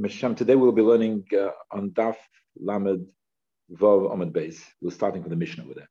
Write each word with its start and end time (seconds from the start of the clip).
Today 0.00 0.54
we'll 0.54 0.70
be 0.70 0.80
learning 0.80 1.24
uh, 1.36 1.48
on 1.72 1.90
Daf 1.90 2.14
Lamed 2.56 3.04
Vav 3.72 4.08
Amud 4.14 4.30
Beis. 4.30 4.62
We're 4.80 4.92
starting 4.92 5.22
from 5.22 5.30
the 5.30 5.36
Mishnah 5.36 5.64
over 5.64 5.74
there. 5.74 5.88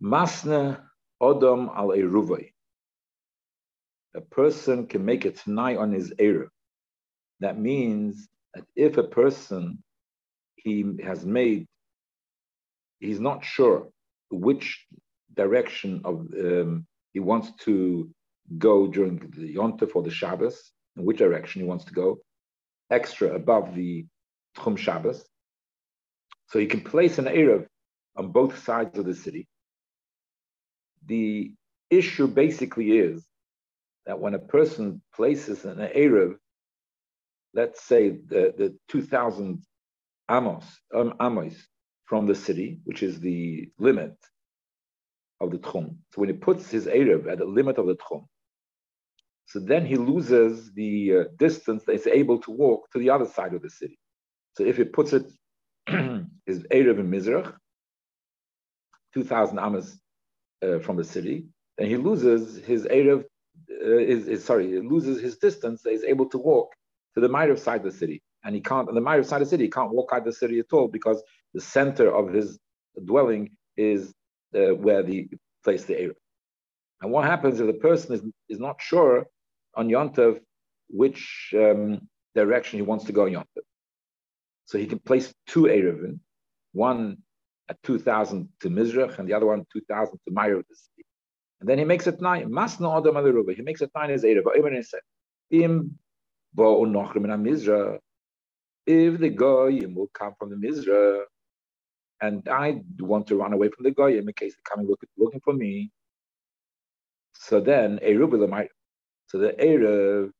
Masna 0.00 0.82
Odom 1.20 1.68
al 1.76 1.88
Eruvay. 1.88 2.52
A 4.14 4.20
person 4.20 4.86
can 4.86 5.04
make 5.04 5.24
a 5.24 5.32
tonight 5.32 5.78
on 5.78 5.90
his 5.90 6.12
Eruv. 6.14 6.50
That 7.40 7.58
means 7.58 8.28
that 8.54 8.64
if 8.76 8.96
a 8.96 9.02
person 9.02 9.82
he 10.54 10.84
has 11.02 11.26
made, 11.26 11.66
he's 13.00 13.18
not 13.18 13.44
sure 13.44 13.88
which 14.30 14.86
direction 15.34 16.02
of 16.04 16.28
um, 16.38 16.86
he 17.12 17.18
wants 17.18 17.50
to 17.64 18.08
go 18.58 18.86
during 18.86 19.18
the 19.18 19.56
Yontif 19.56 19.96
or 19.96 20.04
the 20.04 20.10
Shabbos, 20.10 20.70
in 20.96 21.04
which 21.04 21.18
direction 21.18 21.62
he 21.62 21.68
wants 21.68 21.84
to 21.86 21.92
go, 21.92 22.18
extra 22.90 23.34
above 23.34 23.74
the 23.74 24.06
Tchum 24.56 24.76
Shabbos. 24.76 25.24
So 26.48 26.58
he 26.58 26.66
can 26.66 26.80
place 26.80 27.18
an 27.18 27.26
Erev 27.26 27.66
on 28.16 28.32
both 28.32 28.62
sides 28.64 28.98
of 28.98 29.04
the 29.06 29.14
city. 29.14 29.46
The 31.06 31.54
issue 31.90 32.26
basically 32.26 32.98
is 32.98 33.24
that 34.06 34.18
when 34.18 34.34
a 34.34 34.38
person 34.38 35.02
places 35.14 35.64
an 35.64 35.78
Erev, 35.78 36.34
let's 37.54 37.82
say 37.82 38.10
the, 38.10 38.54
the 38.56 38.76
2,000 38.88 39.62
amos, 40.30 40.64
um, 40.94 41.14
amos 41.20 41.54
from 42.04 42.26
the 42.26 42.34
city, 42.34 42.80
which 42.84 43.02
is 43.02 43.20
the 43.20 43.70
limit 43.78 44.16
of 45.40 45.50
the 45.50 45.58
Tchum. 45.58 45.96
So 46.12 46.20
when 46.20 46.28
he 46.28 46.34
puts 46.34 46.70
his 46.70 46.86
Erev 46.86 47.30
at 47.30 47.38
the 47.38 47.44
limit 47.44 47.78
of 47.78 47.86
the 47.86 47.96
Tchum, 47.96 48.26
so 49.50 49.58
then 49.58 49.84
he 49.84 49.96
loses 49.96 50.72
the 50.74 51.12
uh, 51.12 51.24
distance 51.36 51.82
that 51.84 51.96
he's 51.96 52.06
able 52.06 52.38
to 52.42 52.52
walk 52.52 52.88
to 52.92 53.00
the 53.00 53.10
other 53.10 53.26
side 53.26 53.52
of 53.52 53.62
the 53.62 53.70
city. 53.70 53.98
So 54.56 54.62
if 54.64 54.76
he 54.76 54.84
puts 54.84 55.12
it, 55.12 55.24
his 56.46 56.62
Erev 56.70 57.00
in 57.00 57.10
Mizrach, 57.10 57.52
2,000 59.12 59.58
amas 59.58 59.98
uh, 60.62 60.78
from 60.78 60.96
the 60.96 61.02
city, 61.02 61.46
then 61.78 61.88
he 61.88 61.96
loses 61.96 62.64
his 62.64 62.84
Erev, 62.84 63.24
uh, 63.24 63.98
is, 63.98 64.28
is, 64.28 64.44
sorry, 64.44 64.68
he 64.68 64.78
loses 64.78 65.20
his 65.20 65.38
distance 65.38 65.82
that 65.82 65.90
he's 65.90 66.04
able 66.04 66.28
to 66.28 66.38
walk 66.38 66.70
to 67.16 67.20
the 67.20 67.28
Ma'ariv 67.28 67.58
side 67.58 67.84
of 67.84 67.92
the 67.92 67.98
city. 67.98 68.22
And 68.44 68.54
he 68.54 68.60
can't, 68.60 68.88
on 68.88 68.94
the 68.94 69.00
Ma'ariv 69.00 69.26
side 69.26 69.42
of 69.42 69.48
the 69.48 69.50
city, 69.50 69.64
he 69.64 69.70
can't 69.70 69.90
walk 69.90 70.10
out 70.12 70.20
of 70.20 70.26
the 70.26 70.32
city 70.32 70.60
at 70.60 70.72
all 70.72 70.86
because 70.86 71.20
the 71.54 71.60
center 71.60 72.08
of 72.14 72.32
his 72.32 72.56
dwelling 73.04 73.50
is 73.76 74.14
uh, 74.54 74.74
where 74.76 75.02
the 75.02 75.28
place 75.64 75.86
the 75.86 75.94
Erev. 75.94 76.14
And 77.02 77.10
what 77.10 77.24
happens 77.24 77.58
if 77.58 77.66
the 77.66 77.72
person 77.72 78.14
is, 78.14 78.22
is 78.48 78.60
not 78.60 78.80
sure 78.80 79.26
on 79.76 79.88
Yontov 79.88 80.40
which 80.90 81.54
um, 81.56 82.08
direction 82.34 82.78
he 82.78 82.82
wants 82.82 83.04
to 83.06 83.12
go 83.12 83.24
on 83.24 83.30
Yontov. 83.32 83.64
So 84.66 84.78
he 84.78 84.86
can 84.86 85.00
place 85.00 85.32
two 85.48 85.62
Erevin, 85.64 86.20
one 86.72 87.18
at 87.68 87.82
2,000 87.84 88.48
to 88.60 88.70
Mizrach 88.70 89.18
and 89.18 89.28
the 89.28 89.34
other 89.34 89.46
one 89.46 89.64
2,000 89.72 90.18
to 90.26 90.34
Ma'ariv 90.34 90.64
the 90.68 90.76
city. 90.76 91.06
And 91.60 91.68
then 91.68 91.78
he 91.78 91.84
makes 91.84 92.06
it 92.06 92.20
nine. 92.20 92.50
Masna 92.50 92.98
Adam 92.98 93.16
Aliruba. 93.16 93.54
He 93.56 93.62
makes 93.62 93.82
it 93.82 93.90
nine 93.96 94.10
as 94.12 94.24
Erev. 94.24 94.44
He 94.54 94.82
said. 94.82 95.00
If 98.86 99.20
the 99.20 99.30
goyim 99.30 99.94
will 99.96 100.10
come 100.14 100.34
from 100.38 100.50
the 100.50 100.56
Mizrach, 100.56 101.24
and 102.22 102.48
I 102.48 102.82
want 103.00 103.28
to 103.28 103.36
run 103.36 103.52
away 103.54 103.68
from 103.70 103.84
the 103.84 103.92
goyim 103.92 104.28
in 104.28 104.34
case 104.34 104.54
they're 104.56 104.62
coming 104.76 104.88
looking, 104.88 105.08
looking 105.18 105.40
for 105.44 105.54
me, 105.54 105.90
so 107.34 107.60
then 107.60 107.98
Eruba 108.00 108.48
might 108.48 108.70
so 109.30 109.38
the 109.38 109.52
Erev, 109.52 110.32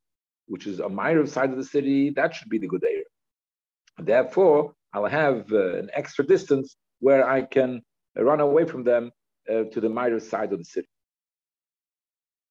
which 0.47 0.67
is 0.67 0.81
a 0.81 0.89
Ma'ariv 0.89 1.29
side 1.29 1.51
of 1.51 1.57
the 1.57 1.65
city, 1.65 2.11
that 2.11 2.35
should 2.35 2.49
be 2.49 2.59
the 2.59 2.67
good 2.67 2.83
Erev. 2.83 4.05
Therefore, 4.05 4.75
I'll 4.93 5.07
have 5.07 5.53
uh, 5.53 5.77
an 5.77 5.91
extra 5.93 6.27
distance 6.27 6.77
where 6.99 7.29
I 7.29 7.43
can 7.43 7.83
run 8.17 8.41
away 8.41 8.65
from 8.65 8.83
them 8.83 9.13
uh, 9.49 9.63
to 9.73 9.81
the 9.81 9.87
Ma'ariv 9.87 10.23
side 10.23 10.53
of 10.53 10.59
the 10.59 10.65
city. 10.65 10.89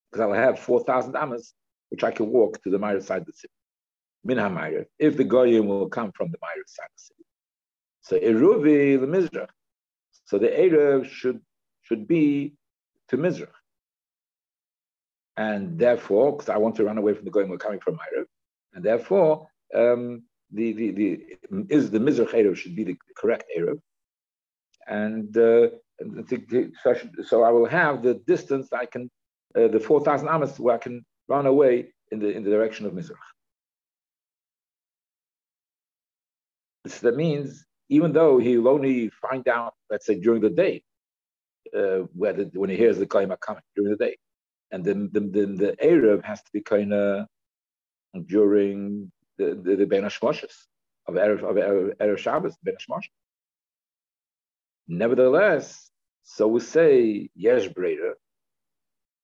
Because 0.10 0.22
I'll 0.22 0.34
have 0.34 0.60
4,000 0.60 1.18
amas, 1.18 1.54
which 1.90 2.06
I 2.06 2.12
can 2.12 2.30
walk 2.30 2.64
to 2.64 2.70
the 2.70 2.80
Ma'ariv 2.80 3.04
side 3.04 3.22
of 3.24 3.28
the 3.28 3.34
city. 3.34 3.54
Min 4.24 4.38
HaMa'ariv, 4.38 4.86
if 4.98 5.18
the 5.18 5.26
Goyim 5.26 5.68
will 5.68 5.90
come 5.90 6.14
from 6.14 6.32
the 6.32 6.38
Ma'ariv 6.38 6.68
side 6.68 6.86
of 6.86 6.96
the 6.96 7.02
city. 7.02 7.26
So 8.02 8.18
Eruvi, 8.18 8.98
the 8.98 9.08
Mizrach. 9.08 9.50
So 10.24 10.38
the 10.38 10.48
Erev 10.48 11.04
should, 11.04 11.42
should 11.82 12.08
be 12.08 12.54
to 13.10 13.18
Mizrach 13.18 13.59
and 15.40 15.80
therefore, 15.80 16.34
because 16.34 16.50
I 16.50 16.58
want 16.58 16.76
to 16.76 16.84
run 16.84 16.98
away 16.98 17.14
from 17.14 17.24
the 17.24 17.32
goyim, 17.32 17.48
we're 17.48 17.58
coming 17.58 17.80
from 17.80 17.96
Erev, 17.96 18.26
and 18.74 18.84
therefore, 18.84 19.48
um, 19.74 20.24
the, 20.52 20.74
the, 20.74 20.92
the 20.92 21.20
is 21.70 21.90
the 21.90 22.00
Mizrach 22.00 22.32
Erev 22.32 22.58
should 22.58 22.76
be 22.76 22.84
the 22.84 22.98
correct 23.16 23.46
Erev, 23.58 23.80
and, 24.88 25.36
uh, 25.38 25.70
so, 26.28 26.92
I 26.92 26.98
should, 26.98 27.12
so, 27.26 27.44
I 27.44 27.52
will 27.52 27.68
have 27.68 28.04
the 28.04 28.16
distance 28.28 28.68
I 28.74 28.86
can, 28.86 29.10
uh, 29.58 29.70
the 29.70 29.80
4,000 29.80 30.28
amas 30.28 30.60
where 30.60 30.76
I 30.76 30.78
can 30.78 31.06
run 31.30 31.46
away 31.46 31.94
in 32.12 32.20
the 32.20 32.30
in 32.30 32.44
the 32.44 32.50
direction 32.50 32.86
of 32.86 32.92
Mizrach. 32.92 33.16
So 36.88 37.08
that 37.08 37.16
means 37.16 37.66
even 37.90 38.12
though 38.12 38.40
he'll 38.40 38.68
only 38.68 39.10
find 39.10 39.48
out, 39.48 39.74
let's 39.90 40.06
say, 40.06 40.20
during 40.20 40.42
the 40.42 40.50
day, 40.50 40.84
uh, 41.78 42.00
when 42.14 42.70
he 42.70 42.78
hears 42.78 42.98
the 42.98 43.06
Kaima 43.06 43.40
coming 43.40 43.64
during 43.76 43.92
the 43.92 44.06
day, 44.06 44.16
and 44.72 44.84
then 44.84 45.10
the, 45.12 45.20
the, 45.20 45.46
the 45.46 45.76
Erev 45.84 46.24
has 46.24 46.42
to 46.42 46.52
be 46.52 46.62
kind 46.62 46.94
of 46.94 47.28
during 48.28 49.12
the 49.38 49.56
the, 49.56 49.76
the 49.76 49.86
Ben 49.86 50.04
of 50.06 50.12
Erev 51.16 51.44
of 51.44 51.56
Erev, 51.98 52.18
Shabbos 52.18 52.56
Ben. 52.64 52.76
Nevertheless, 54.88 55.92
so 56.24 56.48
we 56.48 56.60
say 56.60 57.30
Yesh 57.36 57.70
Breder 57.70 58.14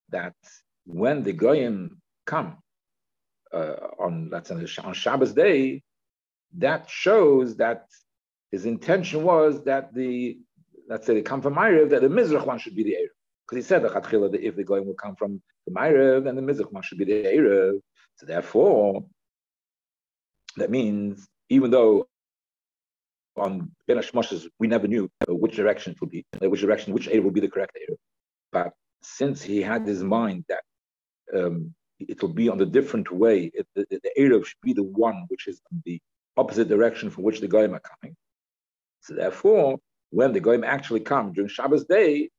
that 0.09 0.35
when 0.85 1.23
the 1.23 1.33
Goyim 1.33 2.01
come 2.25 2.57
uh, 3.53 3.75
on 3.99 4.29
let's 4.31 4.49
say 4.49 4.81
on 4.83 4.93
Shabbos 4.93 5.33
day, 5.33 5.83
that 6.57 6.89
shows 6.89 7.57
that 7.57 7.85
his 8.51 8.65
intention 8.65 9.23
was 9.23 9.63
that 9.65 9.93
the 9.93 10.39
let's 10.87 11.05
say 11.05 11.15
they 11.15 11.21
come 11.21 11.41
from 11.41 11.55
Erev, 11.55 11.89
that 11.89 12.01
the 12.01 12.07
Mizrach 12.07 12.45
one 12.45 12.59
should 12.59 12.75
be 12.75 12.83
the 12.83 12.97
Erev. 13.01 13.14
Because 13.47 13.63
he 13.63 13.67
said 13.67 13.83
the 13.83 13.89
that 13.89 14.39
if 14.41 14.55
the 14.55 14.63
goyim 14.63 14.87
will 14.87 14.95
come 14.95 15.15
from 15.15 15.41
the 15.67 15.73
Ma'ariv, 15.73 16.23
then 16.23 16.35
the 16.35 16.41
Mizrach 16.41 16.83
should 16.83 16.97
be 16.97 17.05
the 17.05 17.23
Erev. 17.23 17.79
So 18.15 18.25
therefore, 18.25 19.05
that 20.57 20.71
means 20.71 21.27
even 21.49 21.69
though 21.69 22.07
on 23.37 23.71
Ben 23.87 24.01
we 24.59 24.67
never 24.67 24.87
knew 24.87 25.09
which 25.27 25.55
direction 25.55 25.91
it 25.91 26.01
would 26.01 26.09
be, 26.09 26.25
which 26.41 26.61
direction, 26.61 26.93
which 26.93 27.07
Erev 27.07 27.23
would 27.23 27.33
be 27.33 27.41
the 27.41 27.49
correct 27.49 27.77
Erev. 27.77 27.97
But 28.51 28.73
since 29.03 29.41
he 29.41 29.61
had 29.61 29.85
his 29.85 30.03
mind 30.03 30.45
that 30.47 30.63
um, 31.35 31.73
it 31.99 32.21
will 32.21 32.33
be 32.33 32.49
on 32.49 32.57
the 32.57 32.65
different 32.65 33.11
way, 33.11 33.51
it, 33.53 33.67
the, 33.75 33.85
the 33.89 34.11
Erev 34.17 34.45
should 34.45 34.61
be 34.63 34.73
the 34.73 34.83
one 34.83 35.25
which 35.27 35.47
is 35.47 35.61
the 35.83 35.99
opposite 36.37 36.67
direction 36.67 37.09
from 37.09 37.23
which 37.23 37.41
the 37.41 37.47
Goyim 37.47 37.75
are 37.75 37.81
coming. 37.81 38.15
So 39.01 39.13
therefore, 39.13 39.77
when 40.09 40.33
the 40.33 40.39
Goyim 40.39 40.63
actually 40.63 41.01
come 41.01 41.33
during 41.33 41.49
Shabbos 41.49 41.85
day, 41.85 42.29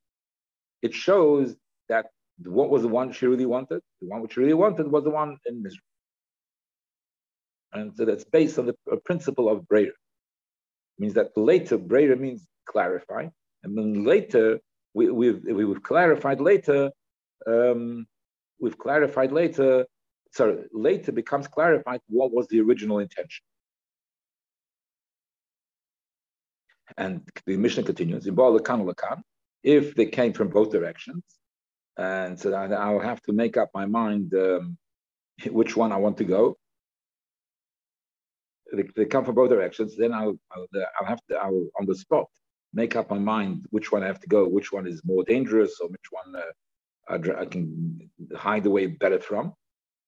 it 0.87 0.95
shows 0.95 1.47
that 1.89 2.07
what 2.59 2.71
was 2.71 2.83
the 2.83 2.93
one 3.01 3.13
she 3.13 3.27
really 3.27 3.51
wanted? 3.57 3.81
The 4.01 4.09
one 4.13 4.21
which 4.23 4.35
she 4.35 4.41
really 4.41 4.61
wanted 4.65 4.87
was 4.95 5.05
the 5.05 5.15
one 5.23 5.31
in 5.47 5.63
Mizrach. 5.63 5.91
And 7.73 7.87
so 7.97 8.05
that's 8.05 8.25
based 8.25 8.59
on 8.59 8.67
the 8.67 8.77
principle 9.09 9.49
of 9.53 9.67
Brera. 9.69 9.97
means 10.99 11.15
that 11.15 11.31
later, 11.37 11.77
Brera 11.91 12.17
means 12.17 12.47
clarify. 12.67 13.23
And 13.63 13.77
then 13.77 14.05
later, 14.05 14.61
we, 14.95 15.11
we've, 15.11 15.43
we've 15.45 15.83
clarified 15.83 16.41
later, 16.41 16.91
um, 17.47 18.07
we've 18.61 18.79
clarified 18.79 19.33
later, 19.33 19.87
sorry, 20.33 20.57
later 20.73 21.13
becomes 21.13 21.47
clarified 21.49 22.01
what 22.09 22.33
was 22.33 22.47
the 22.49 22.61
original 22.61 22.99
intention. 23.07 23.45
And 26.97 27.29
the 27.45 27.57
Mishnah 27.57 27.83
continues, 27.83 28.27
in 28.27 28.35
Baal 28.35 28.59
Lakan 28.59 28.81
Lakan, 28.91 29.21
if 29.67 29.97
they 29.97 30.07
came 30.07 30.33
from 30.33 30.49
both 30.49 30.71
directions. 30.71 31.25
And 31.99 32.39
so 32.39 32.55
I'll 32.55 33.01
have 33.01 33.21
to 33.23 33.33
make 33.33 33.57
up 33.57 33.71
my 33.75 33.85
mind 33.85 34.33
um, 34.35 34.79
which 35.51 35.77
one 35.77 35.93
I 35.93 35.97
want 35.97 36.17
to 36.19 36.25
go. 36.25 36.57
They, 38.73 38.85
they, 38.95 39.05
come 39.07 39.25
from 39.25 39.35
both 39.35 39.51
directions. 39.51 39.97
Then 39.97 40.13
I'll, 40.13 40.39
I'll, 40.53 40.67
I'll 41.01 41.07
have 41.07 41.21
to, 41.31 41.37
I'll 41.37 41.67
on 41.79 41.87
the 41.87 41.97
spot 41.97 42.27
make 42.75 42.95
up 42.95 43.11
my 43.11 43.19
mind 43.19 43.67
which 43.71 43.91
one 43.91 44.03
I 44.03 44.07
have 44.07 44.21
to 44.21 44.29
go, 44.29 44.47
which 44.47 44.73
one 44.73 44.87
is 44.87 45.01
more 45.05 45.25
dangerous, 45.25 45.79
or 45.81 45.89
which 45.89 46.09
one 46.11 46.31
uh, 46.37 46.53
I, 47.15 47.43
I, 47.43 47.47
can 47.47 48.11
hide 48.37 48.67
away 48.67 48.87
better 48.87 49.21
from. 49.21 49.55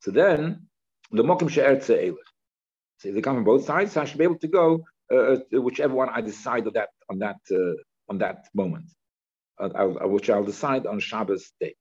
So 0.01 0.11
then, 0.11 0.67
the 1.13 1.23
mokim 1.23 1.49
she'er 1.49 1.81
So 1.81 3.09
if 3.09 3.15
they 3.15 3.21
come 3.21 3.37
from 3.37 3.45
both 3.45 3.65
sides, 3.65 3.93
so 3.93 4.03
I 4.03 4.05
should 4.05 4.19
be 4.19 4.25
able 4.25 4.39
to 4.41 4.49
go 4.49 4.85
uh, 5.11 5.17
uh 5.17 5.63
whichever 5.63 5.95
one 5.95 6.11
I 6.11 6.21
decide 6.21 6.67
on 6.67 6.75
that 6.75 6.91
on 7.11 7.19
that 7.21 7.41
uh, 7.51 7.75
on 8.11 8.19
that 8.19 8.47
moment 8.55 8.91
Uh, 9.61 9.87
which 10.07 10.31
I'll 10.31 10.45
decide 10.45 10.87
on 10.87 11.01
Shabbos 11.01 11.53
day. 11.61 11.75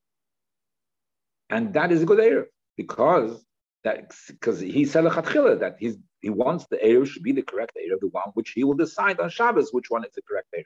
And 1.50 1.74
that 1.76 1.92
is 1.92 2.02
a 2.02 2.06
good 2.06 2.20
error 2.20 2.48
because 2.76 3.46
that 3.84 4.12
because 4.28 4.60
he 4.60 4.84
said 4.86 5.04
that 5.04 5.76
he's 5.80 5.98
he 6.22 6.32
wants 6.32 6.66
the 6.72 6.78
Erev 6.78 7.08
should 7.08 7.22
be 7.22 7.34
the 7.34 7.44
correct 7.44 7.78
Erev, 7.78 8.00
the 8.00 8.08
one 8.08 8.32
which 8.34 8.52
he 8.52 8.64
will 8.64 8.74
decide 8.74 9.20
on 9.20 9.30
Shabbos 9.30 9.70
which 9.72 9.90
one 9.90 10.04
is 10.04 10.12
the 10.16 10.24
correct 10.24 10.48
Erev. 10.58 10.64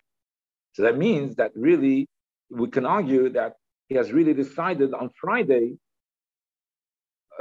So 0.74 0.84
that 0.84 0.98
means 0.98 1.36
that 1.36 1.52
really 1.54 2.08
we 2.50 2.70
can 2.70 2.86
argue 2.86 3.30
that 3.30 3.56
he 3.90 3.96
has 3.96 4.14
really 4.14 4.34
decided 4.34 4.94
on 4.94 5.10
Friday 5.20 5.76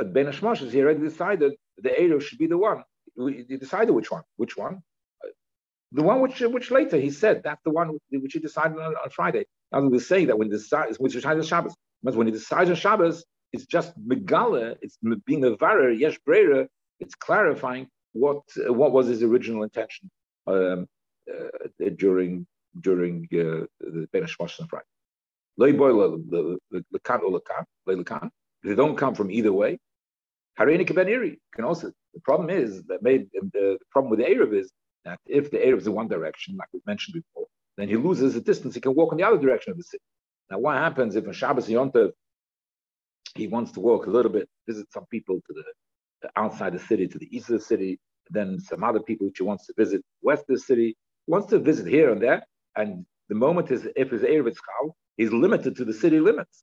at 0.00 0.12
Ben 0.12 0.26
Hashmoshes, 0.26 0.72
he 0.72 0.82
already 0.82 1.00
decided 1.00 1.52
the 1.78 1.90
Erev 1.90 2.22
should 2.22 2.38
be 2.38 2.46
the 2.46 2.58
one. 2.58 2.82
He 3.16 3.56
decided 3.56 3.92
which 3.92 4.10
one. 4.10 4.22
Which 4.36 4.56
one? 4.56 4.82
Uh, 5.24 5.28
the 5.92 6.02
one 6.02 6.20
which 6.20 6.40
which 6.40 6.70
later 6.70 6.96
he 6.96 7.10
said 7.10 7.42
that's 7.44 7.62
the 7.64 7.70
one 7.70 7.98
which 8.10 8.32
he 8.32 8.40
decided 8.40 8.78
on, 8.78 8.94
on 8.96 9.10
Friday. 9.10 9.46
Now 9.72 9.80
we 9.80 9.98
say 9.98 10.24
that 10.24 10.38
when 10.38 10.48
he 10.48 10.52
decides 10.52 10.98
which 10.98 11.12
decided 11.12 11.46
Shabbos, 11.46 11.74
when 12.02 12.26
he 12.26 12.32
decides 12.32 12.70
on 12.70 12.76
Shabbos, 12.76 13.24
it's 13.52 13.66
just 13.66 13.92
megala. 14.00 14.76
It's 14.80 14.96
being 15.26 15.44
a 15.44 15.56
varer 15.56 15.90
yesh 15.90 16.18
breira. 16.26 16.66
It's 16.98 17.14
clarifying 17.14 17.88
what 18.12 18.42
uh, 18.58 18.72
what 18.72 18.92
was 18.92 19.06
his 19.06 19.22
original 19.22 19.62
intention 19.62 20.10
um, 20.46 20.86
uh, 21.30 21.48
during 21.96 22.46
during 22.80 23.28
uh, 23.32 23.66
the 23.80 24.08
Ben 24.12 24.22
on 24.22 24.28
Friday. 24.68 24.84
They 25.56 25.72
don't 28.74 28.96
come 28.96 29.14
from 29.14 29.30
either 29.30 29.52
way. 29.52 29.78
Harenik 30.58 30.94
ben 30.94 31.08
Iri 31.08 31.40
can 31.54 31.64
also. 31.64 31.92
The 32.14 32.20
problem 32.20 32.50
is 32.50 32.82
that 32.84 33.02
made 33.02 33.28
the 33.32 33.78
problem 33.90 34.10
with 34.10 34.20
the 34.20 34.28
Arab 34.28 34.52
is 34.52 34.70
that 35.04 35.18
if 35.26 35.50
the 35.50 35.64
Arab 35.64 35.80
is 35.80 35.86
in 35.86 35.94
one 35.94 36.08
direction, 36.08 36.56
like 36.56 36.68
we 36.72 36.80
mentioned 36.86 37.14
before, 37.14 37.46
then 37.80 37.88
he 37.88 37.96
loses 37.96 38.34
the 38.34 38.40
distance. 38.40 38.74
He 38.74 38.80
can 38.80 38.94
walk 38.94 39.12
in 39.12 39.18
the 39.18 39.24
other 39.24 39.38
direction 39.38 39.70
of 39.72 39.78
the 39.78 39.84
city. 39.84 40.02
Now, 40.50 40.58
what 40.58 40.76
happens 40.76 41.16
if 41.16 41.26
on 41.26 41.32
Shabbos 41.32 41.68
Yontav 41.68 42.10
he 43.34 43.46
wants 43.46 43.72
to 43.72 43.80
walk 43.80 44.06
a 44.06 44.10
little 44.10 44.32
bit, 44.32 44.48
visit 44.66 44.86
some 44.92 45.06
people 45.10 45.36
to 45.36 45.52
the 45.54 45.62
outside 46.36 46.74
the 46.74 46.78
city, 46.78 47.06
to 47.08 47.18
the 47.18 47.34
east 47.34 47.48
of 47.48 47.58
the 47.58 47.64
city, 47.64 47.98
then 48.28 48.58
some 48.60 48.84
other 48.84 49.00
people 49.00 49.26
which 49.26 49.38
he 49.38 49.44
wants 49.44 49.66
to 49.66 49.72
visit 49.76 50.02
west 50.22 50.42
of 50.48 50.56
the 50.56 50.60
city, 50.60 50.88
he 51.26 51.30
wants 51.32 51.48
to 51.48 51.58
visit 51.58 51.86
here 51.86 52.10
and 52.12 52.20
there, 52.20 52.44
and 52.76 53.06
the 53.28 53.34
moment 53.34 53.70
is 53.70 53.88
if 53.96 54.10
his 54.10 54.22
Erev 54.22 54.48
is 54.48 54.58
he's 55.16 55.32
limited 55.32 55.76
to 55.76 55.84
the 55.84 55.94
city 55.94 56.20
limits. 56.20 56.62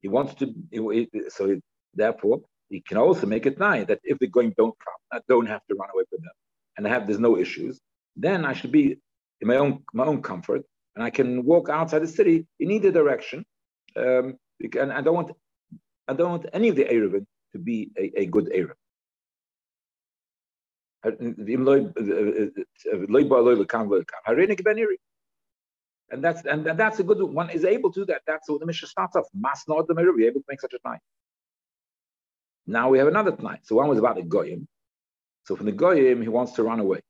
He 0.00 0.08
wants 0.08 0.34
to, 0.34 0.52
so 1.28 1.48
he, 1.48 1.60
therefore 1.94 2.40
he 2.68 2.80
can 2.80 2.96
also 2.96 3.26
make 3.26 3.46
it 3.46 3.58
nine 3.58 3.86
that 3.86 4.00
if 4.02 4.18
the 4.18 4.26
goyim 4.26 4.52
don't 4.56 4.74
come, 4.84 5.00
I 5.12 5.20
don't 5.28 5.46
have 5.46 5.64
to 5.68 5.76
run 5.76 5.90
away 5.94 6.04
from 6.10 6.20
them, 6.22 6.32
and 6.76 6.86
I 6.86 6.90
have 6.90 7.06
there's 7.06 7.20
no 7.20 7.36
issues. 7.38 7.80
Then 8.16 8.44
I 8.44 8.54
should 8.54 8.72
be 8.72 8.98
in 9.40 9.48
my 9.48 9.56
own 9.56 9.82
my 9.92 10.04
own 10.04 10.22
comfort, 10.22 10.62
and 10.94 11.04
I 11.04 11.10
can 11.10 11.44
walk 11.44 11.68
outside 11.68 12.00
the 12.00 12.08
city 12.08 12.46
in 12.58 12.70
either 12.70 12.90
direction. 12.90 13.44
Um, 13.96 14.38
and 14.78 14.92
I 14.92 15.00
don't 15.00 15.14
want 15.14 15.32
I 16.08 16.14
don't 16.14 16.30
want 16.30 16.46
any 16.52 16.68
of 16.68 16.76
the 16.76 16.84
Arabin 16.84 17.26
to 17.52 17.58
be 17.58 17.90
a, 17.98 18.22
a 18.22 18.26
good 18.26 18.50
Arab. 18.54 18.76
And 26.10 26.22
that's 26.22 26.44
and 26.46 26.64
that's 26.64 26.98
a 27.00 27.04
good 27.04 27.20
one 27.22 27.50
is 27.50 27.64
able 27.64 27.92
to 27.92 28.00
do 28.00 28.06
that. 28.06 28.22
That's 28.26 28.48
what 28.48 28.60
the 28.60 28.66
Mishnah 28.66 28.88
starts 28.88 29.16
off. 29.16 29.26
Mas 29.34 29.64
not 29.68 29.86
the 29.86 29.94
be 29.94 30.26
able 30.26 30.40
to 30.40 30.46
make 30.48 30.60
such 30.60 30.74
a 30.74 30.88
night. 30.88 31.00
Now 32.66 32.88
we 32.88 32.98
have 32.98 33.08
another 33.08 33.36
night. 33.40 33.60
So 33.64 33.76
one 33.76 33.88
was 33.88 33.98
about 33.98 34.16
the 34.16 34.22
goyim. 34.22 34.66
So 35.44 35.54
from 35.54 35.66
the 35.66 35.72
goyim, 35.72 36.22
he 36.22 36.28
wants 36.28 36.52
to 36.52 36.64
run 36.64 36.80
away. 36.80 37.00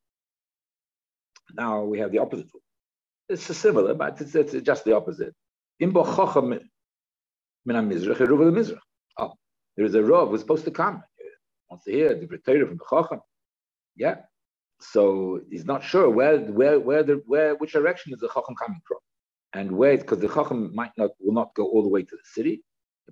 Now 1.54 1.84
we 1.84 1.98
have 1.98 2.12
the 2.12 2.18
opposite. 2.18 2.48
It's 3.28 3.42
similar, 3.42 3.94
but 3.94 4.20
it's, 4.20 4.34
it's 4.34 4.52
just 4.64 4.84
the 4.84 4.94
opposite. 4.96 5.34
Oh, 9.18 9.32
there 9.76 9.86
is 9.86 9.94
a 9.94 10.02
Rav 10.02 10.28
who's 10.30 10.40
supposed 10.40 10.64
to 10.64 10.70
come. 10.70 11.02
He 11.18 11.24
wants 11.70 11.84
to 11.84 11.92
hear 11.92 12.14
the 12.14 12.38
Torah 12.38 12.66
from 12.66 12.78
the 12.78 12.84
Chacham. 12.88 13.20
Yeah. 13.96 14.16
So 14.80 15.40
he's 15.50 15.64
not 15.64 15.82
sure 15.82 16.10
where, 16.10 16.38
where, 16.38 16.78
where, 16.78 17.02
the, 17.02 17.22
where, 17.26 17.54
which 17.56 17.72
direction 17.72 18.12
is 18.12 18.20
the 18.20 18.28
Chacham 18.28 18.54
coming 18.54 18.80
from, 18.86 18.98
and 19.54 19.72
where, 19.72 19.96
because 19.96 20.18
the 20.18 20.28
Chacham 20.28 20.74
might 20.74 20.92
not, 20.98 21.10
will 21.20 21.32
not 21.34 21.54
go 21.54 21.64
all 21.66 21.82
the 21.82 21.88
way 21.88 22.02
to 22.02 22.16
the 22.16 22.22
city. 22.24 22.62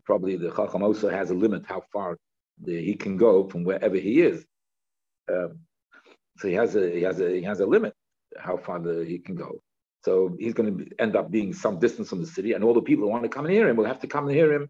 Probably 0.04 0.36
the 0.36 0.50
Chacham 0.50 0.82
also 0.82 1.08
has 1.08 1.30
a 1.30 1.34
limit 1.34 1.64
how 1.66 1.82
far 1.92 2.18
the, 2.62 2.84
he 2.84 2.94
can 2.94 3.16
go 3.16 3.48
from 3.48 3.64
wherever 3.64 3.96
he 3.96 4.20
is. 4.20 4.44
Um, 5.32 5.60
so 6.38 6.48
he 6.48 6.54
has 6.54 6.76
a 6.76 6.90
he 6.90 7.02
has 7.02 7.20
a 7.20 7.30
he 7.30 7.42
has 7.42 7.60
a 7.60 7.66
limit 7.66 7.94
how 8.38 8.56
far 8.56 8.80
the, 8.80 9.04
he 9.04 9.18
can 9.18 9.34
go. 9.34 9.60
So 10.04 10.36
he's 10.38 10.54
going 10.54 10.78
to 10.78 10.86
end 10.98 11.16
up 11.16 11.30
being 11.30 11.52
some 11.54 11.78
distance 11.78 12.10
from 12.10 12.20
the 12.20 12.26
city, 12.26 12.52
and 12.52 12.62
all 12.62 12.74
the 12.74 12.82
people 12.82 13.04
who 13.04 13.10
want 13.10 13.22
to 13.22 13.28
come 13.28 13.46
and 13.46 13.54
hear 13.54 13.68
him 13.68 13.76
will 13.76 13.86
have 13.86 14.00
to 14.00 14.06
come 14.06 14.26
and 14.26 14.36
hear 14.36 14.52
him 14.52 14.68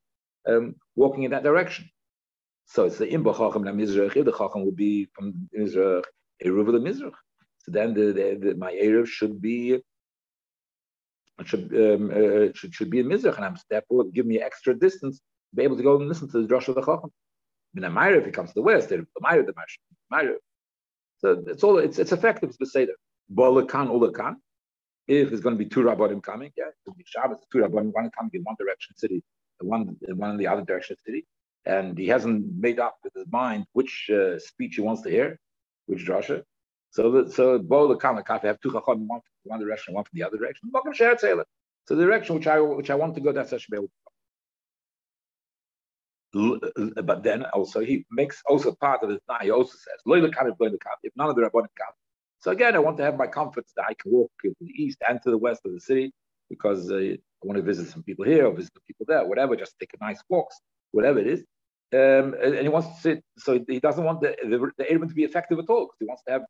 um, 0.49 0.77
walking 0.95 1.25
in 1.25 1.33
that 1.33 1.43
direction. 1.43 1.89
So 2.67 2.85
it's 2.85 2.99
the 2.99 3.07
Imba 3.07 3.37
Chacham 3.37 3.65
Mizrach. 3.65 4.15
The 4.15 4.33
Chacham 4.33 4.65
will 4.65 4.73
be 4.73 5.09
from 5.13 5.49
Mizrach, 5.59 6.05
Eruv 6.45 6.67
the 6.67 6.79
Mizrach. 6.79 7.13
So 7.59 7.73
then 7.73 7.95
the, 7.95 8.13
the, 8.13 8.39
the, 8.41 8.55
my 8.55 8.73
Eruv 8.73 9.07
should 9.07 9.41
be 9.41 9.83
should, 11.45 11.75
um, 11.75 12.11
uh, 12.11 12.53
should 12.55 12.73
should 12.73 12.91
be 12.91 13.01
in 13.01 13.07
Mizrach, 13.07 13.37
and 13.37 13.45
I'm 13.45 13.57
therefore 13.69 14.05
give 14.05 14.27
me 14.27 14.41
extra 14.41 14.79
distance 14.79 15.19
to 15.19 15.57
be 15.57 15.63
able 15.65 15.77
to 15.77 15.83
go 15.83 15.97
and 15.97 16.09
listen 16.09 16.31
to 16.31 16.43
the 16.43 16.49
Drosh 16.49 16.69
of 16.69 16.77
the 16.77 16.83
Chacham. 16.83 17.11
Amayra, 17.77 18.19
if 18.19 18.27
he 18.27 18.31
comes 18.31 18.51
to 18.51 18.55
the 18.55 18.63
west, 18.63 18.89
the 18.89 19.05
Amayra, 19.21 19.45
the 19.45 19.55
Amayra. 20.13 20.37
So 21.19 21.43
it's 21.49 21.65
all 21.65 21.79
it's 21.79 21.99
it's 21.99 22.13
effective 22.13 22.57
to 22.57 22.67
say 22.67 22.85
that. 22.85 22.95
Bolakan 23.33 23.89
Ulakan. 23.89 24.37
If 25.07 25.33
it's 25.33 25.43
going 25.43 25.55
to 25.57 25.63
be 25.63 25.69
two 25.69 25.81
rabbanim 25.81 26.23
coming, 26.23 26.51
yeah, 26.57 26.69
it 26.69 26.75
could 26.85 26.97
be 26.97 27.05
Shabbos, 27.07 27.39
two 27.53 27.59
rabbanim, 27.59 27.93
one 27.93 28.11
coming 28.17 28.31
in 28.33 28.43
one 28.43 28.57
direction 28.59 28.97
city, 28.97 29.23
one 29.61 29.97
one 30.15 30.31
in 30.31 30.37
the 30.39 30.47
other 30.47 30.63
direction 30.63 30.97
city, 31.05 31.27
and 31.67 31.99
he 31.99 32.09
hasn't 32.09 32.47
made 32.57 32.81
up 32.81 32.97
with 33.05 33.13
his 33.15 33.27
mind 33.31 33.67
which 33.73 34.11
uh, 34.11 34.39
speech 34.39 34.77
he 34.77 34.81
wants 34.81 35.03
to 35.03 35.11
hear, 35.11 35.39
which 35.87 36.07
drasha. 36.07 36.43
So 36.91 37.11
the, 37.11 37.31
so 37.31 37.59
the 37.59 37.65
kamakaf 37.65 38.43
have 38.45 38.61
two 38.61 38.73
chacham, 38.73 39.07
one 39.09 39.21
from 39.21 39.51
one 39.51 39.61
direction, 39.61 39.95
one 39.95 40.05
from 40.05 40.19
the 40.19 40.23
other 40.23 40.39
direction. 40.39 40.71
So 41.87 41.95
the 41.97 42.05
direction 42.05 42.37
which 42.37 42.47
I 42.47 42.61
which 42.61 42.89
I 42.89 42.95
want 42.95 43.15
to 43.17 43.21
go, 43.21 43.33
that's 43.33 43.53
able 43.53 43.91
to 46.35 47.03
But 47.03 47.23
then 47.23 47.45
also 47.47 47.81
he 47.81 48.07
makes 48.11 48.43
also 48.47 48.73
part 48.75 49.03
of 49.03 49.11
his 49.11 49.21
He 49.43 49.51
also 49.51 49.73
says, 49.73 50.01
if 50.07 51.13
none 51.17 51.29
of 51.29 51.37
the 51.37 51.43
rabbanim 51.43 51.69
come. 51.77 51.95
So 52.45 52.51
again, 52.51 52.77
I 52.77 52.79
want 52.79 52.99
to 52.99 53.03
have 53.03 53.17
my 53.17 53.27
comfort 53.27 53.65
that 53.75 53.87
I 53.89 53.95
can 53.95 54.13
walk 54.13 54.31
to 54.43 54.55
the 54.61 54.67
east 54.67 54.99
and 55.09 55.19
to 55.23 55.31
the 55.31 55.39
west 55.39 55.63
of 55.65 55.73
the 55.73 55.81
city 55.81 56.13
because 56.51 56.91
uh, 56.91 56.97
I 56.97 57.17
want 57.43 57.57
to 57.57 57.63
visit 57.63 57.89
some 57.89 58.03
people 58.03 58.27
here 58.27 58.45
or 58.47 58.53
visit 58.55 58.71
people 58.87 59.07
there, 59.09 59.25
whatever, 59.27 59.57
just 59.57 59.75
take 59.81 59.95
a 59.99 60.05
nice 60.05 60.23
walks, 60.29 60.61
whatever 60.91 61.21
it 61.21 61.27
is. 61.27 61.41
Um, 61.95 62.35
and, 62.43 62.55
he 62.59 62.69
wants 62.69 62.89
to 62.89 63.01
sit, 63.01 63.25
so 63.39 63.59
he 63.67 63.81
doesn't 63.81 64.05
want 64.05 64.21
the, 64.21 64.37
the, 64.43 64.71
the 64.77 64.91
airman 64.91 65.09
to 65.09 65.15
be 65.15 65.25
effective 65.25 65.59
at 65.59 65.71
all 65.71 65.87
because 65.87 65.97
he 66.01 66.05
wants 66.05 66.23
to 66.25 66.33
have, 66.33 66.43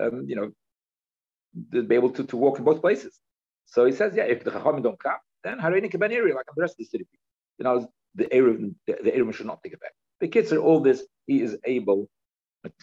um, 0.00 0.24
you 0.26 0.36
know, 0.36 0.52
to 1.72 1.82
be 1.82 1.96
able 1.96 2.08
to, 2.12 2.24
to 2.24 2.36
walk 2.38 2.58
in 2.58 2.64
both 2.64 2.80
places. 2.80 3.20
So 3.66 3.84
he 3.84 3.92
says, 3.92 4.14
yeah, 4.16 4.24
if 4.24 4.44
the 4.44 4.52
Chachamim 4.52 4.82
don't 4.82 4.98
come, 4.98 5.18
then 5.44 5.58
Hareini 5.58 5.92
Kaban 5.92 6.12
area, 6.12 6.34
like 6.34 6.46
the 6.46 6.62
rest 6.62 6.76
of 6.76 6.78
the 6.78 6.84
city. 6.86 7.06
You 7.58 7.64
know, 7.64 7.88
the 8.14 8.34
Arab, 8.34 8.74
the, 8.86 8.96
the 9.04 9.32
should 9.34 9.44
not 9.44 9.62
take 9.62 9.74
effect. 9.74 9.92
The 10.20 10.28
kids 10.28 10.50
are 10.50 10.60
all 10.60 10.80
this, 10.80 11.04
he 11.26 11.42
is 11.42 11.58
able 11.66 12.08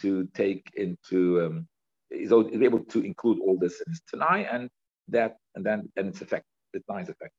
to 0.02 0.28
take 0.34 0.70
into, 0.76 1.44
um, 1.44 1.66
he's 2.10 2.32
able 2.32 2.80
to 2.80 3.02
include 3.02 3.38
all 3.40 3.58
this 3.58 3.80
in 3.80 3.92
his 3.92 4.02
Tanai 4.10 4.46
and 4.50 4.68
that, 5.08 5.36
and 5.54 5.64
then, 5.64 5.88
and 5.96 6.08
it's 6.08 6.20
effect, 6.20 6.44
the 6.72 6.80
Tanai's 6.80 7.08
effect. 7.08 7.32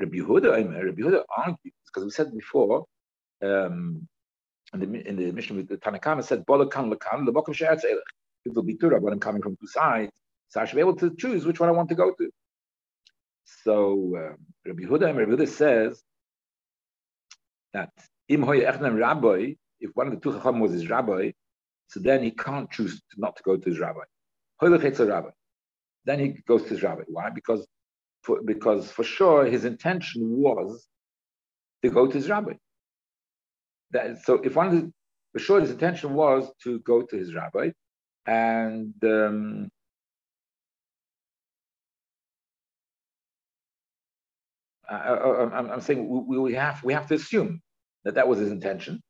Rabbi 0.00 0.18
Yehuda, 0.18 0.84
Rabbi 0.84 1.00
Yehuda 1.00 1.22
argues 1.36 1.74
because 1.86 2.04
we 2.04 2.10
said 2.10 2.32
before 2.34 2.84
um, 3.42 4.06
in 4.74 4.80
the 4.80 5.08
in 5.08 5.16
the 5.16 5.32
Mishnah 5.32 5.56
with 5.56 5.68
the 5.68 5.76
Tanakama 5.78 6.22
said 6.22 6.44
Bolakan 6.44 6.92
Lakan 6.92 7.26
Lemokum 7.26 7.54
She'etz 7.54 7.84
Elech. 7.84 8.00
It 8.44 8.54
will 8.54 8.62
be 8.62 8.76
Torah, 8.76 9.00
but 9.00 9.12
I'm 9.12 9.20
coming 9.20 9.42
from 9.42 9.56
two 9.56 9.66
sides, 9.66 10.12
so 10.48 10.60
I 10.60 10.66
should 10.66 10.76
be 10.76 10.80
able 10.80 10.96
to 10.96 11.14
choose 11.16 11.46
which 11.46 11.60
one 11.60 11.68
I 11.68 11.72
want 11.72 11.88
to 11.88 11.94
go 11.94 12.12
to. 12.12 12.30
So 13.64 14.16
um, 14.16 14.36
Rabbi 14.66 14.82
Yehuda, 14.82 15.16
Rabbi 15.16 15.30
Yehuda 15.30 15.48
says 15.48 16.02
that 17.72 17.90
Rabbi, 18.28 19.54
if 19.80 19.90
one 19.94 20.08
of 20.08 20.14
the 20.14 20.20
two 20.20 20.32
Chacham 20.32 20.60
was 20.60 20.72
his 20.72 20.90
rabbi, 20.90 21.32
so 21.88 22.00
then 22.00 22.22
he 22.22 22.30
can't 22.30 22.70
choose 22.70 23.00
not 23.16 23.36
to 23.36 23.42
go 23.42 23.56
to 23.56 23.68
his 23.68 23.78
rabbi. 23.78 24.00
Rabbi. 24.60 25.30
Then 26.04 26.18
he 26.18 26.28
goes 26.46 26.62
to 26.64 26.68
his 26.70 26.82
rabbi. 26.82 27.02
Why? 27.08 27.30
Because 27.30 27.66
for, 28.22 28.42
because 28.42 28.90
for 28.90 29.04
sure 29.04 29.44
his 29.44 29.64
intention 29.64 30.22
was 30.28 30.88
to 31.82 31.90
go 31.90 32.06
to 32.06 32.12
his 32.12 32.28
rabbi. 32.28 32.54
That, 33.92 34.24
so 34.24 34.34
if 34.42 34.56
one, 34.56 34.92
for 35.32 35.38
sure 35.38 35.60
his 35.60 35.70
intention 35.70 36.14
was 36.14 36.50
to 36.64 36.80
go 36.80 37.02
to 37.02 37.16
his 37.16 37.34
rabbi, 37.34 37.70
and 38.26 38.94
um, 39.04 39.68
I, 44.88 45.72
am 45.72 45.80
saying 45.80 46.08
we, 46.08 46.38
we, 46.38 46.54
have 46.54 46.82
we 46.82 46.92
have 46.92 47.06
to 47.08 47.14
assume 47.14 47.60
that 48.04 48.14
that 48.14 48.26
was 48.26 48.38
his 48.38 48.50
intention, 48.50 49.00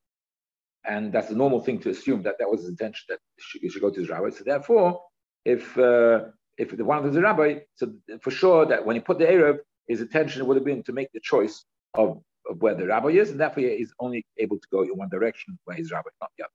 and 0.86 1.12
that's 1.12 1.28
the 1.28 1.34
normal 1.34 1.60
thing 1.60 1.78
to 1.80 1.90
assume 1.90 2.22
that 2.22 2.36
that 2.38 2.50
was 2.50 2.60
his 2.60 2.70
intention 2.70 3.06
that 3.08 3.18
he 3.60 3.68
should, 3.68 3.82
go 3.82 3.90
to 3.90 4.00
his 4.00 4.08
rabbi. 4.08 4.30
So 4.30 4.44
therefore, 4.44 5.00
if 5.44 5.76
uh, 5.78 6.26
if 6.58 6.76
the 6.76 6.84
one 6.84 7.04
of 7.04 7.12
the 7.12 7.20
rabbi, 7.20 7.60
so 7.74 7.92
for 8.20 8.30
sure 8.30 8.66
that 8.66 8.84
when 8.86 8.96
he 8.96 9.00
put 9.00 9.18
the 9.18 9.30
Arab, 9.30 9.58
his 9.88 10.00
intention 10.00 10.46
would 10.46 10.56
have 10.56 10.64
been 10.64 10.82
to 10.84 10.92
make 10.92 11.10
the 11.12 11.20
choice 11.20 11.64
of 11.94 12.22
of 12.48 12.62
where 12.62 12.74
the 12.74 12.86
rabbi 12.86 13.08
is, 13.08 13.30
and 13.30 13.40
therefore 13.40 13.62
he 13.64 13.68
is 13.68 13.92
only 13.98 14.24
able 14.38 14.58
to 14.58 14.68
go 14.70 14.82
in 14.82 14.90
one 14.90 15.08
direction 15.08 15.58
where 15.64 15.76
his 15.76 15.90
rabbi, 15.90 16.10
not 16.20 16.30
the 16.38 16.44
other. 16.44 16.52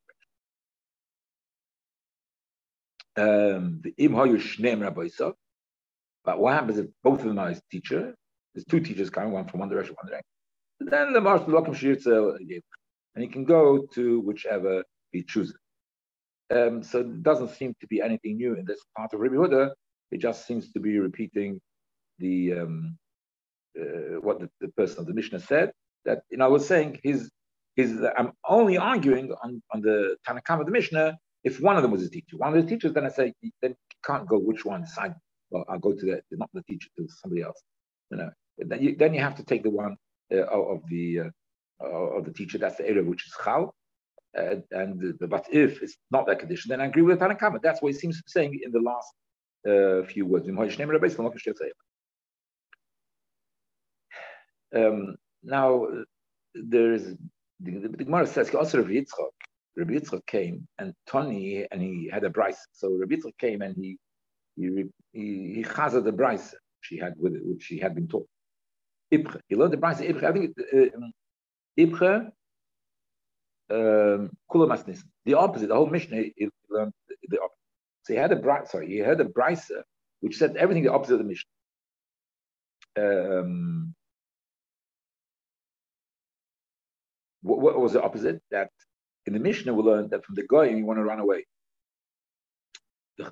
Um, 3.17 3.81
the 3.83 3.93
im 3.97 4.13
shneim 4.13 4.81
rabbi 4.81 5.09
but 6.23 6.39
what 6.39 6.53
happens 6.53 6.77
if 6.77 6.87
both 7.03 7.19
of 7.21 7.25
them 7.25 7.39
are 7.39 7.49
his 7.49 7.61
teacher? 7.71 8.15
There's 8.53 8.65
two 8.65 8.79
teachers 8.79 9.09
coming, 9.09 9.31
one 9.31 9.47
from 9.47 9.59
one 9.59 9.69
direction, 9.69 9.95
one 10.01 10.09
direction. 10.09 10.25
Then 10.79 11.13
the 11.13 11.21
master 11.21 11.51
Lokim 11.51 11.75
Shirtza 11.75 12.37
and 13.15 13.23
he 13.23 13.29
can 13.29 13.45
go 13.45 13.85
to 13.93 14.19
whichever 14.21 14.83
he 15.11 15.23
chooses. 15.23 15.57
Um, 16.53 16.83
so 16.83 16.99
it 16.99 17.23
doesn't 17.23 17.51
seem 17.51 17.73
to 17.79 17.87
be 17.87 18.01
anything 18.01 18.37
new 18.37 18.55
in 18.55 18.65
this 18.65 18.81
part 18.97 19.13
of 19.13 19.19
Rabbi 19.19 19.35
Huda. 19.35 19.71
It 20.11 20.19
just 20.19 20.45
seems 20.45 20.71
to 20.73 20.79
be 20.79 20.99
repeating 20.99 21.61
the 22.19 22.53
um, 22.59 22.97
uh, 23.79 24.19
what 24.19 24.39
the, 24.39 24.49
the, 24.59 24.67
person 24.69 24.99
of 24.99 25.05
the 25.05 25.13
Mishnah 25.13 25.39
said. 25.39 25.71
That 26.03 26.23
you 26.29 26.37
know, 26.37 26.45
I 26.45 26.49
was 26.49 26.67
saying 26.67 26.99
his 27.03 27.29
his. 27.75 28.01
I'm 28.17 28.33
only 28.47 28.77
arguing 28.77 29.31
on, 29.43 29.61
on 29.73 29.81
the 29.81 30.17
Tanakam 30.27 30.59
of 30.59 30.65
the 30.65 30.71
Mishnah. 30.71 31.17
If 31.43 31.61
one 31.61 31.77
of 31.77 31.83
them 31.83 31.91
was 31.91 32.03
a 32.03 32.09
teacher, 32.09 32.37
one 32.37 32.55
of 32.55 32.61
the 32.61 32.69
teachers, 32.69 32.93
then 32.93 33.05
I 33.05 33.09
say 33.09 33.33
then 33.61 33.75
can't 34.05 34.27
go 34.27 34.37
which 34.37 34.65
one 34.65 34.85
side. 34.85 35.15
Well, 35.51 35.63
I'll 35.69 35.79
go 35.79 35.93
to 35.93 36.05
the 36.05 36.21
not 36.31 36.49
the 36.53 36.63
teacher 36.63 36.89
to 36.97 37.07
somebody 37.21 37.43
else. 37.43 37.61
You 38.09 38.17
know, 38.17 38.29
then 38.57 38.81
you, 38.81 38.95
then 38.97 39.13
you 39.13 39.21
have 39.21 39.35
to 39.35 39.43
take 39.43 39.63
the 39.63 39.69
one 39.69 39.95
uh, 40.33 40.43
of 40.43 40.81
the 40.89 41.19
uh, 41.21 41.29
of 41.87 42.25
the 42.25 42.33
teacher. 42.33 42.57
That's 42.57 42.77
the 42.77 42.87
area 42.87 43.03
which 43.03 43.25
is 43.25 43.33
chal. 43.43 43.73
Uh, 44.37 44.55
and 44.71 45.19
but 45.19 45.45
if 45.51 45.81
it's 45.83 45.97
not 46.09 46.25
that 46.27 46.39
condition, 46.39 46.69
then 46.69 46.79
I 46.81 46.85
agree 46.85 47.01
with 47.01 47.19
Tanakama. 47.19 47.61
That's 47.61 47.81
what 47.81 47.91
he 47.91 47.99
seems 47.99 48.17
to 48.17 48.23
be 48.23 48.29
saying 48.29 48.59
in 48.63 48.71
the 48.71 48.79
last 48.79 49.13
uh, 49.67 50.07
few 50.07 50.25
words. 50.25 50.47
Um, 54.73 55.15
now, 55.43 55.87
there 56.53 56.93
is 56.93 57.15
the, 57.59 57.71
the, 57.71 57.87
the 57.89 58.03
Gemara 58.05 58.25
says 58.25 58.53
also 58.55 58.77
Rabbi 58.79 58.93
Yitzchak. 58.93 59.31
Rabbi 59.75 59.99
came 60.27 60.67
and 60.79 60.93
Tony 61.07 61.65
and 61.71 61.81
he 61.81 62.09
had 62.11 62.23
a 62.23 62.29
bryce. 62.29 62.65
So 62.71 62.91
Rabbi 62.97 63.15
Yitzchak 63.15 63.37
came 63.37 63.61
and 63.61 63.75
he 63.75 63.97
he 64.55 64.85
he, 65.13 65.53
he 65.55 65.63
chazed 65.63 66.03
the 66.03 66.11
bryce 66.11 66.55
she 66.81 66.97
had 66.97 67.13
with 67.17 67.35
it, 67.35 67.45
which 67.45 67.63
she 67.63 67.79
had 67.79 67.95
been 67.95 68.07
taught. 68.07 68.27
He 69.09 69.25
learned 69.51 69.73
the 69.73 69.77
bryce. 69.77 69.99
Ibche. 69.99 70.23
I 70.23 70.31
think 70.31 70.55
uh, 70.73 71.07
Ibche. 71.79 72.31
Um, 73.69 74.31
the 75.25 75.33
opposite. 75.37 75.67
The 75.69 75.75
whole 75.75 75.87
Mishnah 75.87 76.23
learned 76.69 76.93
the, 77.07 77.15
the 77.29 77.37
opposite. 77.37 77.57
So 78.03 78.13
he 78.13 78.19
had 78.19 78.31
a 78.31 78.35
bryce. 78.35 78.71
Sorry, 78.71 78.87
he 78.87 78.97
had 78.97 79.21
a 79.21 79.25
bryce 79.25 79.71
which 80.21 80.37
said 80.37 80.55
everything 80.57 80.83
the 80.83 80.91
opposite 80.91 81.13
of 81.13 81.19
the 81.19 81.25
Mishnah. 81.25 81.49
Um, 82.97 83.95
what, 87.41 87.59
what, 87.59 87.79
was 87.79 87.93
the 87.93 88.01
opposite? 88.01 88.41
That 88.51 88.69
in 89.25 89.33
the 89.33 89.39
Mishnah 89.39 89.73
we 89.73 89.83
learned 89.83 90.11
that 90.11 90.25
from 90.25 90.35
the 90.35 90.45
Goyim 90.47 90.77
you 90.77 90.85
want 90.85 90.99
to 90.99 91.03
run 91.03 91.19
away, 91.19 91.45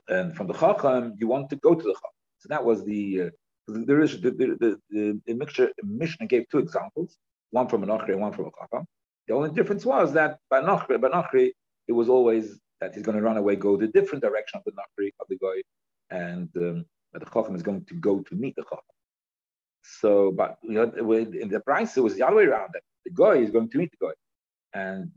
and 0.08 0.36
from 0.36 0.48
the 0.48 0.54
Chacham 0.54 1.16
you 1.18 1.28
want 1.28 1.50
to 1.50 1.56
go 1.58 1.76
to 1.76 1.84
the 1.84 1.94
Chacham. 1.94 2.12
So 2.40 2.48
that 2.50 2.64
was 2.64 2.86
the 2.86 3.22
uh, 3.22 3.30
there 3.68 4.02
is 4.02 4.20
the 4.22 4.32
the, 4.32 4.80
the, 4.90 5.22
the 5.26 5.34
mixture. 5.34 5.72
Mishnah 5.84 6.28
gave 6.28 6.48
two 6.50 6.60
examples, 6.60 7.18
one 7.52 7.68
from 7.68 7.84
an 7.84 7.90
and 7.90 8.22
one 8.22 8.32
from 8.32 8.46
a 8.46 8.52
Chacham. 8.60 8.86
The 9.28 9.34
only 9.34 9.52
difference 9.52 9.86
was 9.86 10.14
that 10.14 10.40
by 10.50 10.62
Nachri, 10.62 11.00
by 11.00 11.10
Nachri, 11.10 11.52
it 11.88 11.92
was 11.92 12.10
always 12.10 12.60
that 12.82 12.94
he's 12.94 13.04
going 13.04 13.18
to 13.18 13.24
run 13.24 13.38
away, 13.38 13.56
go 13.56 13.78
the 13.78 13.88
different 13.88 14.24
direction 14.24 14.60
of 14.60 14.64
the 14.66 14.72
Nachri 14.72 15.12
of 15.20 15.28
the 15.30 15.38
Goy, 15.38 15.62
and 16.10 16.50
um, 16.58 16.86
the 17.14 17.26
Chacham 17.26 17.56
is 17.56 17.64
going 17.64 17.86
to 17.86 17.94
go 17.96 18.22
to 18.22 18.36
meet 18.36 18.56
the 18.56 18.64
Chacham. 18.64 18.80
So, 19.84 20.32
but 20.32 20.58
you 20.64 20.74
know, 20.74 21.14
in 21.14 21.50
the 21.50 21.60
price, 21.60 21.98
it 21.98 22.02
was 22.02 22.16
the 22.16 22.26
other 22.26 22.38
way 22.38 22.46
around. 22.46 22.70
That 22.74 22.84
the 23.06 23.12
Goy 23.12 23.44
is 23.44 23.52
going 23.52 23.70
to 23.70 23.78
meet 23.78 23.92
the 23.92 24.06
Goy, 24.06 24.14
and 24.74 25.12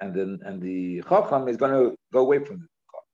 and 0.00 0.14
then 0.14 0.40
and 0.44 0.60
the 0.60 1.02
Chacham 1.08 1.48
is 1.48 1.56
going 1.56 1.72
to 1.72 1.96
go 2.12 2.20
away 2.20 2.38
from 2.38 2.58
the 2.60 2.66
Chacham. 2.66 3.06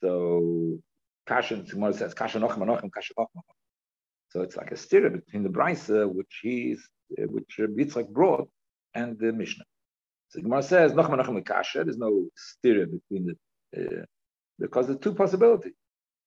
So, 0.00 0.78
Kashan 1.26 1.68
tomorrow 1.68 1.92
says 1.92 2.14
Kashan 2.14 2.40
Nochem 2.40 2.58
Nochem 2.58 2.90
Kashan 2.90 3.12
Nochem. 3.18 3.42
So 4.28 4.42
it's 4.42 4.56
like 4.56 4.72
a 4.72 4.76
steer 4.76 5.08
between 5.10 5.44
the 5.44 5.48
Brisa, 5.48 6.12
which 6.12 6.40
he's 6.42 6.88
which 7.10 7.58
Yitzchak 7.58 8.08
brought, 8.08 8.48
and 8.94 9.18
the 9.18 9.32
Mishnah. 9.32 9.64
So 10.28 10.38
the 10.38 10.42
Gemara 10.42 10.62
says 10.62 10.92
Nochem 10.92 11.44
Kasha. 11.44 11.84
There's 11.84 11.98
no 11.98 12.26
steer 12.36 12.86
between 12.86 13.34
the 13.72 14.00
uh, 14.00 14.04
because 14.58 14.86
there's 14.86 15.00
two 15.00 15.14
possibilities. 15.14 15.72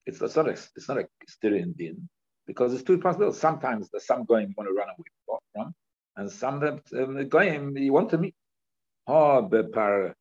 It's, 0.05 0.21
it's 0.21 0.35
not 0.35 0.47
a, 0.47 0.51
it's 0.51 0.87
not 0.87 0.97
a 0.97 1.07
stereo 1.27 1.63
in 1.63 1.73
din 1.73 2.09
because 2.45 2.71
there's 2.71 2.83
two 2.83 2.99
possibilities. 2.99 3.39
Sometimes 3.39 3.89
there's 3.89 4.05
some 4.05 4.25
goyim 4.25 4.49
you 4.49 4.55
want 4.57 4.69
to 4.69 4.73
run 4.73 4.89
away 4.89 5.37
from, 5.53 5.73
and 6.15 6.31
some 6.31 6.59
that 6.59 6.81
um, 6.97 7.27
goyim 7.27 7.77
you 7.77 7.93
want 7.93 8.09
to 8.11 8.17
meet. 8.17 8.35
Oh, 9.07 9.47
bepar 9.49 10.13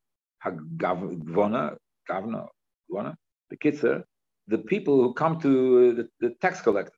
governor, 0.77 1.77
governor, 2.07 3.15
the 3.51 3.57
kitzer, 3.57 4.03
the 4.49 4.59
people 4.59 5.03
who 5.03 5.15
come 5.15 5.41
to 5.41 5.95
the, 5.95 6.09
the, 6.21 6.35
tax 6.41 6.61
collectors. 6.61 6.96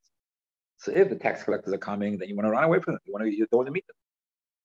So 0.78 0.92
if 0.92 1.08
the 1.08 1.16
tax 1.16 1.42
collectors 1.42 1.74
are 1.74 1.78
coming, 1.78 2.18
then 2.18 2.28
you 2.28 2.36
want 2.36 2.46
to 2.46 2.50
run 2.50 2.64
away 2.64 2.80
from 2.80 2.94
them. 2.94 3.00
You 3.04 3.12
want 3.12 3.24
to 3.24 3.30
you 3.30 3.46
don't 3.50 3.58
want 3.58 3.66
to 3.66 3.72
meet 3.72 3.86
them. 3.86 3.96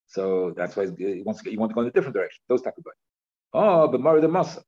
So 0.08 0.54
that's 0.56 0.76
why 0.76 0.84
you 0.84 1.24
want 1.26 1.40
to 1.40 1.52
you 1.52 1.60
want 1.60 1.72
to 1.72 1.76
go 1.76 1.82
in 1.82 1.88
a 1.88 1.92
different 1.92 2.16
direction. 2.16 2.42
Those 2.48 2.62
type 2.62 2.78
of 2.78 2.84
guys. 2.84 2.94
Oh, 3.54 3.88
but 3.88 4.00
Mari 4.00 4.22
the 4.22 4.28
Masa. 4.28 4.62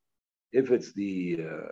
If 0.51 0.71
it's 0.71 0.93
the 0.93 1.39
uh, 1.41 1.71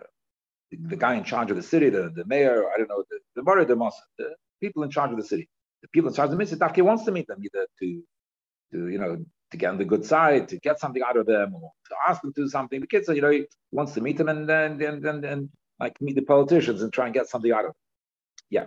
the, 0.70 0.96
guy 0.96 1.14
in 1.14 1.24
charge 1.24 1.50
of 1.50 1.56
the 1.56 1.62
city, 1.62 1.90
the, 1.90 2.10
the 2.14 2.24
mayor, 2.26 2.64
I 2.72 2.78
don't 2.78 2.88
know, 2.88 3.02
the, 3.10 3.18
the 3.36 3.42
Mara 3.42 3.64
the 3.64 3.76
the 4.18 4.34
people 4.60 4.82
in 4.82 4.90
charge 4.90 5.10
of 5.10 5.16
the 5.16 5.24
city, 5.24 5.48
the 5.82 5.88
people 5.88 6.08
in 6.08 6.14
charge 6.14 6.30
of 6.30 6.38
the 6.38 6.46
city, 6.46 6.58
Daki 6.58 6.82
wants 6.82 7.04
to 7.04 7.12
meet 7.12 7.26
them 7.26 7.42
either 7.42 7.66
to, 7.80 8.02
to, 8.72 8.88
you 8.88 8.98
know, 8.98 9.24
to 9.50 9.56
get 9.56 9.70
on 9.70 9.78
the 9.78 9.84
good 9.84 10.04
side, 10.04 10.48
to 10.48 10.58
get 10.58 10.80
something 10.80 11.02
out 11.02 11.16
of 11.16 11.26
them, 11.26 11.54
or 11.54 11.70
to 11.88 11.94
ask 12.08 12.22
them 12.22 12.32
to 12.34 12.42
do 12.42 12.48
something. 12.48 12.80
The 12.80 12.86
kids, 12.86 13.08
you 13.08 13.20
know, 13.20 13.30
he 13.30 13.46
wants 13.70 13.92
to 13.92 14.00
meet 14.00 14.18
them 14.18 14.28
and 14.28 14.48
then, 14.48 14.82
and, 14.82 15.04
and, 15.04 15.24
and, 15.24 15.50
like 15.80 16.00
meet 16.00 16.14
the 16.14 16.22
politicians 16.22 16.82
and 16.82 16.92
try 16.92 17.06
and 17.06 17.14
get 17.14 17.28
something 17.28 17.50
out 17.50 17.60
of 17.60 17.64
them. 17.66 17.74
Yeah. 18.48 18.66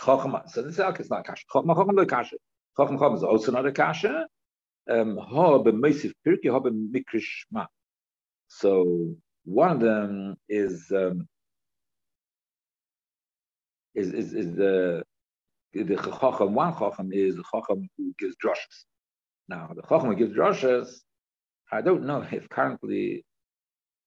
So 0.00 0.62
this 0.62 0.78
is 0.78 1.10
not 1.10 1.26
kasha. 1.26 1.44
Chachma 1.52 1.74
chachma 1.76 1.92
lo 1.92 2.06
kasha. 2.06 2.36
Chachma 2.78 2.98
chachma 2.98 3.16
is 3.16 3.24
also 3.24 3.52
not 3.52 3.66
a 3.66 3.72
kasha. 3.72 4.26
Um, 4.90 5.18
ha 5.18 5.58
b'meisif 5.58 6.12
pirki 6.26 6.50
ha 6.50 6.60
b'mikrishma. 6.60 7.66
So 8.48 9.14
one 9.44 9.72
of 9.72 9.80
them 9.80 10.36
is 10.48 10.90
um, 10.94 11.26
is, 13.94 14.12
is, 14.12 14.32
is 14.34 14.54
the 14.54 15.02
the 15.74 15.96
chacham. 15.96 16.54
One 16.54 16.72
chacham 16.72 17.10
is 17.12 17.36
the 17.36 17.44
chacham 17.52 17.88
who 17.96 18.14
gives 18.18 18.36
drushes. 18.36 18.84
Now 19.48 19.70
the 19.74 19.82
chacham 19.82 20.08
who 20.10 20.16
gives 20.16 20.34
drushes, 20.34 20.88
I 21.72 21.82
don't 21.82 22.06
know 22.06 22.24
if 22.30 22.48
currently 22.48 23.24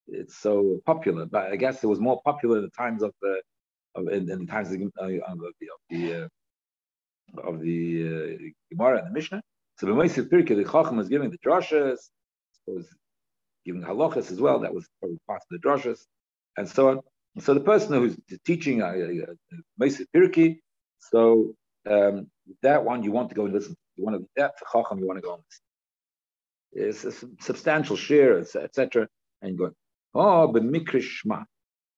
it's 0.08 0.38
so 0.38 0.80
popular, 0.86 1.26
but 1.26 1.52
I 1.52 1.56
guess 1.56 1.84
it 1.84 1.86
was 1.86 2.00
more 2.00 2.20
popular 2.24 2.58
in 2.58 2.64
the 2.64 2.70
times 2.70 3.02
of 3.02 3.12
the 3.20 3.42
in, 3.96 4.30
in 4.30 4.38
the 4.40 4.46
times 4.46 4.72
of 4.72 4.78
the 4.78 4.86
of 4.86 4.92
the 5.00 5.20
of 5.20 5.80
the, 5.90 6.14
uh, 6.14 7.48
of 7.48 7.60
the 7.60 8.06
uh, 8.06 8.50
Gemara 8.70 8.98
and 8.98 9.08
the 9.08 9.12
Mishnah. 9.12 9.42
So 9.78 9.86
the 9.86 9.92
Moisif 9.92 10.28
Pirkei, 10.28 10.56
the 10.56 10.64
chacham 10.64 10.98
is 10.98 11.08
giving 11.08 11.30
the 11.30 11.38
drushes. 11.38 11.98
was 12.66 12.86
giving 13.64 13.82
halachas 13.82 14.30
as 14.30 14.40
well. 14.40 14.58
That 14.60 14.74
was 14.74 14.86
probably 15.00 15.18
part 15.26 15.42
of 15.42 15.48
the 15.50 15.58
drushes, 15.66 16.00
and 16.56 16.68
so 16.68 16.90
on. 16.90 17.00
So 17.40 17.54
the 17.54 17.60
person 17.60 17.94
who's 17.94 18.16
teaching 18.44 18.82
uh, 18.82 18.86
uh, 18.88 19.34
Mesa 19.78 20.04
Pirki, 20.14 20.58
so 20.98 21.54
um, 21.88 22.28
that 22.62 22.84
one 22.84 23.02
you 23.02 23.12
want 23.12 23.30
to 23.30 23.34
go 23.34 23.46
and 23.46 23.54
listen. 23.54 23.74
You 23.96 24.04
want 24.04 24.16
to 24.18 24.28
that 24.36 24.54
chacham 24.72 24.98
you 24.98 25.06
want 25.06 25.18
to 25.18 25.22
go 25.22 25.34
and 25.34 25.42
listen. 25.42 25.62
It's 26.72 27.04
a 27.04 27.26
substantial 27.42 27.96
share, 27.96 28.38
etc. 28.38 29.08
And 29.42 29.52
you 29.52 29.58
go, 29.58 29.72
oh, 30.14 30.48
but 30.48 30.62
mikrishma. 30.62 31.44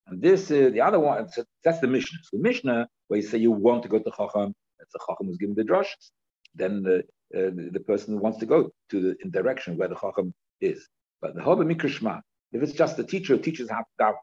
And 0.06 0.20
this 0.20 0.50
is 0.50 0.72
the 0.72 0.80
other 0.80 1.00
one. 1.00 1.28
That's 1.64 1.80
the 1.80 1.86
Mishnah. 1.86 2.18
So 2.22 2.36
the 2.36 2.42
Mishnah, 2.42 2.88
where 3.08 3.20
you 3.20 3.26
say 3.26 3.38
you 3.38 3.52
want 3.52 3.82
to 3.84 3.88
go 3.88 3.98
to 3.98 4.10
Chacham, 4.10 4.54
that's 4.78 4.92
the 4.92 5.00
Chacham 5.06 5.26
who's 5.26 5.38
giving 5.38 5.54
the 5.54 5.64
drushes. 5.64 6.10
Then 6.54 6.82
the, 6.82 6.98
uh, 7.34 7.50
the, 7.56 7.70
the 7.72 7.80
person 7.80 8.20
wants 8.20 8.38
to 8.38 8.46
go 8.46 8.70
to 8.90 9.00
the 9.00 9.16
in 9.24 9.30
direction 9.30 9.76
where 9.76 9.88
the 9.88 9.96
Chacham 9.96 10.34
is. 10.60 10.86
But 11.22 11.34
the 11.34 11.40
Hoba 11.40 11.64
Mikrishma, 11.64 12.20
if 12.52 12.62
it's 12.62 12.72
just 12.72 12.96
the 12.96 13.04
teacher 13.04 13.36
who 13.36 13.42
teaches 13.42 13.70
how 13.70 13.78
to 13.78 13.84
daven, 14.00 14.14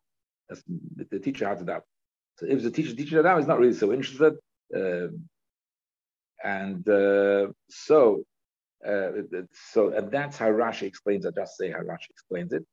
that's 0.47 0.63
the, 0.95 1.05
the 1.11 1.19
teacher 1.19 1.47
how 1.47 1.55
to 1.55 1.63
daven. 1.63 1.81
So 2.37 2.45
if 2.47 2.61
the 2.61 2.71
teacher 2.71 2.95
teaches 2.95 3.13
how 3.25 3.33
to 3.33 3.37
he's 3.37 3.47
not 3.47 3.59
really 3.59 3.73
so 3.73 3.91
interested. 3.91 4.33
Um, 4.75 5.27
and 6.43 6.87
uh, 6.87 7.47
so, 7.69 8.23
uh, 8.87 9.09
so 9.71 9.89
and 9.89 10.11
that's 10.11 10.37
how 10.37 10.49
Rashi 10.49 10.83
explains. 10.83 11.25
I 11.25 11.31
just 11.31 11.57
say 11.57 11.71
how 11.71 11.79
Rashi 11.79 12.09
explains 12.09 12.53
it, 12.53 12.65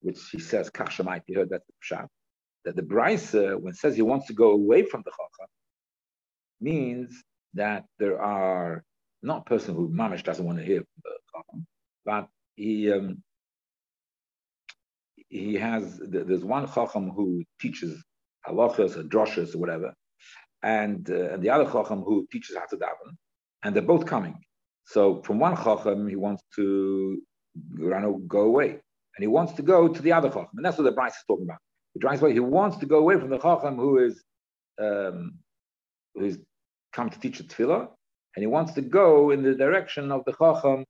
which 0.00 0.20
he 0.30 0.38
says 0.38 0.70
Kachshamait. 0.70 1.22
You 1.26 1.38
heard 1.38 1.50
that 1.50 1.62
the 1.66 1.96
pshat 1.96 2.08
that 2.64 2.76
the 2.76 2.82
Brisa, 2.82 3.60
when 3.60 3.74
says 3.74 3.96
he 3.96 4.02
wants 4.02 4.26
to 4.26 4.32
go 4.32 4.50
away 4.52 4.82
from 4.82 5.02
the 5.04 5.10
Chacham, 5.10 5.50
means 6.60 7.22
that 7.54 7.84
there 7.98 8.20
are 8.20 8.82
not 9.22 9.46
person 9.46 9.74
who 9.74 9.88
mamish 9.88 10.22
doesn't 10.22 10.44
want 10.44 10.58
to 10.58 10.64
hear 10.64 10.78
from 10.80 11.02
the 11.04 11.10
Chacham, 11.32 11.66
but 12.04 12.28
he 12.56 12.92
um, 12.92 13.22
he 15.28 15.54
has 15.54 15.98
there's 15.98 16.44
one 16.44 16.66
chacham 16.72 17.10
who 17.10 17.42
teaches 17.60 18.02
halachas 18.46 18.96
or 18.96 19.02
droshes 19.02 19.54
or 19.54 19.58
whatever, 19.58 19.92
and 20.62 21.10
uh, 21.10 21.32
and 21.32 21.42
the 21.42 21.50
other 21.50 21.64
chacham 21.64 22.02
who 22.02 22.26
teaches 22.30 22.56
how 22.56 22.66
to 22.66 22.76
daven, 22.76 23.10
and 23.62 23.74
they're 23.74 23.82
both 23.82 24.06
coming. 24.06 24.36
So 24.86 25.22
from 25.22 25.38
one 25.38 25.56
chacham, 25.56 26.08
he 26.08 26.16
wants 26.16 26.42
to 26.56 27.20
go 28.28 28.42
away, 28.42 28.70
and 28.70 29.20
he 29.20 29.26
wants 29.26 29.54
to 29.54 29.62
go 29.62 29.88
to 29.88 30.02
the 30.02 30.12
other 30.12 30.28
chacham, 30.28 30.54
and 30.56 30.64
that's 30.64 30.78
what 30.78 30.84
the 30.84 30.92
Bryce 30.92 31.16
is 31.16 31.24
talking 31.26 31.46
about. 31.46 31.58
The 31.94 32.00
Bryce 32.00 32.20
he 32.20 32.40
wants 32.40 32.78
to 32.78 32.86
go 32.86 32.98
away 32.98 33.18
from 33.18 33.30
the 33.30 33.38
chacham 33.38 33.76
who 33.76 33.98
is 33.98 34.22
um, 34.80 35.38
who's 36.14 36.38
come 36.92 37.10
to 37.10 37.20
teach 37.20 37.40
a 37.40 37.44
tefillah, 37.44 37.88
and 38.34 38.42
he 38.42 38.46
wants 38.46 38.72
to 38.72 38.82
go 38.82 39.30
in 39.30 39.42
the 39.42 39.54
direction 39.54 40.10
of 40.10 40.22
the 40.26 40.32
chacham 40.32 40.84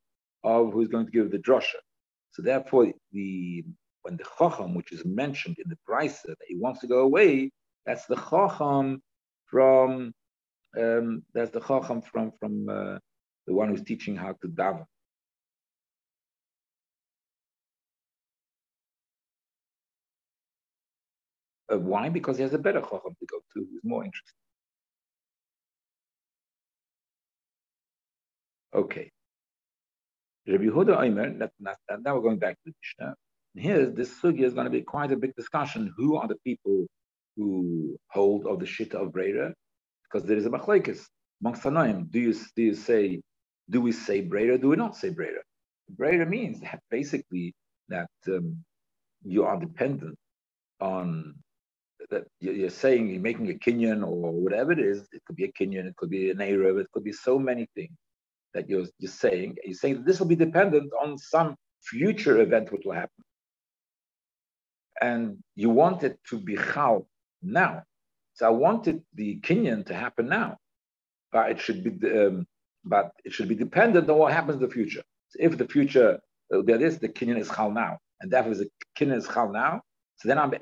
of 0.44 0.72
who's 0.72 0.88
going 0.88 1.06
to 1.06 1.12
give 1.12 1.30
the 1.30 1.38
drasha. 1.38 1.80
So 2.32 2.42
therefore, 2.42 2.92
the 3.12 3.64
when 4.02 4.16
the 4.16 4.24
chacham, 4.38 4.74
which 4.74 4.92
is 4.92 5.04
mentioned 5.04 5.56
in 5.58 5.68
the 5.68 5.78
Bryce 5.86 6.20
that 6.22 6.36
he 6.46 6.56
wants 6.56 6.80
to 6.80 6.86
go 6.86 7.00
away, 7.00 7.50
that's 7.86 8.06
the 8.06 8.16
chacham 8.16 9.02
from 9.46 10.12
um, 10.78 11.22
that's 11.34 11.50
the 11.50 11.60
chacham 11.60 12.02
from 12.02 12.32
from 12.40 12.68
uh, 12.68 12.98
the 13.46 13.54
one 13.54 13.68
who's 13.68 13.84
teaching 13.84 14.16
how 14.16 14.32
to 14.40 14.48
daven. 14.48 14.86
Uh, 21.74 21.78
why? 21.78 22.08
Because 22.08 22.36
he 22.36 22.42
has 22.42 22.54
a 22.54 22.58
better 22.58 22.80
chacham 22.80 23.14
to 23.18 23.26
go 23.26 23.38
to, 23.38 23.66
who's 23.70 23.84
more 23.84 24.04
interested. 24.04 24.34
Okay. 28.74 29.10
Rabbi 30.46 30.64
Huda 30.64 30.96
Omer, 31.02 31.30
now 31.30 32.14
we're 32.14 32.20
going 32.20 32.38
back 32.38 32.54
to 32.54 32.60
the 32.66 32.72
Mishnah. 32.82 33.14
Here, 33.56 33.86
this 33.86 34.10
sugi 34.20 34.40
is 34.40 34.52
going 34.52 34.66
to 34.66 34.70
be 34.70 34.82
quite 34.82 35.12
a 35.12 35.16
big 35.16 35.34
discussion. 35.36 35.92
Who 35.96 36.16
are 36.16 36.28
the 36.28 36.36
people 36.44 36.86
who 37.36 37.96
hold 38.10 38.46
of 38.46 38.58
the 38.58 38.66
shita 38.66 38.94
of 38.94 39.12
Brera? 39.12 39.54
Because 40.04 40.26
there 40.26 40.36
is 40.36 40.46
a 40.46 40.50
machlekes 40.50 41.06
amongst 41.40 41.62
Tanoim. 41.62 42.10
Do 42.10 42.20
you, 42.20 42.34
do 42.56 42.62
you 42.62 42.74
say, 42.74 43.20
do 43.70 43.80
we 43.80 43.92
say 43.92 44.20
Brera? 44.20 44.58
Do 44.58 44.68
we 44.68 44.76
not 44.76 44.96
say 44.96 45.10
Brera? 45.10 45.40
Brera 45.88 46.26
means 46.26 46.60
that 46.60 46.80
basically 46.90 47.54
that 47.88 48.10
um, 48.28 48.64
you 49.24 49.44
are 49.44 49.58
dependent 49.58 50.16
on 50.80 51.36
that 52.14 52.24
you're 52.40 52.70
saying 52.70 53.08
you're 53.08 53.28
making 53.30 53.50
a 53.50 53.54
kinyan 53.54 54.06
or 54.06 54.32
whatever 54.44 54.70
it 54.72 54.78
is. 54.78 54.98
It 55.12 55.22
could 55.24 55.36
be 55.36 55.44
a 55.44 55.52
kinyan, 55.52 55.86
it 55.86 55.96
could 55.96 56.10
be 56.10 56.30
an 56.30 56.40
Arab, 56.40 56.78
it 56.78 56.90
could 56.92 57.04
be 57.04 57.12
so 57.12 57.38
many 57.38 57.66
things 57.74 57.96
that 58.54 58.68
you're, 58.68 58.86
you're 58.98 59.10
saying. 59.10 59.56
You're 59.64 59.74
saying 59.82 60.04
this 60.04 60.20
will 60.20 60.32
be 60.34 60.36
dependent 60.46 60.90
on 61.02 61.18
some 61.18 61.56
future 61.82 62.40
event 62.40 62.72
which 62.72 62.82
will 62.84 62.98
happen. 63.04 63.22
And 65.02 65.38
you 65.56 65.70
want 65.70 66.04
it 66.04 66.18
to 66.30 66.38
be 66.38 66.56
chal 66.56 67.06
now. 67.42 67.82
So 68.34 68.46
I 68.46 68.50
wanted 68.50 69.02
the 69.14 69.40
kinyan 69.40 69.84
to 69.86 69.94
happen 69.94 70.26
now, 70.28 70.56
but 71.32 71.50
it 71.50 71.60
should 71.60 71.80
be 71.86 71.92
um, 72.20 72.46
but 72.84 73.12
it 73.24 73.32
should 73.32 73.48
be 73.48 73.54
dependent 73.66 74.08
on 74.10 74.18
what 74.18 74.32
happens 74.32 74.56
in 74.56 74.62
the 74.68 74.74
future. 74.78 75.02
So 75.30 75.38
if 75.40 75.56
the 75.56 75.66
future 75.66 76.20
will 76.50 76.62
be 76.62 76.74
this, 76.74 76.96
the 76.98 77.08
kinyan 77.08 77.38
is 77.38 77.50
chal 77.56 77.70
now, 77.70 77.98
and 78.20 78.30
therefore 78.30 78.54
the 78.54 78.68
kinyan 78.96 79.16
is 79.16 79.26
chal 79.26 79.50
now. 79.50 79.82
So 80.24 80.28
then 80.28 80.38
I'm 80.38 80.54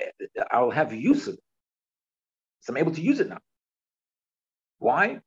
I'll 0.50 0.72
have 0.72 0.92
use 0.92 1.28
of 1.28 1.34
it. 1.34 1.40
So 2.62 2.72
I'm 2.72 2.78
able 2.78 2.92
to 2.92 3.00
use 3.00 3.20
it 3.20 3.28
now. 3.28 3.38
Why? 4.78 5.20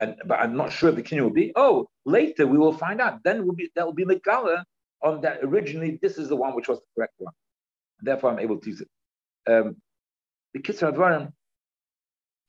and 0.00 0.16
but 0.26 0.40
I'm 0.40 0.56
not 0.56 0.72
sure 0.72 0.90
the 0.90 1.02
kinyan 1.02 1.22
will 1.22 1.30
be. 1.30 1.52
Oh, 1.54 1.88
later 2.04 2.46
we 2.46 2.58
will 2.58 2.72
find 2.72 3.00
out. 3.00 3.22
Then 3.22 3.46
will 3.46 3.54
be 3.54 3.70
that 3.76 3.86
will 3.86 3.92
be 3.92 4.04
megala 4.04 4.64
on 5.02 5.20
that. 5.20 5.40
Originally, 5.42 5.98
this 6.02 6.18
is 6.18 6.28
the 6.28 6.36
one 6.36 6.54
which 6.54 6.68
was 6.68 6.78
the 6.78 6.86
correct 6.96 7.14
one. 7.18 7.34
Therefore, 8.00 8.30
I'm 8.30 8.38
able 8.38 8.58
to 8.58 8.68
use 8.68 8.80
it. 8.80 8.88
Um, 9.46 9.76
the 10.54 10.60
kitzur 10.60 10.92
advarim. 10.92 11.32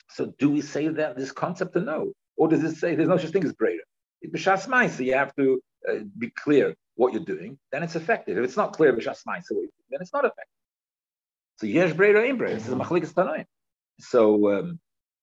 So, 0.10 0.33
do 0.39 0.50
we 0.50 0.62
say 0.62 0.88
that 0.88 1.17
this 1.17 1.31
concept 1.31 1.75
or 1.75 1.81
no, 1.81 2.13
or 2.38 2.48
does 2.48 2.63
it 2.63 2.75
say 2.75 2.95
there's 2.95 3.10
no 3.10 3.17
such 3.17 3.31
thing 3.31 3.43
as 3.43 3.53
breda? 3.53 3.83
B'shas 4.25 4.89
so 4.91 5.03
you 5.03 5.13
have 5.13 5.36
to 5.36 5.62
uh, 5.89 5.95
be 6.17 6.29
clear 6.29 6.75
what 6.95 7.13
you're 7.13 7.25
doing. 7.25 7.58
Then 7.71 7.84
it's 7.84 7.95
effective. 7.95 8.38
If 8.38 8.43
it's 8.45 8.58
not 8.58 8.73
clear 8.73 8.93
b'shas 8.93 9.17
so 9.17 9.56
then 9.89 9.99
it's 10.01 10.13
not 10.13 10.23
effective. 10.25 10.61
So 11.62 11.67
yesh 11.67 11.93
breda 11.93 12.24
in. 12.24 12.39
This 12.39 12.65
is 12.65 12.74
a 12.74 12.76
machlikas 12.76 13.13
tanoim. 13.13 13.45
So 14.00 14.52
um, 14.52 14.80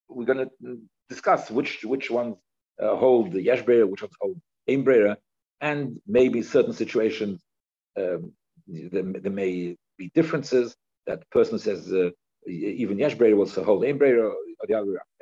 we're 0.09 0.25
going 0.25 0.49
to 0.49 0.79
discuss 1.09 1.51
which 1.51 1.83
which 1.83 2.13
ones 2.13 2.37
uh, 2.81 2.95
hold 2.95 3.33
the 3.33 3.43
yesh 3.43 3.63
brera, 3.63 3.85
which 3.85 4.03
ones 4.03 4.15
hold 4.21 4.41
aim 4.69 4.85
brera, 4.85 5.19
and 5.61 6.01
maybe 6.07 6.43
certain 6.43 6.73
situations 6.73 7.43
um, 7.97 8.35
there, 8.69 9.03
there, 9.03 9.33
may 9.33 9.77
be 9.97 10.13
differences 10.15 10.77
that 11.09 11.19
the 11.19 11.27
person 11.33 11.59
says 11.59 11.93
uh, 11.93 12.11
even 12.47 13.01
yesh 13.01 13.17
brera 13.17 13.35
will 13.35 13.49
hold 13.49 13.85
aim 13.85 13.99
brera 13.99 14.23
or, 14.23 14.37
or 14.61 14.67
the 14.69 14.75
other 14.75 14.87
way 14.87 14.93
around. 14.93 15.15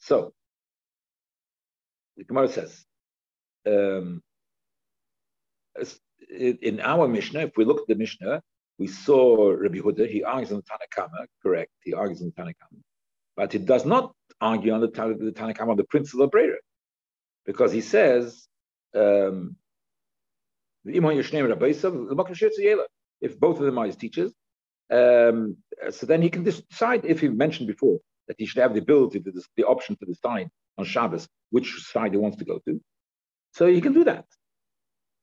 So 0.00 0.32
the 2.16 2.24
Gemara 2.24 2.48
says. 2.48 2.84
Um, 3.64 4.20
in 6.28 6.80
our 6.80 7.06
Mishnah, 7.06 7.40
if 7.40 7.56
we 7.56 7.64
look 7.64 7.82
at 7.82 7.86
the 7.86 7.94
Mishnah, 7.94 8.42
we 8.78 8.86
saw 8.86 9.50
Rabbi 9.50 9.78
Huda, 9.78 10.08
he 10.08 10.22
argues 10.22 10.52
on 10.52 10.62
the 10.62 10.64
Tanakama, 10.64 11.26
correct, 11.42 11.72
he 11.82 11.94
argues 11.94 12.22
on 12.22 12.32
the. 12.36 12.54
But 13.36 13.52
he 13.52 13.58
does 13.58 13.84
not 13.84 14.12
argue 14.40 14.72
on 14.72 14.80
the, 14.80 14.88
the 14.88 15.32
Tanakhama 15.32 15.70
on 15.70 15.76
the 15.76 15.84
principle 15.84 16.24
of 16.24 16.30
Brera, 16.30 16.58
because 17.44 17.72
he 17.72 17.80
says, 17.80 18.46
um, 18.94 19.56
if 20.84 21.00
both 23.40 23.58
of 23.58 23.64
them 23.66 23.78
are 23.78 23.86
his 23.86 23.96
teachers, 23.96 24.32
um, 24.90 25.56
so 25.90 26.06
then 26.06 26.22
he 26.22 26.30
can 26.30 26.44
decide 26.44 27.04
if 27.04 27.20
he 27.20 27.28
mentioned 27.28 27.66
before 27.66 27.98
that 28.28 28.36
he 28.38 28.46
should 28.46 28.62
have 28.62 28.72
the 28.72 28.80
ability 28.80 29.20
to 29.20 29.32
the 29.56 29.64
option 29.64 29.96
to 29.96 30.06
decide 30.06 30.48
on 30.78 30.84
Shabbos 30.84 31.26
which 31.50 31.72
side 31.90 32.12
he 32.12 32.18
wants 32.18 32.36
to 32.38 32.44
go 32.44 32.60
to. 32.66 32.80
So 33.52 33.66
he 33.66 33.80
can 33.80 33.94
do 33.94 34.04
that. 34.04 34.26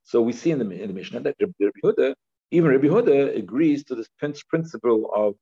So 0.04 0.22
we 0.22 0.34
see 0.34 0.52
in 0.52 0.60
the, 0.60 0.70
in 0.70 0.88
the 0.88 0.94
Mishnah 0.94 1.22
that 1.22 1.36
Rabbi 1.40 1.72
Huda, 1.84 2.16
even 2.52 2.70
Rabbi 2.70 2.88
Huda 2.88 3.38
agrees 3.38 3.84
to 3.86 3.96
this 3.96 4.08
principle 4.50 5.12
of 5.16 5.36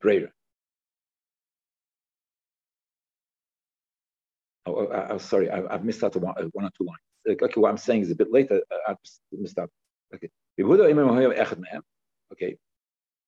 Brera. 0.00 0.30
Oh, 4.66 4.74
oh, 4.74 4.86
uh, 4.86 5.06
oh 5.10 5.18
sorry, 5.18 5.50
I, 5.50 5.62
have 5.70 5.84
missed 5.84 6.02
out 6.02 6.16
one, 6.16 6.34
uh, 6.36 6.44
one, 6.52 6.64
or 6.64 6.70
two 6.76 6.84
lines. 6.84 6.98
Okay, 7.42 7.60
what 7.60 7.70
I'm 7.70 7.76
saying 7.76 8.02
is 8.02 8.10
a 8.10 8.16
bit 8.16 8.32
later. 8.32 8.60
Uh, 8.70 8.76
I've 8.88 8.96
missed 9.32 9.58
out. 9.58 9.70
Okay. 10.14 10.28
Okay. 12.32 12.56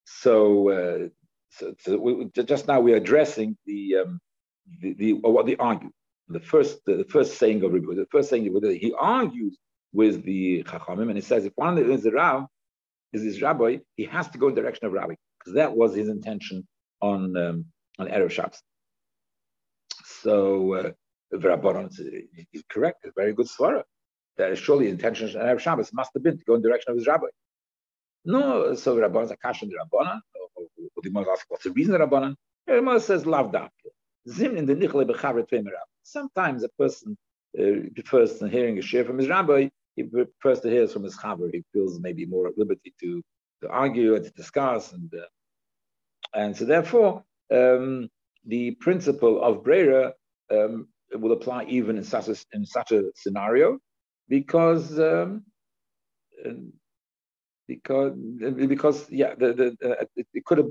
So, 0.05 0.71
uh, 0.71 1.09
so, 1.51 1.75
so 1.81 1.97
we, 1.99 2.31
just 2.45 2.67
now 2.67 2.81
we're 2.81 2.97
addressing 2.97 3.57
the 3.67 3.97
um, 3.97 4.21
the, 4.81 4.95
the 4.95 5.13
what 5.15 5.47
they 5.47 5.57
argue. 5.57 5.91
The 6.29 6.41
first 6.41 6.85
the, 6.87 6.97
the 6.97 7.05
first 7.05 7.39
saying 7.39 7.63
of 7.65 7.73
Rebbe, 7.73 7.95
the 7.95 8.07
first 8.11 8.31
saying 8.31 8.47
of 8.55 8.63
he 8.63 8.93
argues 8.99 9.59
with 9.93 10.25
the 10.25 10.63
Chachamim, 10.65 11.09
and 11.09 11.17
he 11.17 11.21
says 11.21 11.45
if 11.45 11.53
one 11.57 11.79
is 11.79 12.05
a 12.07 12.11
Rav, 12.11 12.47
is 13.13 13.23
his 13.23 13.43
rabbi, 13.43 13.79
he 13.97 14.05
has 14.05 14.29
to 14.29 14.39
go 14.39 14.49
in 14.49 14.55
the 14.55 14.61
direction 14.61 14.87
of 14.87 14.93
Rabbi 14.93 15.15
because 15.39 15.55
that 15.55 15.75
was 15.77 15.95
his 15.95 16.09
intention 16.09 16.67
on 17.01 17.37
um, 17.37 17.65
on 17.99 18.09
Erev 18.09 18.31
Shabbos. 18.31 18.63
So 20.23 20.75
uh, 20.75 20.91
Rabbanon 21.35 21.91
is 22.53 22.63
correct. 22.71 23.05
It's 23.05 23.15
very 23.17 23.33
good 23.33 23.47
svara. 23.47 23.83
That 24.37 24.53
is 24.53 24.59
surely 24.59 24.87
the 24.87 24.93
intention 24.93 25.29
of 25.29 25.35
Erev 25.35 25.61
Shabbos 25.61 25.93
must 25.93 26.11
have 26.15 26.23
been 26.23 26.39
to 26.39 26.45
go 26.45 26.55
in 26.55 26.63
the 26.63 26.69
direction 26.69 26.93
of 26.93 26.99
his 26.99 27.07
rabbi. 27.07 27.27
No, 28.25 28.75
so 28.75 28.97
Rabbanon 28.97 29.25
is 29.25 29.31
a 29.31 29.37
kash 29.37 29.63
in 29.63 29.69
the 29.69 29.77
Rabbanon. 29.77 30.21
Or 30.57 30.67
the 31.03 31.11
Gemara 31.11 31.33
asks, 31.33 31.47
what's 31.49 31.65
the 31.65 31.71
reason 31.71 31.95
Rabbanon? 31.95 32.35
Gemara 32.67 33.01
says, 33.01 33.27
lav 33.27 33.55
Zim 34.29 34.57
in 34.57 34.67
the 34.67 35.75
Sometimes 36.03 36.63
a 36.63 36.69
person 36.71 37.17
uh, 37.59 37.89
prefers 37.95 38.41
hearing 38.41 38.79
a 38.79 38.83
share 38.83 39.05
from 39.05 39.19
his 39.19 39.29
rabbi. 39.29 39.69
He 39.99 40.05
prefers 40.05 40.61
to 40.61 40.71
hear 40.71 40.87
from 40.89 41.05
his 41.05 41.17
chaver. 41.17 41.51
He 41.53 41.65
feels 41.73 42.01
maybe 42.01 42.25
more 42.25 42.47
at 42.49 42.57
liberty 42.57 42.95
to, 43.01 43.23
to 43.63 43.69
argue 43.69 44.15
and 44.15 44.25
to 44.25 44.31
discuss. 44.31 44.93
And, 44.93 45.13
uh, 45.13 45.27
and 46.35 46.57
so 46.57 46.65
therefore, 46.65 47.25
um, 47.53 48.09
the 48.47 48.73
principle 48.73 49.43
of 49.43 49.65
Brera 49.65 50.13
um, 50.51 50.89
will 51.13 51.33
apply 51.33 51.65
even 51.65 51.97
in 51.97 52.05
such 52.05 52.29
a, 52.29 52.37
in 52.53 52.65
such 52.65 52.93
a 52.93 53.11
scenario 53.15 53.79
because 54.29 54.99
um, 54.99 55.45
because 57.67 58.13
because 58.67 59.11
yeah 59.11 59.35
the, 59.35 59.53
the 59.53 59.91
uh, 59.91 60.05
it, 60.17 60.27
it, 60.33 60.45
could 60.45 60.59
have 60.59 60.69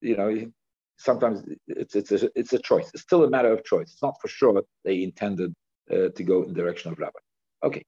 you 0.00 0.16
know 0.16 0.50
sometimes 0.96 1.44
it's 1.68 1.94
it's 1.94 2.10
a, 2.10 2.30
it's 2.34 2.52
a 2.52 2.58
choice 2.58 2.90
it's 2.94 3.02
still 3.02 3.24
a 3.24 3.30
matter 3.30 3.52
of 3.52 3.64
choice 3.64 3.92
it's 3.92 4.02
not 4.02 4.20
for 4.20 4.28
sure 4.28 4.62
they 4.84 5.02
intended 5.02 5.52
uh, 5.90 6.08
to 6.16 6.24
go 6.24 6.42
in 6.42 6.48
the 6.48 6.54
direction 6.54 6.90
of 6.90 6.98
rabbi 6.98 7.18
okay 7.62 7.82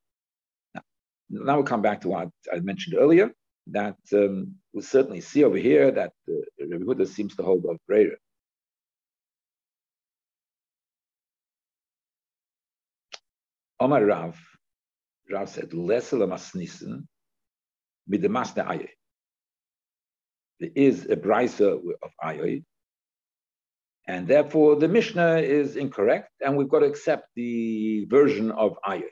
now 1.35 1.57
we'll 1.57 1.64
come 1.64 1.83
back 1.83 2.01
to 2.03 2.09
what 2.09 2.29
I 2.53 2.61
mentioned 2.61 2.97
earlier 2.99 3.33
that 3.68 3.97
um, 4.12 4.55
we 4.73 4.83
certainly 4.83 5.20
see 5.20 5.42
over 5.44 5.57
here 5.57 5.90
that 5.90 6.12
uh, 6.29 6.35
Rabbi 6.61 6.85
Huda 6.85 7.07
seems 7.07 7.35
to 7.37 7.42
hold 7.42 7.64
of 7.66 7.79
Brera 7.88 8.16
Omar 13.81 14.05
Rav, 14.05 14.40
Rav 15.31 15.49
said, 15.49 15.70
Lesel 15.70 16.27
Masnissen 16.27 17.07
mit 18.07 18.23
the 18.23 18.29
Masne. 18.29 18.88
There 20.61 20.70
is 20.75 21.07
a 21.07 21.16
brisa 21.16 21.73
of 22.03 22.11
Aye, 22.23 22.62
And 24.07 24.29
therefore, 24.29 24.77
the 24.77 24.88
Mishnah 24.88 25.38
is 25.38 25.77
incorrect, 25.77 26.31
and 26.40 26.57
we've 26.57 26.68
got 26.68 26.81
to 26.81 26.87
accept 26.87 27.29
the 27.35 28.07
version 28.07 28.53
of 28.53 28.79
Ayo. 28.87 29.09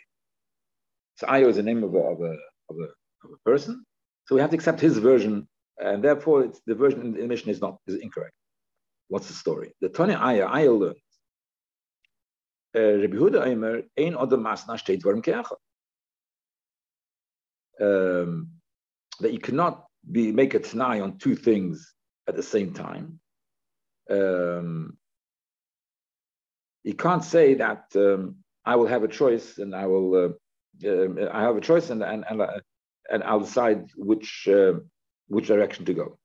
So 1.16 1.26
Ayo 1.26 1.48
is 1.48 1.56
the 1.56 1.62
name 1.62 1.82
of 1.84 1.94
a, 1.94 1.98
of 1.98 2.20
a, 2.20 2.32
of 2.70 2.76
a, 2.78 2.88
of 3.24 3.30
a 3.34 3.38
person, 3.44 3.84
so 4.26 4.34
we 4.34 4.40
have 4.40 4.50
to 4.50 4.56
accept 4.56 4.80
his 4.80 4.98
version, 4.98 5.48
and 5.78 6.02
therefore 6.02 6.52
the 6.66 6.74
version 6.74 7.00
in 7.02 7.12
the 7.14 7.26
Mishnah 7.26 7.52
is 7.52 7.60
not 7.60 7.78
is 7.86 7.96
incorrect. 7.96 8.34
What's 9.08 9.28
the 9.28 9.34
story? 9.34 9.72
The 9.80 9.88
Tony 9.88 10.14
Aya, 10.14 10.46
Aya 10.46 10.72
learns. 10.72 10.96
Uh, 12.74 12.96
Rabbi 13.02 13.16
Huda 13.16 13.46
Eimer, 13.46 13.84
ein 13.98 14.14
odem 14.14 14.40
masna 14.40 14.78
steht 14.78 15.04
warum 15.04 15.22
um, 17.80 18.48
that 19.20 19.32
you 19.32 19.38
cannot 19.38 19.84
be 20.10 20.32
make 20.32 20.54
a 20.54 20.60
t'nai 20.60 21.02
on 21.02 21.18
two 21.18 21.36
things 21.36 21.94
at 22.28 22.36
the 22.36 22.42
same 22.42 22.72
time. 22.72 23.20
Um, 24.10 24.96
you 26.84 26.94
can't 26.94 27.24
say 27.24 27.54
that 27.54 27.84
um, 27.96 28.36
I 28.64 28.76
will 28.76 28.86
have 28.86 29.04
a 29.04 29.08
choice 29.08 29.58
and 29.58 29.74
I 29.74 29.86
will 29.86 30.14
uh, 30.14 30.28
uh, 30.84 31.30
I 31.32 31.42
have 31.42 31.56
a 31.56 31.60
choice 31.60 31.90
and 31.90 32.02
and 32.02 32.24
and, 32.28 32.40
uh, 32.40 32.60
and 33.10 33.22
I'll 33.24 33.40
decide 33.40 33.90
which 33.96 34.48
uh, 34.48 34.74
which 35.28 35.46
direction 35.46 35.84
to 35.86 35.94
go. 35.94 36.18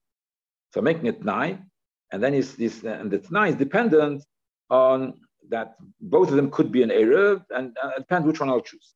So 0.73 0.81
making 0.81 1.07
it 1.07 1.23
nine, 1.23 1.69
and 2.11 2.23
then 2.23 2.33
is 2.33 2.55
this 2.55 2.83
and 2.83 3.09
the 3.11 3.19
t'nai 3.19 3.49
is 3.49 3.55
dependent 3.55 4.23
on 4.69 5.13
that 5.49 5.75
both 6.01 6.29
of 6.29 6.35
them 6.35 6.51
could 6.51 6.71
be 6.71 6.83
an 6.83 6.91
error, 6.91 7.43
and 7.49 7.75
uh, 7.81 7.97
depends 7.97 8.27
which 8.27 8.39
one 8.39 8.49
I'll 8.49 8.61
choose. 8.61 8.93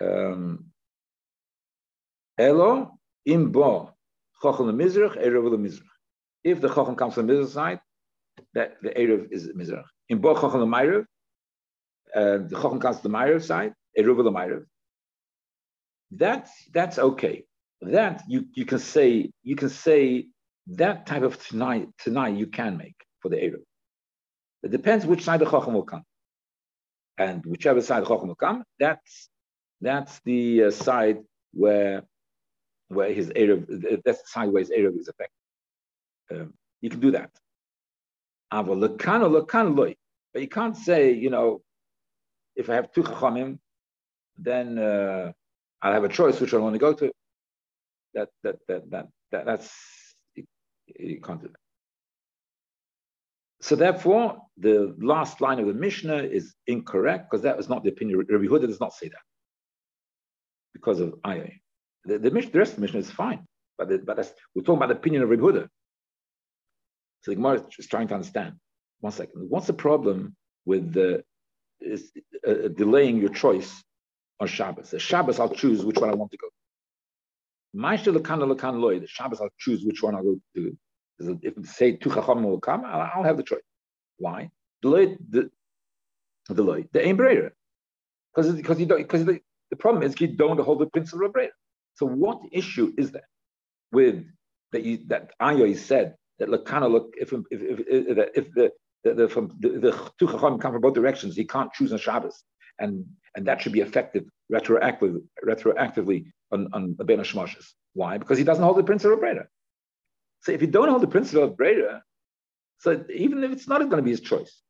Um, 0.00 0.72
Elo 2.38 2.98
im 3.26 3.52
bo 3.52 3.90
chochem 4.42 4.70
mizrach 4.74 5.16
erev 5.16 5.44
mizrach. 5.58 5.82
If 6.44 6.60
the 6.60 6.68
chochem 6.68 6.96
comes 6.96 7.14
from 7.14 7.26
the 7.26 7.34
mizrach 7.34 7.48
side, 7.48 7.80
that 8.54 8.76
the 8.82 8.90
erev 8.90 9.30
is 9.30 9.48
mizrach. 9.48 9.84
In 10.08 10.18
bo 10.18 10.34
chochem 10.34 10.66
mayrev, 10.68 11.06
uh, 12.14 12.38
the 12.38 12.56
chochem 12.56 12.80
mayrev 12.80 13.42
side, 13.42 13.72
erev 13.98 14.16
mayrev. 14.16 14.64
That's 16.10 16.50
that's 16.72 16.98
okay. 16.98 17.44
That 17.80 18.22
you 18.28 18.46
you 18.54 18.64
can 18.64 18.78
say 18.78 19.30
you 19.42 19.56
can 19.56 19.70
say 19.70 20.28
that 20.68 21.06
type 21.06 21.22
of 21.22 21.44
tonight 21.44 21.88
tonight 21.98 22.36
you 22.36 22.46
can 22.46 22.76
make 22.76 22.94
for 23.20 23.28
the 23.28 23.36
Eruv. 23.36 23.62
It 24.62 24.70
depends 24.70 25.04
which 25.04 25.24
side 25.24 25.40
the 25.40 25.46
chochem 25.46 25.72
will 25.72 25.82
come, 25.82 26.04
and 27.18 27.44
whichever 27.44 27.80
side 27.80 28.04
the 28.04 28.06
chochem 28.06 28.28
will 28.28 28.34
come, 28.34 28.64
that's 28.78 29.28
that's 29.80 30.20
the 30.24 30.64
uh, 30.64 30.70
side 30.70 31.18
where 31.52 32.02
where 32.88 33.12
his 33.12 33.30
Erev, 33.30 34.02
that's 34.04 34.22
the 34.22 34.28
side 34.28 34.50
where 34.50 34.60
his 34.60 34.70
Erev 34.70 34.98
is 34.98 35.08
affected. 35.08 35.32
Um, 36.30 36.54
you 36.80 36.90
can 36.90 37.00
do 37.00 37.10
that. 37.12 37.30
But 38.50 40.42
you 40.42 40.48
can't 40.48 40.76
say, 40.76 41.12
you 41.12 41.30
know, 41.30 41.62
if 42.56 42.68
I 42.70 42.74
have 42.74 42.92
two 42.92 43.02
chachamim, 43.02 43.58
then 44.36 44.78
uh, 44.78 45.32
I'll 45.80 45.92
have 45.92 46.04
a 46.04 46.08
choice 46.08 46.40
which 46.40 46.54
I 46.54 46.58
want 46.58 46.74
to 46.74 46.78
go 46.78 46.92
to. 46.92 47.12
That 48.14 48.28
that 48.42 48.56
that 48.68 48.90
that, 48.90 49.06
that 49.30 49.46
that's 49.46 49.70
you, 50.34 50.44
you 50.98 51.20
can't 51.20 51.40
do 51.40 51.48
that. 51.48 51.56
So 53.60 53.76
therefore, 53.76 54.38
the 54.58 54.94
last 55.00 55.40
line 55.40 55.60
of 55.60 55.66
the 55.66 55.74
Mishnah 55.74 56.16
is 56.16 56.54
incorrect 56.66 57.30
because 57.30 57.42
that 57.42 57.56
was 57.56 57.68
not 57.68 57.84
the 57.84 57.90
opinion. 57.90 58.18
Rabbi 58.18 58.46
Huda 58.46 58.66
does 58.66 58.80
not 58.80 58.92
say 58.92 59.08
that 59.08 59.22
because 60.72 61.00
of 61.00 61.14
ayah. 61.26 61.48
The, 62.04 62.18
the, 62.18 62.30
the 62.30 62.58
rest 62.58 62.72
of 62.72 62.76
the 62.76 62.80
Mishnah 62.80 63.00
is 63.00 63.10
fine, 63.10 63.46
but, 63.78 63.88
the, 63.88 63.98
but 63.98 64.16
we're 64.54 64.62
talking 64.62 64.78
about 64.78 64.88
the 64.88 64.96
opinion 64.96 65.22
of 65.22 65.30
Reb 65.30 65.40
Huda. 65.40 65.68
So 67.22 67.30
the 67.30 67.36
Gemara 67.36 67.64
is 67.78 67.86
trying 67.86 68.08
to 68.08 68.14
understand. 68.14 68.56
One 69.00 69.12
second. 69.12 69.48
What's 69.48 69.68
the 69.68 69.72
problem 69.74 70.34
with 70.64 70.92
the, 70.92 71.22
is, 71.84 72.12
uh, 72.46 72.68
delaying 72.68 73.18
your 73.18 73.30
choice 73.30 73.82
on 74.40 74.46
Shabbos? 74.46 74.90
The 74.90 74.98
Shabbos, 74.98 75.38
I'll 75.40 75.54
choose 75.54 75.84
which 75.84 75.98
one 75.98 76.10
I 76.10 76.14
want 76.14 76.30
to 76.32 76.38
go. 76.38 76.48
Ma'aseh 77.76 78.16
lekan 78.16 78.40
lekan 78.54 78.80
loy. 78.80 79.00
The 79.00 79.06
Shabbos, 79.06 79.40
I'll 79.40 79.48
choose 79.58 79.84
which 79.84 80.02
one 80.02 80.14
I'll 80.14 80.22
go 80.22 80.36
to. 80.56 80.76
If 81.42 81.54
say 81.68 81.96
two 81.96 82.10
chacham 82.10 82.42
will 82.42 82.60
come, 82.60 82.84
I'll, 82.84 83.22
have 83.22 83.36
the 83.36 83.42
choice. 83.42 83.60
Why? 84.18 84.50
Deloy 84.84 85.16
the 85.30 85.50
deloy 86.50 86.88
the 86.92 87.06
aim 87.06 87.16
because 87.16 88.52
because 88.52 88.80
you 88.80 88.86
don't 88.86 88.98
because 88.98 89.24
the, 89.24 89.40
the 89.70 89.76
problem 89.76 90.02
is 90.02 90.20
you 90.20 90.28
don't 90.28 90.58
hold 90.60 90.80
the 90.80 90.86
principle 90.86 91.26
of 91.26 91.32
Brera. 91.32 91.50
So 91.94 92.06
what 92.06 92.40
issue 92.50 92.92
is 92.96 93.10
there 93.12 93.28
with 93.92 94.24
that 94.72 94.84
you 94.84 94.98
that 95.08 95.30
Ayo 95.40 95.76
said 95.76 96.14
that 96.38 96.48
Lakana 96.48 96.90
look 96.90 97.14
if 97.20 97.32
if 97.32 97.40
if, 97.50 97.80
if, 97.88 98.28
if 98.34 98.54
the 98.54 98.72
the, 99.04 99.14
the, 99.14 99.28
from 99.28 99.56
the, 99.58 99.68
the 99.68 100.10
two 100.18 100.26
chacham 100.26 100.58
come 100.58 100.72
from 100.72 100.80
both 100.80 100.94
directions, 100.94 101.36
he 101.36 101.44
can't 101.44 101.72
choose 101.72 101.92
on 101.92 101.98
Shabbos, 101.98 102.42
and 102.78 103.04
and 103.34 103.46
that 103.46 103.60
should 103.60 103.72
be 103.72 103.80
effective 103.80 104.24
retroactively 104.52 105.22
retroactively 105.44 106.26
on 106.52 106.68
on 106.72 106.94
Ben 106.94 107.18
Hashmoshes. 107.18 107.66
Why? 107.94 108.18
Because 108.18 108.38
he 108.38 108.44
doesn't 108.44 108.64
hold 108.64 108.76
the 108.76 108.84
principle 108.84 109.14
of 109.14 109.20
Breda. 109.20 109.46
So 110.40 110.52
if 110.52 110.60
you 110.60 110.68
don't 110.68 110.88
hold 110.88 111.02
the 111.02 111.08
principle 111.08 111.44
of 111.44 111.56
Breda, 111.56 112.02
so 112.78 113.04
even 113.14 113.44
if 113.44 113.52
it's 113.52 113.68
not 113.68 113.78
going 113.78 113.96
to 113.96 114.02
be 114.02 114.10
his 114.10 114.20
choice, 114.20 114.60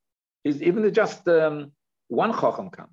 he's 0.44 0.62
even 0.62 0.84
if 0.84 0.92
just 0.92 1.26
um, 1.28 1.72
one 2.08 2.32
chacham 2.32 2.70
come, 2.70 2.90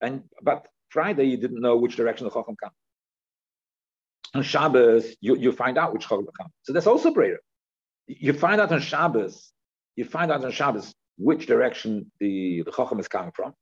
and 0.00 0.24
but 0.42 0.66
Friday 0.90 1.24
you 1.24 1.36
didn't 1.36 1.60
know 1.60 1.76
which 1.76 1.96
direction 1.96 2.24
the 2.24 2.30
chacham 2.30 2.56
come 2.62 2.72
on 4.34 4.42
Shabbos, 4.42 5.16
you, 5.20 5.36
you 5.36 5.52
find 5.52 5.78
out 5.78 5.92
which 5.92 6.08
will 6.10 6.24
come. 6.38 6.48
So 6.62 6.72
that's 6.72 6.86
also 6.86 7.12
prayer. 7.12 7.38
You 8.06 8.32
find 8.32 8.60
out 8.60 8.72
on 8.72 8.80
Shabbos, 8.80 9.52
you 9.98 10.04
find 10.04 10.30
out 10.30 10.44
on 10.44 10.52
Shabbos 10.52 10.94
which 11.16 11.46
direction 11.46 12.10
the, 12.20 12.62
the 12.62 12.70
Chacham 12.70 13.00
is 13.00 13.08
coming 13.08 13.32
from. 13.34 13.52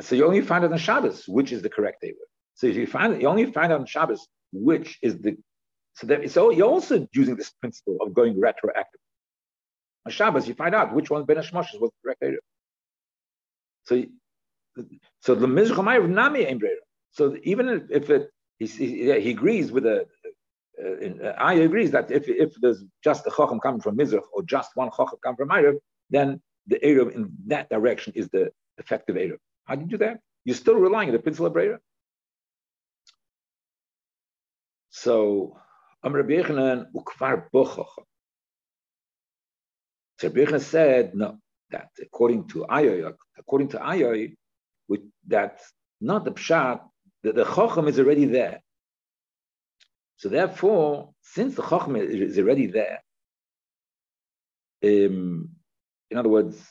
So 0.00 0.14
you 0.14 0.24
only 0.24 0.40
find 0.40 0.64
out 0.64 0.72
on 0.72 0.78
Shabbos 0.78 1.24
which 1.26 1.50
is 1.50 1.62
the 1.62 1.68
correct 1.68 2.04
Eber. 2.04 2.26
So 2.54 2.68
you 2.68 2.86
find 2.86 3.20
you 3.20 3.28
only 3.28 3.46
find 3.46 3.72
out 3.72 3.80
on 3.80 3.86
Shabbos 3.86 4.26
which 4.52 4.98
is 5.02 5.18
the 5.18 5.36
so 5.96 6.06
that 6.06 6.30
so 6.30 6.50
you're 6.50 6.74
also 6.76 7.08
using 7.12 7.34
this 7.36 7.50
principle 7.60 7.98
of 8.00 8.14
going 8.14 8.40
retroactive. 8.40 9.00
On 10.06 10.12
Shabbos, 10.12 10.46
you 10.46 10.54
find 10.54 10.74
out 10.74 10.94
which 10.94 11.10
one 11.10 11.24
Ben 11.24 11.38
Hashmoshes 11.38 11.80
was 11.80 11.90
the 11.90 12.00
correct 12.04 12.22
Eber. 12.22 12.38
So 13.88 14.04
so 15.20 15.34
the 15.34 15.46
Mizrach 15.46 16.08
Nami 16.08 16.44
Embrera. 16.44 16.84
So 17.10 17.36
even 17.42 17.88
if 17.90 18.10
it 18.10 18.30
he, 18.58 18.66
he 18.66 19.30
agrees 19.30 19.72
with 19.72 19.84
the. 19.84 20.06
Uh, 20.82 21.26
uh, 21.26 21.34
I 21.38 21.54
agrees 21.54 21.90
that 21.92 22.10
if, 22.10 22.28
if 22.28 22.54
there's 22.60 22.84
just 23.02 23.26
a 23.26 23.30
chacham 23.30 23.60
coming 23.60 23.80
from 23.80 23.96
Mizrach 23.96 24.24
or 24.32 24.42
just 24.42 24.70
one 24.74 24.90
chacham 24.90 25.18
coming 25.22 25.36
from 25.36 25.48
Erev, 25.50 25.76
then 26.10 26.40
the 26.66 26.78
Erev 26.80 27.14
in 27.14 27.30
that 27.46 27.68
direction 27.68 28.12
is 28.16 28.28
the 28.30 28.50
effective 28.78 29.16
Erev. 29.16 29.38
How 29.64 29.76
do 29.76 29.82
you 29.82 29.88
do 29.88 29.98
that? 29.98 30.20
You're 30.44 30.56
still 30.56 30.74
relying 30.74 31.08
on 31.08 31.12
the 31.12 31.20
principle 31.20 31.46
of 31.46 31.54
Erev. 31.54 31.78
So, 34.90 35.56
Am 36.04 36.12
Rabbi 36.12 36.34
Yochanan 36.34 36.86
ukvar 36.94 37.44
bochacham. 37.52 38.04
So 40.18 40.30
Yochanan 40.30 40.60
said 40.60 41.14
no, 41.14 41.38
that 41.70 41.88
according 42.00 42.48
to 42.48 42.66
Ayoy, 42.70 43.12
according 43.38 43.68
to 43.68 43.78
Ayoy, 43.78 44.34
that 45.28 45.60
not 46.00 46.24
the 46.24 46.32
pshat 46.32 46.80
the, 47.24 47.32
the 47.32 47.44
Chacham 47.44 47.88
is 47.88 47.98
already 47.98 48.26
there. 48.26 48.60
So 50.24 50.30
therefore, 50.30 51.10
since 51.20 51.54
the 51.54 51.60
Chacham 51.60 51.96
is 51.96 52.38
already 52.38 52.66
there, 52.68 53.02
um, 54.82 55.50
in 56.10 56.16
other 56.16 56.30
words, 56.30 56.66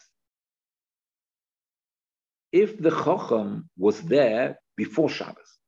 if 2.52 2.80
the 2.80 2.90
Chacham 2.90 3.70
was 3.78 4.02
there 4.02 4.58
before 4.76 5.08
Shabbos, 5.08 5.60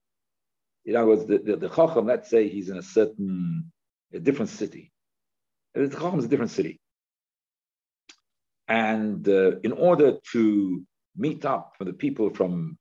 in 0.84 0.96
other 0.96 1.06
words, 1.06 1.26
the, 1.28 1.38
the, 1.38 1.58
the 1.58 2.02
let's 2.02 2.28
say 2.28 2.50
he's 2.50 2.70
in 2.70 2.78
a 2.78 2.82
certain, 2.82 3.72
a 4.12 4.20
different 4.20 4.50
city. 4.50 4.92
The 5.76 5.88
Chacham 5.88 6.18
is 6.18 6.26
a 6.26 6.30
different 6.30 6.54
city. 6.54 6.82
And 8.68 9.30
uh, 9.30 9.60
in 9.60 9.74
order 9.74 10.18
to 10.32 10.84
meet 11.16 11.46
up 11.46 11.74
for 11.78 11.84
the 11.84 11.94
people 11.94 12.32
from 12.32 12.80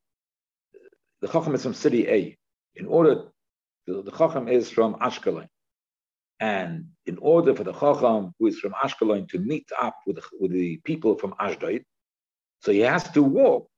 the 1.21 1.27
Chacham 1.27 1.53
is 1.53 1.61
from 1.61 1.75
city 1.75 2.07
A. 2.07 2.35
In 2.75 2.87
order, 2.87 3.25
the, 3.87 4.01
the 4.03 4.11
Chacham 4.11 4.47
is 4.47 4.69
from 4.69 4.95
Ashkelon. 4.95 5.47
And 6.39 6.87
in 7.05 7.17
order 7.19 7.55
for 7.55 7.63
the 7.63 7.73
Chacham 7.73 8.33
who 8.39 8.47
is 8.47 8.59
from 8.59 8.73
Ashkelon 8.73 9.29
to 9.29 9.39
meet 9.39 9.69
up 9.81 9.95
with 10.05 10.17
the, 10.17 10.23
with 10.39 10.51
the 10.51 10.77
people 10.83 11.17
from 11.17 11.33
Ashdod, 11.39 11.83
so 12.61 12.71
he 12.71 12.79
has 12.79 13.09
to 13.11 13.23
walk. 13.23 13.69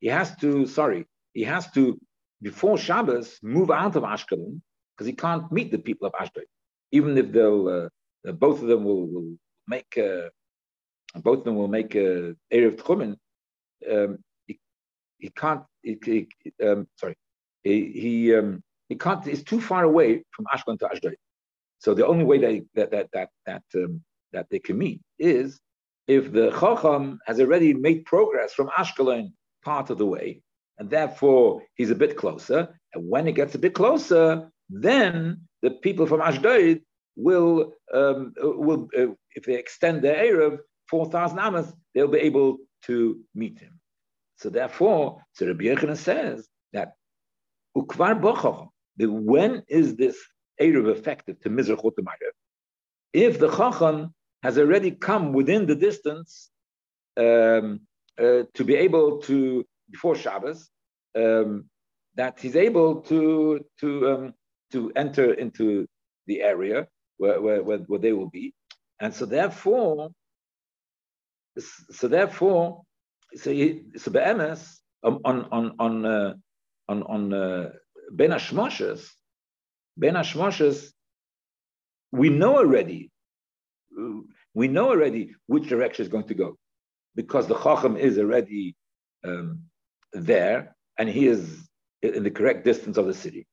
He 0.00 0.08
has 0.08 0.36
to, 0.36 0.66
sorry, 0.66 1.06
he 1.32 1.44
has 1.44 1.70
to, 1.72 1.98
before 2.42 2.76
Shabbos, 2.76 3.38
move 3.42 3.70
out 3.70 3.96
of 3.96 4.02
Ashkelon 4.02 4.60
because 4.92 5.06
he 5.06 5.14
can't 5.14 5.50
meet 5.50 5.70
the 5.70 5.78
people 5.78 6.06
of 6.06 6.14
Ashdod. 6.18 6.44
Even 6.92 7.16
if 7.16 7.32
they'll, 7.32 7.90
uh, 8.26 8.32
both 8.32 8.62
of 8.62 8.68
them 8.68 8.84
will, 8.84 9.06
will 9.06 9.36
make, 9.66 9.96
uh, 9.98 10.28
both 11.16 11.38
of 11.38 11.44
them 11.44 11.56
will 11.56 11.68
make 11.68 11.94
a 11.94 12.36
Erev 12.52 12.76
Tchumen, 12.76 13.16
um, 13.90 14.18
he 15.18 15.30
can't. 15.30 15.62
He, 15.82 15.98
he 16.04 16.28
um, 16.64 16.88
sorry, 16.96 17.16
he 17.62 17.92
he, 17.92 18.34
um, 18.34 18.62
he 18.88 18.96
can't. 18.96 19.24
He's 19.24 19.42
too 19.42 19.60
far 19.60 19.84
away 19.84 20.24
from 20.30 20.46
Ashkelon 20.46 20.78
to 20.80 20.86
Ashdod. 20.86 21.14
So 21.78 21.94
the 21.94 22.06
only 22.06 22.24
way 22.24 22.38
they, 22.38 22.62
that 22.74 22.90
that 22.90 23.08
that 23.12 23.30
that 23.46 23.62
um, 23.74 24.02
that 24.32 24.46
they 24.50 24.58
can 24.58 24.78
meet 24.78 25.00
is 25.18 25.60
if 26.06 26.32
the 26.32 26.50
Chacham 26.50 27.18
has 27.26 27.40
already 27.40 27.74
made 27.74 28.04
progress 28.04 28.52
from 28.52 28.68
Ashkelon 28.68 29.32
part 29.64 29.90
of 29.90 29.98
the 29.98 30.06
way, 30.06 30.42
and 30.78 30.88
therefore 30.88 31.62
he's 31.74 31.90
a 31.90 31.94
bit 31.94 32.16
closer. 32.16 32.78
And 32.94 33.08
when 33.08 33.26
it 33.26 33.32
gets 33.32 33.54
a 33.54 33.58
bit 33.58 33.74
closer, 33.74 34.50
then 34.70 35.40
the 35.62 35.70
people 35.70 36.06
from 36.06 36.20
Ashdod 36.20 36.80
will 37.16 37.72
um, 37.92 38.32
will 38.36 38.88
uh, 38.96 39.08
if 39.34 39.44
they 39.44 39.54
extend 39.54 40.02
their 40.02 40.16
erev 40.32 40.58
four 40.88 41.06
thousand 41.10 41.38
amas, 41.40 41.72
they'll 41.94 42.08
be 42.08 42.18
able 42.18 42.58
to 42.82 43.20
meet 43.34 43.58
him. 43.58 43.80
So 44.36 44.50
therefore, 44.50 45.22
so 45.32 45.46
Rabbi 45.46 45.64
Yochanan 45.64 45.96
says 45.96 46.46
that 46.72 46.92
ukvar 47.76 48.20
bochacham. 48.20 48.68
When 48.98 49.62
is 49.68 49.96
this 49.96 50.16
erev 50.60 50.90
effective 50.90 51.40
to 51.40 51.50
mizrachot 51.50 51.92
If 53.12 53.38
the 53.38 53.48
chacham 53.48 54.14
has 54.42 54.58
already 54.58 54.90
come 54.90 55.32
within 55.32 55.66
the 55.66 55.74
distance 55.74 56.50
um, 57.16 57.80
uh, 58.18 58.42
to 58.54 58.64
be 58.64 58.74
able 58.76 59.18
to 59.22 59.64
before 59.90 60.16
Shabbos, 60.16 60.68
um, 61.14 61.68
that 62.16 62.40
he's 62.40 62.56
able 62.56 63.02
to 63.02 63.64
to 63.80 64.10
um, 64.10 64.34
to 64.72 64.92
enter 64.96 65.34
into 65.34 65.86
the 66.26 66.42
area 66.42 66.88
where, 67.18 67.40
where, 67.40 67.62
where, 67.62 67.78
where 67.78 67.98
they 67.98 68.12
will 68.12 68.30
be, 68.30 68.54
and 69.00 69.14
so 69.14 69.26
therefore, 69.26 70.10
so 71.58 72.08
therefore, 72.08 72.82
so 73.34 73.50
he, 73.50 73.84
so 73.96 74.10
be'emes 74.10 74.80
um, 75.04 75.20
on 75.24 75.44
on 75.52 75.74
on 75.78 76.06
uh, 76.06 76.34
on 76.88 77.02
on 77.04 77.32
uh, 77.32 77.70
ben 78.10 78.30
hashmoshes, 78.30 79.08
ben 79.96 80.14
hashmoshes, 80.14 80.90
we 82.12 82.28
know 82.28 82.56
already, 82.56 83.10
we 84.54 84.68
know 84.68 84.88
already 84.90 85.34
which 85.46 85.68
direction 85.68 86.04
is 86.04 86.08
going 86.10 86.28
to 86.28 86.34
go, 86.34 86.56
because 87.14 87.46
the 87.46 87.58
chacham 87.58 87.96
is 87.96 88.18
already 88.18 88.76
um, 89.24 89.62
there, 90.12 90.76
and 90.98 91.08
he 91.08 91.26
is 91.26 91.68
in 92.02 92.22
the 92.22 92.30
correct 92.30 92.64
distance 92.64 92.96
of 92.96 93.06
the 93.06 93.14
city. 93.14 93.46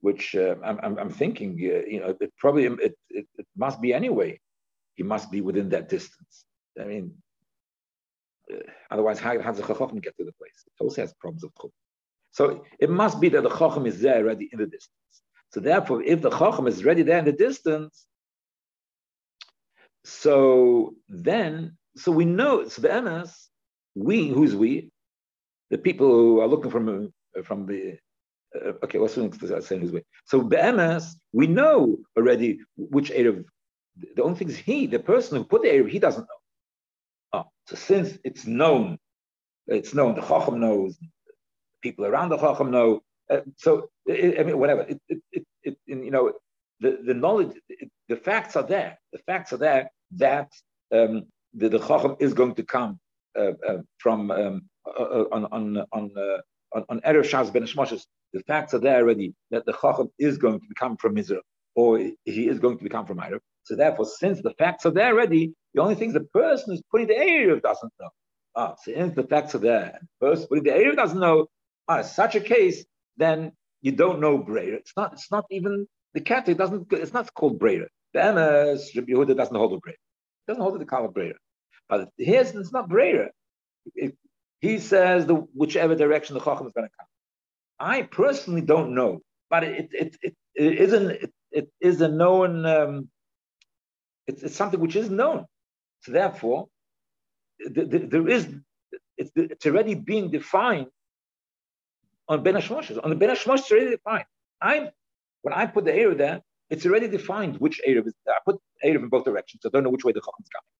Which 0.00 0.34
uh, 0.34 0.56
I'm, 0.62 0.98
I'm, 0.98 1.08
thinking, 1.08 1.52
uh, 1.52 1.88
you 1.88 2.00
know, 2.00 2.14
it 2.20 2.30
probably 2.36 2.66
it, 2.66 2.94
it, 3.08 3.26
it, 3.38 3.46
must 3.56 3.80
be 3.80 3.94
anyway. 3.94 4.38
He 4.96 5.02
must 5.02 5.30
be 5.30 5.40
within 5.40 5.70
that 5.70 5.88
distance. 5.88 6.44
I 6.78 6.84
mean, 6.84 7.14
uh, 8.52 8.58
otherwise, 8.90 9.18
how, 9.18 9.40
how 9.40 9.52
does 9.52 9.62
the 9.62 9.66
chacham 9.66 10.00
get 10.00 10.14
to 10.18 10.24
the 10.24 10.32
place? 10.32 10.62
It 10.66 10.84
also 10.84 11.00
has 11.00 11.14
problems 11.14 11.42
of 11.42 11.52
chum. 11.58 11.70
So 12.34 12.64
it 12.80 12.90
must 12.90 13.20
be 13.20 13.28
that 13.28 13.44
the 13.44 13.48
chacham 13.48 13.86
is 13.86 14.00
there 14.00 14.16
already 14.16 14.48
in 14.52 14.58
the 14.58 14.66
distance. 14.66 14.90
So 15.50 15.60
therefore, 15.60 16.02
if 16.02 16.20
the 16.20 16.30
chacham 16.30 16.66
is 16.66 16.82
already 16.82 17.02
there 17.02 17.20
in 17.20 17.24
the 17.24 17.32
distance, 17.32 18.06
so 20.04 20.96
then, 21.08 21.78
so 21.96 22.10
we 22.10 22.24
know, 22.24 22.66
so 22.66 22.82
the 22.82 23.00
MS, 23.00 23.32
we, 23.94 24.28
who's 24.28 24.56
we? 24.56 24.90
The 25.70 25.78
people 25.78 26.08
who 26.08 26.40
are 26.40 26.48
looking 26.48 26.72
from, 26.72 27.12
from 27.44 27.66
the, 27.66 27.98
uh, 28.56 28.72
okay, 28.82 28.98
what's 28.98 29.14
the 29.14 29.62
saying 29.62 29.82
who's 29.82 29.92
we? 29.92 30.02
So 30.24 30.42
MS, 30.42 31.16
we 31.32 31.46
know 31.46 31.98
already 32.18 32.58
which 32.76 33.12
Erev, 33.12 33.44
the 34.16 34.24
only 34.24 34.36
thing 34.36 34.48
is 34.48 34.56
he, 34.56 34.88
the 34.88 34.98
person 34.98 35.38
who 35.38 35.44
put 35.44 35.62
the 35.62 35.68
Erev, 35.68 35.88
he 35.88 36.00
doesn't 36.00 36.26
know. 36.26 37.38
Oh, 37.40 37.44
so 37.68 37.76
since 37.76 38.18
it's 38.24 38.44
known, 38.44 38.98
it's 39.68 39.94
known, 39.94 40.16
the 40.16 40.22
Chacham 40.22 40.58
knows, 40.58 40.98
people 41.84 42.04
around 42.06 42.30
the 42.30 42.38
Chacham 42.38 42.70
know, 42.76 42.88
uh, 43.30 43.42
so 43.64 43.70
it, 44.06 44.40
I 44.40 44.42
mean, 44.42 44.58
whatever. 44.58 44.82
It, 44.82 45.00
it, 45.08 45.46
it, 45.62 45.76
you 45.86 46.10
know, 46.10 46.32
the, 46.80 46.90
the 47.08 47.14
knowledge, 47.14 47.52
the 48.08 48.16
facts 48.16 48.56
are 48.56 48.66
there. 48.76 48.98
The 49.12 49.20
facts 49.28 49.52
are 49.52 49.62
there 49.68 49.90
that 50.24 50.50
um, 50.92 51.26
the, 51.60 51.68
the 51.68 51.78
Chacham 51.78 52.16
is 52.18 52.34
going 52.34 52.54
to 52.56 52.64
come 52.64 52.98
uh, 53.38 53.52
uh, 53.68 53.78
from 53.98 54.30
um, 54.30 54.62
uh, 54.86 55.02
uh, 55.18 55.24
on 55.32 55.42
on 55.56 55.84
on 55.92 56.10
uh, 56.16 56.80
on, 56.88 57.00
Erev 57.00 57.26
Shas 57.30 57.52
ben 57.52 57.64
Shmoshes. 57.64 58.02
The 58.32 58.42
facts 58.50 58.74
are 58.74 58.78
there 58.78 59.00
already 59.02 59.34
that 59.50 59.64
the 59.66 59.72
Chacham 59.72 60.08
is 60.18 60.38
going 60.38 60.60
to 60.60 60.66
become 60.68 60.96
from 60.96 61.16
Israel, 61.16 61.42
or 61.74 61.98
he 61.98 62.48
is 62.52 62.58
going 62.58 62.78
to 62.78 62.84
become 62.84 63.06
from 63.06 63.18
Erev. 63.18 63.40
So 63.62 63.76
therefore, 63.76 64.06
since 64.06 64.42
the 64.42 64.54
facts 64.58 64.84
are 64.84 64.90
there 64.90 65.12
already, 65.14 65.54
the 65.72 65.82
only 65.82 65.94
thing 65.94 66.12
the 66.12 66.28
person 66.42 66.66
who's 66.68 66.82
putting 66.90 67.08
the 67.08 67.14
Erev 67.14 67.62
doesn't 67.62 67.92
know. 68.00 68.10
Ah, 68.56 68.74
since 68.84 69.14
the 69.14 69.24
facts 69.24 69.54
are 69.54 69.64
there, 69.70 69.98
the 70.20 70.26
person 70.26 70.46
putting 70.48 70.64
the 70.64 70.70
Erev 70.70 70.96
doesn't 70.96 71.18
know. 71.18 71.46
Ah, 71.88 72.02
such 72.02 72.34
a 72.34 72.40
case, 72.40 72.84
then 73.16 73.52
you 73.82 73.92
don't 73.92 74.20
know 74.20 74.38
Breira. 74.38 74.74
It's 74.74 74.92
not. 74.96 75.12
It's 75.12 75.30
not 75.30 75.44
even 75.50 75.86
the 76.14 76.20
cat. 76.20 76.48
It 76.48 76.56
doesn't. 76.56 76.92
It's 76.92 77.12
not 77.12 77.32
called 77.34 77.58
Breira. 77.58 77.86
The 78.14 78.32
MS 78.32 78.92
Rabbi 78.96 79.12
Yehuda 79.12 79.36
doesn't 79.36 79.54
hold 79.54 79.72
a 79.74 79.76
Breira. 79.76 79.94
Doesn't 80.48 80.62
hold 80.62 80.80
the 80.80 80.86
Kala 80.86 81.08
Breira. 81.08 81.34
But 81.88 82.08
here's 82.16 82.54
it's 82.54 82.72
not 82.72 82.88
Breira. 82.88 83.28
He 84.60 84.78
says 84.78 85.26
the 85.26 85.34
whichever 85.34 85.94
direction 85.94 86.34
the 86.34 86.40
Chacham 86.40 86.66
is 86.66 86.72
going 86.72 86.88
to 86.88 86.92
come. 86.98 87.06
I 87.78 88.02
personally 88.02 88.62
don't 88.62 88.94
know, 88.94 89.20
but 89.50 89.64
it 89.64 89.90
it 89.92 90.16
it, 90.22 90.34
it 90.54 90.74
isn't 90.78 91.10
it, 91.10 91.32
it 91.50 91.68
is 91.80 92.00
a 92.00 92.08
known. 92.08 92.64
Um, 92.64 93.08
it's, 94.26 94.42
it's 94.42 94.56
something 94.56 94.80
which 94.80 94.96
is 94.96 95.10
known. 95.10 95.44
So 96.00 96.12
therefore, 96.12 96.68
the, 97.58 97.84
the, 97.84 97.98
there 97.98 98.28
is 98.28 98.48
it's, 99.18 99.30
it's 99.36 99.66
already 99.66 99.94
being 99.94 100.30
defined 100.30 100.86
on 102.28 102.42
Ben. 102.42 102.56
On 102.56 103.10
the 103.10 103.16
Ben 103.16 103.30
it's 103.30 103.46
already 103.46 103.90
defined. 103.90 104.24
I'm 104.60 104.88
when 105.42 105.52
I 105.54 105.66
put 105.66 105.84
the 105.84 105.94
area 105.94 106.14
there, 106.14 106.40
it's 106.70 106.86
already 106.86 107.08
defined 107.08 107.58
which 107.58 107.80
Erev 107.86 108.06
is. 108.06 108.14
there. 108.24 108.34
I 108.34 108.38
put 108.44 108.60
Erev 108.84 109.02
in 109.02 109.08
both 109.08 109.24
directions. 109.24 109.60
So 109.62 109.68
I 109.68 109.70
don't 109.70 109.84
know 109.84 109.90
which 109.90 110.04
way 110.04 110.12
the 110.12 110.20
Chacham 110.20 110.42
is 110.42 110.48
coming. 110.48 110.72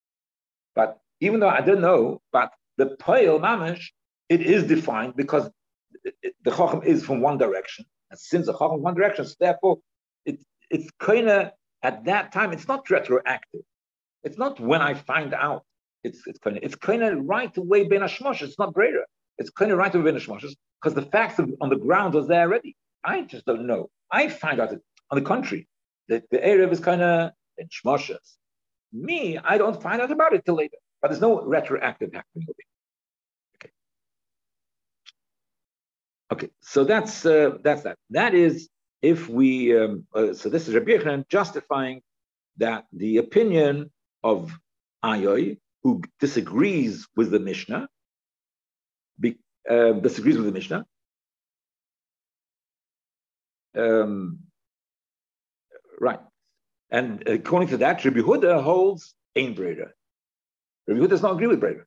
But 0.75 0.99
even 1.21 1.41
though 1.41 1.49
I 1.49 1.61
don't 1.61 1.81
know, 1.81 2.21
but 2.33 2.51
the 2.79 2.97
Poel 3.01 3.41
Mamash, 3.41 3.91
it 4.29 4.41
is 4.41 4.65
defined 4.65 5.15
because 5.17 5.51
the 6.03 6.51
Chacham 6.51 6.83
is 6.83 7.05
from 7.05 7.21
one 7.21 7.39
direction. 7.39 7.85
And 8.11 8.19
since 8.19 8.47
the 8.47 8.53
Chacham 8.53 8.77
is 8.79 8.83
one 8.83 8.95
direction, 8.95 9.25
so 9.27 9.35
therefore 9.39 9.79
it, 10.25 10.39
it's 10.71 10.91
kind 10.99 11.29
of 11.29 11.53
at 11.83 12.05
that 12.07 12.33
time, 12.33 12.53
it's 12.53 12.67
not 12.67 12.89
retroactive. 12.89 13.61
It's 14.25 14.39
not 14.39 14.59
when 14.59 14.81
I 14.81 14.95
find 14.95 15.35
out. 15.35 15.65
It's 16.03 16.27
it's 16.27 16.39
kind 16.39 16.57
of 16.57 16.63
it's 16.63 16.75
kind 16.75 17.03
of 17.03 17.25
right 17.25 17.55
away 17.57 17.85
Ben 17.85 18.01
Hashmosh. 18.01 18.43
It's 18.43 18.59
not 18.59 18.75
Brera. 18.75 19.05
It's 19.39 19.51
kind 19.51 19.73
of 19.73 19.79
right 19.79 19.93
to 19.93 20.03
Ben 20.03 20.15
Hashmosh 20.15 20.55
because 20.81 20.95
the 20.95 21.03
facts 21.03 21.39
on 21.39 21.69
the 21.69 21.77
ground 21.77 22.15
was 22.15 22.29
there 22.29 22.43
already. 22.43 22.77
I 23.03 23.23
just 23.23 23.45
don't 23.45 23.67
know. 23.67 23.91
I 24.11 24.29
find 24.29 24.61
out 24.61 24.71
that 24.71 24.81
on 25.11 25.19
the 25.19 25.25
contrary, 25.25 25.69
that 26.09 26.25
the 26.31 26.39
Erev 26.39 26.73
is 26.73 26.81
kind 26.81 27.03
of 27.03 27.33
in 27.59 27.69
Shmoshes. 27.69 28.37
Me, 28.93 29.39
I 29.39 29.59
don't 29.59 29.81
find 29.83 30.01
out 30.01 30.11
about 30.11 30.35
it 30.35 30.45
till 30.45 30.55
later. 30.55 30.77
But 31.03 31.09
there's 31.09 31.21
no 31.21 31.43
retroactive 31.43 32.13
happening. 32.15 32.47
Okay. 33.57 33.71
Okay, 36.33 36.49
so 36.61 36.85
that's 36.85 37.27
uh, 37.27 37.59
that's 37.63 37.83
that. 37.83 37.99
That 38.11 38.35
is 38.35 38.69
if 39.03 39.29
we. 39.29 39.77
Um, 39.77 40.07
uh, 40.15 40.33
so 40.33 40.49
this 40.49 40.69
is 40.69 40.75
Rabbi 40.75 40.93
Yochanan 40.93 41.29
justifying 41.29 42.01
that 42.59 42.85
the 42.93 43.19
opinion 43.19 43.91
of 44.23 44.57
Ayoy, 45.05 45.59
who 45.83 46.03
disagrees 46.21 47.07
with 47.17 47.31
the 47.31 47.41
Mishnah, 47.41 47.89
uh, 49.69 49.93
disagrees 49.93 50.37
with 50.37 50.47
the 50.47 50.53
Mishnah. 50.53 50.87
Um, 53.77 54.41
right. 56.01 56.21
And 56.91 57.27
according 57.27 57.69
to 57.69 57.77
that, 57.79 58.05
Rabbi 58.05 58.21
Huda 58.21 58.63
holds 58.63 59.15
Ein 59.37 59.55
Breda. 59.55 59.91
Rabbi 60.87 61.01
Huda 61.01 61.09
does 61.09 61.23
not 61.23 61.33
agree 61.33 61.49
with 61.49 61.61
Breda. 61.61 61.81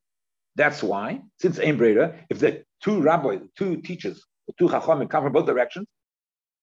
That's 0.56 0.82
why, 0.82 1.22
since 1.40 1.58
Ein 1.58 1.76
Breda, 1.76 2.14
if 2.28 2.40
the 2.40 2.64
two 2.82 3.00
rabbis, 3.00 3.40
two 3.56 3.80
teachers, 3.80 4.24
two 4.58 4.68
chachamim 4.68 5.08
come 5.08 5.24
from 5.24 5.32
both 5.32 5.46
directions, 5.46 5.86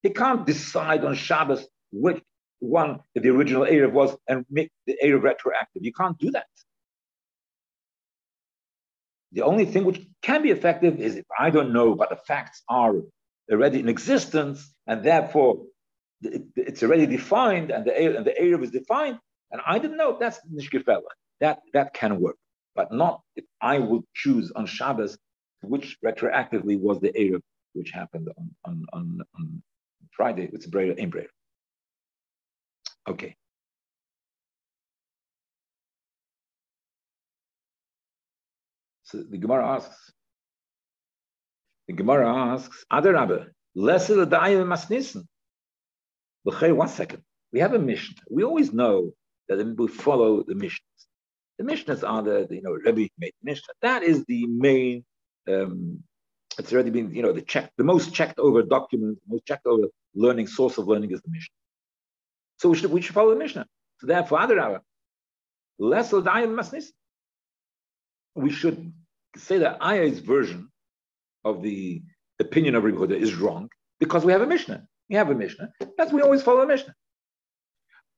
he 0.03 0.09
can't 0.09 0.45
decide 0.45 1.03
on 1.03 1.15
Shabbos 1.15 1.65
which 1.91 2.21
one 2.59 2.99
the 3.15 3.29
original 3.29 3.63
Erev 3.63 3.91
was 3.91 4.15
and 4.27 4.45
make 4.49 4.71
the 4.85 4.95
Erev 5.03 5.23
retroactive. 5.23 5.83
You 5.83 5.93
can't 5.93 6.17
do 6.19 6.31
that. 6.31 6.45
The 9.35 9.43
only 9.43 9.65
thing 9.65 9.83
which 9.83 10.01
can 10.21 10.41
be 10.41 10.49
effective 10.49 10.99
is 10.99 11.17
if 11.17 11.25
I 11.37 11.49
don't 11.49 11.73
know, 11.73 11.93
but 11.93 12.09
the 12.09 12.15
facts 12.15 12.63
are 12.69 12.93
already 13.51 13.81
in 13.81 13.89
existence, 13.89 14.73
and 14.87 15.03
therefore 15.03 15.65
it, 16.21 16.43
it's 16.55 16.81
already 16.81 17.05
defined, 17.05 17.69
and 17.69 17.83
the 17.85 17.93
and 18.17 18.25
the 18.25 18.31
Erev 18.31 18.63
is 18.63 18.71
defined, 18.71 19.19
and 19.51 19.61
I 19.67 19.77
didn't 19.77 19.97
know. 19.97 20.17
That's 20.17 20.39
nishgefela. 20.47 21.11
That 21.41 21.59
that 21.73 21.93
can 21.93 22.21
work, 22.21 22.37
but 22.75 22.93
not 22.93 23.21
if 23.35 23.43
I 23.61 23.77
would 23.77 24.03
choose 24.15 24.51
on 24.55 24.65
Shabbos 24.65 25.17
which 25.61 25.97
retroactively 26.03 26.79
was 26.79 27.01
the 27.01 27.11
Erev 27.11 27.41
which 27.73 27.91
happened 27.91 28.29
on 28.37 28.55
on 28.63 28.85
on, 28.93 29.21
on 29.37 29.63
Friday. 30.11 30.49
It's 30.53 30.65
a 30.65 30.69
Breder, 30.69 30.97
in 30.97 31.11
Breder. 31.11 31.27
Okay. 33.09 33.35
So 39.05 39.21
the 39.21 39.37
Gemara 39.37 39.67
asks, 39.67 40.11
the 41.87 41.93
Gemara 41.93 42.27
asks, 42.27 42.85
Other 42.89 43.13
Rabbi, 43.13 43.45
lesser 43.75 44.15
the 44.15 44.25
Masnissen. 44.35 45.25
One 46.43 46.87
second. 46.87 47.23
we 47.51 47.59
have 47.59 47.73
a 47.73 47.79
Mishnah. 47.79 48.21
We 48.29 48.43
always 48.43 48.73
know 48.73 49.11
that 49.47 49.63
we 49.77 49.87
follow 49.87 50.43
the 50.43 50.55
Mishnahs. 50.55 51.01
The 51.59 51.65
Mishnahs 51.65 52.07
are 52.07 52.23
the, 52.23 52.47
the 52.49 52.55
you 52.55 52.61
know, 52.63 52.71
Rebbe 52.71 53.09
made 53.17 53.33
Mishnah. 53.43 53.73
That 53.81 54.03
is 54.03 54.25
the 54.25 54.47
main, 54.47 55.05
um, 55.47 56.03
it's 56.57 56.73
already 56.73 56.89
been, 56.89 57.13
you 57.13 57.21
know, 57.21 57.31
the 57.31 57.41
check, 57.41 57.71
the 57.77 57.83
most 57.83 58.13
checked 58.13 58.39
over 58.39 58.63
document, 58.63 59.19
most 59.27 59.45
checked 59.45 59.67
over 59.67 59.87
learning, 60.15 60.47
source 60.47 60.77
of 60.79 60.87
learning 60.87 61.11
is 61.11 61.21
the 61.21 61.29
Mishnah. 61.29 61.53
So 62.57 62.69
we 62.69 62.77
should, 62.77 62.91
we 62.91 63.01
should 63.01 63.13
follow 63.13 63.31
the 63.31 63.39
Mishnah. 63.39 63.67
So 63.99 64.07
therefore, 64.07 64.39
other 64.39 64.59
hour, 64.59 64.81
less 65.77 66.11
masnis. 66.11 66.85
We 68.35 68.51
should 68.51 68.93
say 69.37 69.59
that 69.59 69.77
Aya's 69.81 70.19
version 70.19 70.69
of 71.43 71.61
the 71.61 72.03
opinion 72.39 72.75
of 72.75 72.83
Huda 72.83 73.17
is 73.17 73.35
wrong 73.35 73.69
because 73.99 74.25
we 74.25 74.31
have 74.31 74.41
a 74.41 74.47
Mishnah. 74.47 74.85
We 75.09 75.15
have 75.15 75.29
a 75.29 75.35
Mishnah. 75.35 75.71
That's 75.97 76.11
we 76.11 76.21
always 76.21 76.41
follow 76.41 76.61
a 76.61 76.67
Mishnah. 76.67 76.93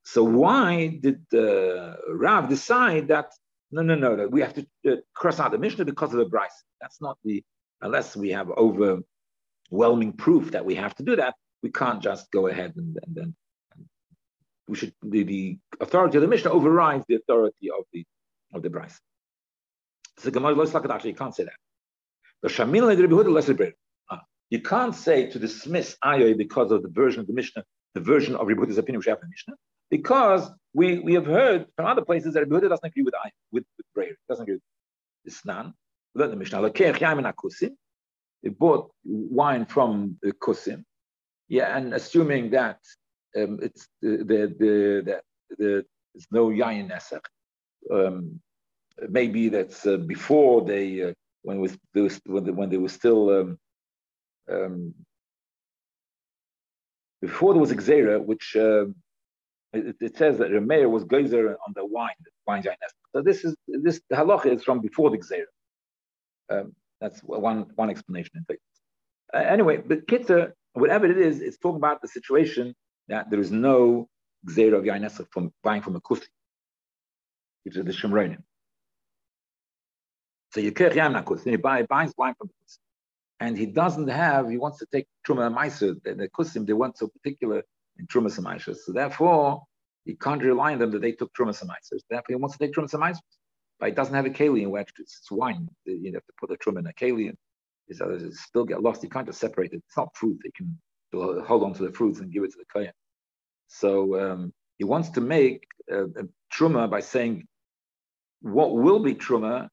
So 0.03 0.23
why 0.23 0.99
did 1.01 1.21
uh, 1.33 1.95
Rav 2.09 2.47
decide 2.49 3.09
that 3.09 3.31
no, 3.71 3.81
no, 3.81 3.95
no, 3.95 4.15
no, 4.15 4.27
we 4.27 4.39
have 4.39 4.53
to 4.53 4.65
uh, 4.89 4.95
cross 5.13 5.41
out 5.41 5.51
the 5.51 5.57
Mishnah 5.57 5.83
because 5.83 6.13
of 6.13 6.19
the 6.19 6.25
Bryce? 6.25 6.63
That's 6.79 7.01
not 7.01 7.17
the 7.25 7.43
unless 7.81 8.15
we 8.15 8.29
have 8.29 8.49
overwhelming 8.49 10.13
proof 10.13 10.51
that 10.51 10.65
we 10.65 10.75
have 10.75 10.95
to 10.95 11.03
do 11.03 11.17
that. 11.17 11.35
We 11.61 11.71
can't 11.71 12.01
just 12.01 12.31
go 12.31 12.47
ahead 12.47 12.73
and 12.77 12.97
then 13.07 13.35
we 14.67 14.77
should 14.77 14.93
the, 15.03 15.23
the, 15.23 15.57
authority 15.79 16.17
of 16.17 16.21
the 16.21 16.27
Mishnah 16.27 16.51
overrides 16.51 17.05
the 17.07 17.15
authority 17.15 17.69
of 17.69 17.85
the 17.91 18.05
of 18.53 18.61
the 18.61 18.69
Bryce. 18.69 18.99
So 20.19 20.29
you 20.29 21.13
can't 21.13 21.35
say 21.35 21.43
that. 21.43 21.53
The 22.43 22.49
ah, 24.09 24.21
You 24.49 24.61
can't 24.61 24.95
say 24.95 25.27
to 25.27 25.39
dismiss 25.39 25.97
Ayoy 26.03 26.37
because 26.37 26.71
of 26.71 26.81
the 26.81 26.89
version 26.89 27.19
of 27.21 27.27
the 27.27 27.33
Mishnah, 27.33 27.63
the 27.93 28.01
version 28.01 28.35
of 28.35 28.47
Rebbe 28.47 28.63
opinion 28.63 28.97
which 28.97 29.07
have 29.07 29.19
in 29.21 29.29
Mishnah, 29.29 29.55
because 29.89 30.49
we, 30.73 30.99
we 30.99 31.13
have 31.13 31.25
heard 31.25 31.67
from 31.75 31.85
other 31.85 32.03
places 32.03 32.33
that 32.33 32.41
Rebbe 32.41 32.67
doesn't 32.67 32.85
agree 32.85 33.03
with 33.03 33.13
Ayoy, 33.13 33.31
with, 33.51 33.65
with 33.77 33.85
Breir, 33.95 34.15
doesn't 34.27 34.43
agree 34.43 34.55
with 35.25 35.33
Isnan. 35.33 35.73
We 36.15 36.25
the 36.25 36.35
Mishnah. 36.35 36.71
They 38.43 38.49
bought 38.49 38.91
wine 39.03 39.65
from 39.65 40.17
the 40.21 40.31
Kusim, 40.31 40.83
yeah, 41.47 41.75
and 41.77 41.93
assuming 41.93 42.51
that 42.51 42.79
um, 43.35 43.59
it's 43.61 43.87
the 44.01 44.17
the 44.17 44.55
the, 44.59 45.03
the, 45.05 45.21
the 45.57 45.85
there's 46.13 46.27
no 46.31 46.47
yayin 46.49 46.89
nesach. 46.89 47.21
Um, 47.91 48.39
maybe 49.09 49.49
that's 49.49 49.85
uh, 49.85 49.97
before 49.97 50.63
they 50.65 51.03
uh, 51.03 51.13
when 51.43 51.59
was, 51.59 51.77
was 51.93 52.19
when 52.25 52.43
they, 52.43 52.51
when 52.51 52.69
they 52.69 52.77
were 52.77 52.89
still 52.89 53.29
um, 53.29 53.59
um, 54.51 54.93
before 57.21 57.53
there 57.53 57.61
was 57.61 57.71
Xera, 57.71 58.23
which 58.23 58.55
uh, 58.55 58.85
it, 59.73 59.95
it, 59.99 60.17
says 60.17 60.37
that 60.37 60.51
Remeir 60.51 60.89
was 60.89 61.03
geyser 61.03 61.57
on 61.65 61.73
the 61.75 61.85
wine, 61.85 62.09
the 62.23 62.31
wine 62.45 62.61
giant. 62.61 62.79
So 63.13 63.21
this 63.21 63.43
is 63.43 63.55
this 63.67 64.01
halacha 64.11 64.47
is 64.47 64.63
from 64.63 64.81
before 64.81 65.09
the 65.09 65.17
Xera. 65.17 65.45
Um, 66.49 66.75
that's 67.01 67.19
one 67.21 67.65
one 67.75 67.89
explanation 67.89 68.31
in 68.35 68.45
fact. 68.45 68.59
Anyway, 69.33 69.77
but 69.77 70.07
Kitzur, 70.07 70.53
whatever 70.73 71.05
it 71.05 71.17
is, 71.17 71.41
it's 71.41 71.57
talking 71.57 71.77
about 71.77 72.01
the 72.01 72.07
situation 72.07 72.73
that 73.09 73.29
there 73.29 73.39
is 73.39 73.51
no 73.51 74.07
Xera 74.47 74.77
of 74.77 74.83
Yain 74.83 75.09
from 75.31 75.51
buying 75.63 75.81
from 75.81 75.95
a 75.95 76.01
Kusi, 76.01 76.27
which 77.63 77.75
is 77.75 77.85
the 77.85 77.91
Shomronim. 77.91 78.43
So 80.51 80.59
you 80.59 80.71
can't 80.71 80.93
he 81.43 81.55
buy, 81.57 81.83
buys 81.83 82.13
wine 82.17 82.35
from 82.37 82.47
Kusi. 82.47 82.77
And 83.39 83.57
he 83.57 83.67
doesn't 83.67 84.07
have, 84.07 84.49
he 84.49 84.57
wants 84.57 84.79
to 84.79 84.87
take 84.91 85.05
Truma 85.27 85.47
and 85.47 85.55
Meiser, 85.55 86.01
the, 86.03 86.15
the 86.15 86.29
Kusim, 86.29 86.65
they 86.65 86.73
weren't 86.73 86.97
so 86.97 87.07
particular 87.07 87.63
in 87.99 88.07
Truma 88.07 88.35
and 88.35 88.77
So 88.77 88.91
therefore, 88.91 89.61
he 90.05 90.15
can't 90.15 90.41
rely 90.41 90.73
on 90.73 90.79
them 90.79 90.91
that 90.91 91.01
they 91.01 91.11
took 91.11 91.33
Truma 91.33 91.59
and. 91.61 91.71
Therefore, 92.09 92.25
he 92.27 92.35
wants 92.35 92.57
to 92.57 92.65
take 92.65 92.73
Truma 92.73 92.91
and. 92.93 93.15
But 93.79 93.89
he 93.89 93.95
doesn't 93.95 94.15
have 94.15 94.25
a 94.25 94.31
Kali 94.31 94.63
in 94.63 94.71
which 94.71 94.89
it's, 94.97 95.19
it's 95.19 95.31
wine. 95.31 95.67
You 95.85 96.11
have 96.13 96.25
to 96.25 96.33
put 96.39 96.51
a 96.51 96.55
Truma 96.55 96.79
in 96.79 96.87
a 96.87 96.93
Kali 96.93 97.27
and 97.27 97.37
his 97.87 98.01
others 98.01 98.23
uh, 98.23 98.29
still 98.31 98.65
get 98.65 98.81
lost. 98.81 99.03
You 99.03 99.09
can't 99.09 99.27
just 99.27 99.39
separate 99.39 99.71
it. 99.73 99.83
It's 99.87 99.97
not 99.97 100.15
fruit. 100.15 100.39
They 100.43 100.51
can 100.51 100.77
uh, 101.13 101.43
hold 101.43 101.63
on 101.63 101.73
to 101.75 101.83
the 101.83 101.91
fruits 101.91 102.19
and 102.19 102.31
give 102.31 102.43
it 102.43 102.51
to 102.51 102.57
the 102.57 102.65
Kohen. 102.73 102.91
So 103.67 104.19
um, 104.19 104.53
he 104.77 104.83
wants 104.83 105.09
to 105.11 105.21
make 105.21 105.63
a, 105.89 106.05
a, 106.05 106.27
truma 106.53 106.89
by 106.89 107.01
saying 107.01 107.45
what 108.41 108.73
will 108.73 108.99
be 108.99 109.13
truma 109.13 109.67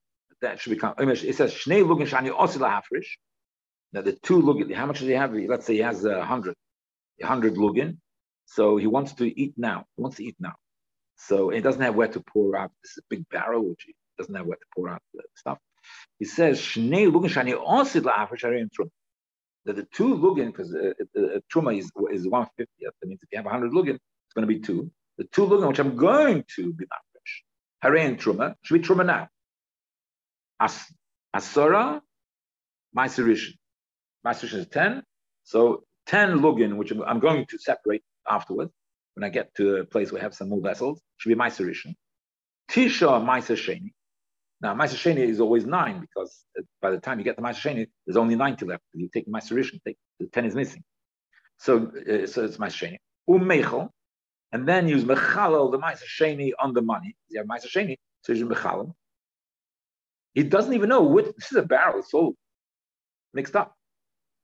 that 0.45 0.59
should 0.59 0.71
become. 0.71 0.93
It 0.97 1.35
says 1.35 1.53
shnei 1.53 1.83
lugin 1.83 2.07
shani 2.07 2.31
osila 2.31 2.69
hafrish. 2.69 3.07
Now 3.93 4.01
the 4.01 4.13
two 4.13 4.41
lugin, 4.41 4.73
how 4.73 4.85
much 4.85 4.99
does 4.99 5.07
he 5.07 5.13
have? 5.13 5.33
Let's 5.33 5.65
say 5.65 5.75
he 5.75 5.79
has 5.81 6.05
a 6.05 6.23
hundred, 6.23 6.55
a 7.21 7.25
hundred 7.25 7.55
lugin. 7.55 7.97
So 8.45 8.77
he 8.77 8.87
wants 8.87 9.13
to 9.13 9.25
eat 9.41 9.53
now. 9.57 9.85
He 9.95 10.01
wants 10.03 10.17
to 10.17 10.23
eat 10.23 10.35
now. 10.39 10.55
So 11.17 11.49
he 11.49 11.61
doesn't 11.61 11.81
have 11.81 11.95
where 11.95 12.07
to 12.07 12.21
pour 12.21 12.55
out. 12.57 12.71
This 12.83 12.91
is 12.91 12.97
a 12.97 13.07
big 13.09 13.29
barrel, 13.29 13.69
which 13.69 13.83
he 13.87 13.95
doesn't 14.17 14.35
have 14.35 14.45
where 14.45 14.57
to 14.57 14.65
pour 14.75 14.89
out 14.89 15.01
the 15.13 15.23
stuff. 15.35 15.57
He 16.19 16.25
says 16.25 16.59
shnei 16.59 17.11
lugin 17.11 17.29
shani 17.29 17.53
osila 17.53 18.13
hafrish 18.13 18.43
truma 18.43 18.89
that 19.65 19.75
the 19.75 19.87
two 19.91 20.15
lugin, 20.15 20.47
because 20.47 20.73
uh, 20.73 20.93
uh, 21.17 21.21
uh, 21.21 21.39
truma 21.53 21.77
is, 21.77 21.91
is 22.11 22.27
150, 22.27 22.71
that 22.81 23.07
means 23.07 23.19
if 23.23 23.29
you 23.31 23.37
have 23.37 23.45
a 23.45 23.49
100 23.49 23.71
lugin, 23.71 23.95
it's 23.95 24.33
going 24.35 24.47
to 24.47 24.53
be 24.53 24.59
two. 24.59 24.91
The 25.17 25.25
two 25.25 25.45
lugin, 25.47 25.67
which 25.67 25.79
I'm 25.79 25.95
going 25.95 26.43
to 26.55 26.73
be 26.73 26.85
mafresh, 26.85 27.81
hare 27.81 27.97
and 27.97 28.19
truma, 28.19 28.55
should 28.63 28.81
be 28.81 28.87
truma 28.87 29.05
now. 29.05 29.27
As, 30.59 30.85
asora, 31.35 32.01
ma'aserishin. 32.95 33.53
Ma'aserishin 34.25 34.59
is 34.59 34.67
10. 34.67 35.03
So 35.43 35.83
10 36.07 36.39
lugin, 36.39 36.77
which 36.77 36.91
I'm 36.91 37.19
going 37.19 37.45
to 37.47 37.57
separate 37.57 38.03
afterwards, 38.27 38.71
when 39.13 39.23
I 39.23 39.29
get 39.29 39.53
to 39.55 39.77
a 39.77 39.85
place 39.85 40.11
where 40.11 40.21
I 40.21 40.23
have 40.23 40.33
some 40.33 40.49
more 40.49 40.61
vessels, 40.61 41.01
should 41.17 41.29
be 41.29 41.35
ma'aserishin. 41.35 41.93
Tisha 42.71 43.23
ma'aser 43.23 43.55
sheni, 43.55 43.91
now, 44.61 44.73
Meiser 44.73 44.95
Sheni 44.95 45.19
is 45.19 45.39
always 45.39 45.65
nine 45.65 45.99
because 45.99 46.45
by 46.81 46.89
the 46.91 46.97
time 46.97 47.19
you 47.19 47.25
get 47.25 47.35
the 47.35 47.41
Meiser 47.41 47.59
Sheni, 47.59 47.87
there's 48.05 48.17
only 48.17 48.35
90 48.35 48.65
left. 48.65 48.83
You 48.93 49.09
take 49.13 49.27
Rishon, 49.27 49.79
take 49.85 49.97
the 50.19 50.27
10 50.27 50.45
is 50.45 50.55
missing. 50.55 50.83
So, 51.59 51.91
uh, 51.97 52.25
so 52.25 52.45
it's 52.45 52.57
Meiser 52.57 52.97
Sheni. 53.27 53.77
Um 53.77 53.89
and 54.51 54.67
then 54.67 54.87
use 54.87 55.03
Mechalel, 55.03 55.71
the 55.71 55.79
Meiser 55.79 56.05
Sheni 56.19 56.51
on 56.57 56.73
the 56.73 56.81
money. 56.81 57.15
You 57.29 57.41
have 57.41 57.47
Meiser 57.47 57.67
Sheni, 57.67 57.97
so 58.21 58.31
you 58.31 58.39
use 58.39 58.47
Mechalel. 58.47 58.93
He 60.35 60.43
doesn't 60.43 60.73
even 60.73 60.89
know 60.89 61.01
which, 61.01 61.25
this 61.37 61.51
is 61.51 61.57
a 61.57 61.63
barrel, 61.63 61.99
it's 61.99 62.13
all 62.13 62.35
mixed 63.33 63.55
up. 63.55 63.73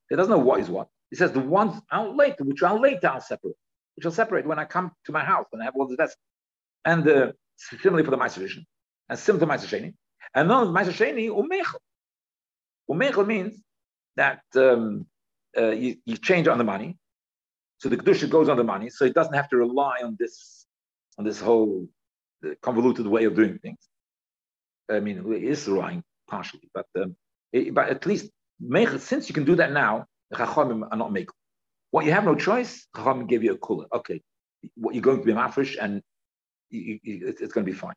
He 0.10 0.16
doesn't 0.16 0.32
know 0.32 0.40
what 0.40 0.62
is 0.62 0.70
what. 0.70 0.88
He 1.10 1.18
says 1.18 1.34
the 1.34 1.42
ones 1.42 1.80
out 1.92 2.16
later, 2.16 2.44
which 2.44 2.64
I'll 2.64 2.82
later 2.82 3.08
I'll 3.08 3.22
separate, 3.22 3.56
which 3.96 4.06
I'll 4.06 4.12
separate 4.12 4.48
when 4.48 4.58
I 4.58 4.66
come 4.66 4.92
to 5.06 5.12
my 5.12 5.24
house 5.24 5.46
and 5.52 5.62
I 5.62 5.66
have 5.66 5.76
all 5.76 5.88
the 5.88 5.98
vessels. 5.98 6.18
And 6.86 7.08
uh, 7.08 7.34
similarly 7.58 8.04
for 8.04 8.12
the 8.12 8.18
Meiser 8.18 8.40
Rishon 8.40 8.66
and 9.10 9.20
similar 9.20 9.46
to 9.46 9.52
Meiser 9.52 9.68
Sheni. 9.68 9.94
And 10.34 10.50
then 10.50 10.68
Meiser 10.68 10.94
Sheni, 10.94 11.30
Umechel. 11.30 11.80
Umechel 12.90 13.28
means 13.28 13.62
that 14.16 14.42
um, 14.56 15.06
uh, 15.58 15.72
you, 15.72 15.98
you, 16.06 16.18
change 16.18 16.48
on 16.48 16.58
the 16.58 16.64
money. 16.64 16.98
So 17.80 17.90
the 17.90 17.98
Kedusha 17.98 18.30
goes 18.30 18.48
on 18.48 18.58
the 18.58 18.64
money, 18.64 18.90
so 18.90 19.06
it 19.06 19.14
doesn't 19.14 19.34
have 19.34 19.50
to 19.50 19.58
rely 19.58 20.00
on 20.04 20.16
this 20.20 20.66
on 21.18 21.26
this 21.26 21.40
whole 21.40 21.88
uh, 22.46 22.50
convoluted 22.62 23.06
way 23.08 23.26
of 23.26 23.36
doing 23.36 23.60
things. 23.60 23.80
I 24.92 25.00
mean, 25.00 25.18
it 25.34 25.44
is 25.44 25.68
relying 25.68 26.04
partially, 26.28 26.70
but 26.74 26.86
um, 27.00 27.16
it, 27.54 27.74
but 27.74 27.90
at 27.90 28.06
least 28.06 28.30
since 29.00 29.28
you 29.30 29.34
can 29.34 29.46
do 29.46 29.56
that 29.56 29.72
now, 29.72 30.06
the 30.30 30.38
Chachamim 30.38 30.88
are 30.92 30.98
not 30.98 31.12
mechel. 31.12 31.34
What 31.92 32.06
you 32.06 32.12
have 32.12 32.26
no 32.26 32.36
choice, 32.36 32.88
Chachamim 32.96 33.28
give 33.28 33.44
you 33.44 33.54
a 33.54 33.58
cooler. 33.58 33.88
Okay, 33.94 34.22
what 34.76 34.94
you're 34.96 35.02
going 35.02 35.20
to 35.20 35.26
be 35.26 35.34
mafresh, 35.34 35.78
and 35.82 36.02
you, 36.70 37.00
you, 37.04 37.28
it's 37.28 37.54
going 37.54 37.66
to 37.66 37.72
be 37.72 37.78
fine. 37.78 37.96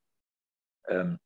Um, 0.91 1.19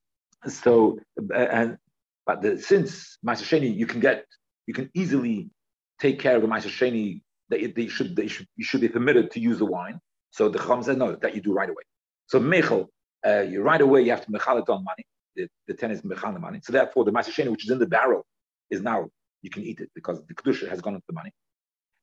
so, 0.47 0.99
and 1.35 1.79
but 2.27 2.43
the, 2.43 2.61
since 2.61 3.19
Ma'aser 3.27 3.75
you 3.75 3.87
can 3.87 4.01
get, 4.01 4.27
you 4.67 4.75
can 4.75 4.91
easily 4.95 5.51
take 5.99 6.21
care 6.21 6.37
of 6.37 6.43
the 6.43 6.49
Ma'aser 6.49 7.21
that 7.51 7.75
they 7.75 7.89
should, 7.89 8.15
they 8.15 8.29
should, 8.29 8.47
you 8.57 8.65
should 8.65 8.83
be 8.83 8.89
permitted 8.89 9.31
to 9.33 9.41
use 9.41 9.59
the 9.59 9.65
wine. 9.65 9.99
So 10.31 10.49
the 10.51 10.59
Chacham 10.59 10.83
said 10.83 10.99
no, 10.99 11.17
that 11.17 11.35
you 11.35 11.41
do 11.41 11.55
right 11.55 11.69
away. 11.69 11.83
So 12.27 12.39
Mechel, 12.39 12.89
uh, 13.27 13.41
you 13.41 13.63
right 13.63 13.81
away 13.81 14.03
you 14.03 14.11
have 14.11 14.25
to 14.27 14.31
Mechal 14.31 14.61
it 14.61 14.69
on 14.69 14.85
money. 14.85 15.07
The, 15.39 15.49
the 15.69 15.75
ten 15.75 15.91
is 15.93 16.03
Mechal 16.03 16.35
the 16.35 16.41
money. 16.41 16.61
So 16.63 16.73
therefore, 16.73 17.05
the 17.05 17.13
Ma'aser 17.13 17.49
which 17.49 17.65
is 17.65 17.71
in 17.71 17.79
the 17.79 17.87
barrel, 17.87 18.27
is 18.71 18.83
now 18.83 19.09
you 19.43 19.51
can 19.51 19.63
eat 19.63 19.81
it 19.81 19.91
because 19.95 20.23
the 20.27 20.35
kedusha 20.35 20.69
has 20.69 20.81
gone 20.81 20.95
into 20.95 21.07
the 21.09 21.15
money. 21.15 21.33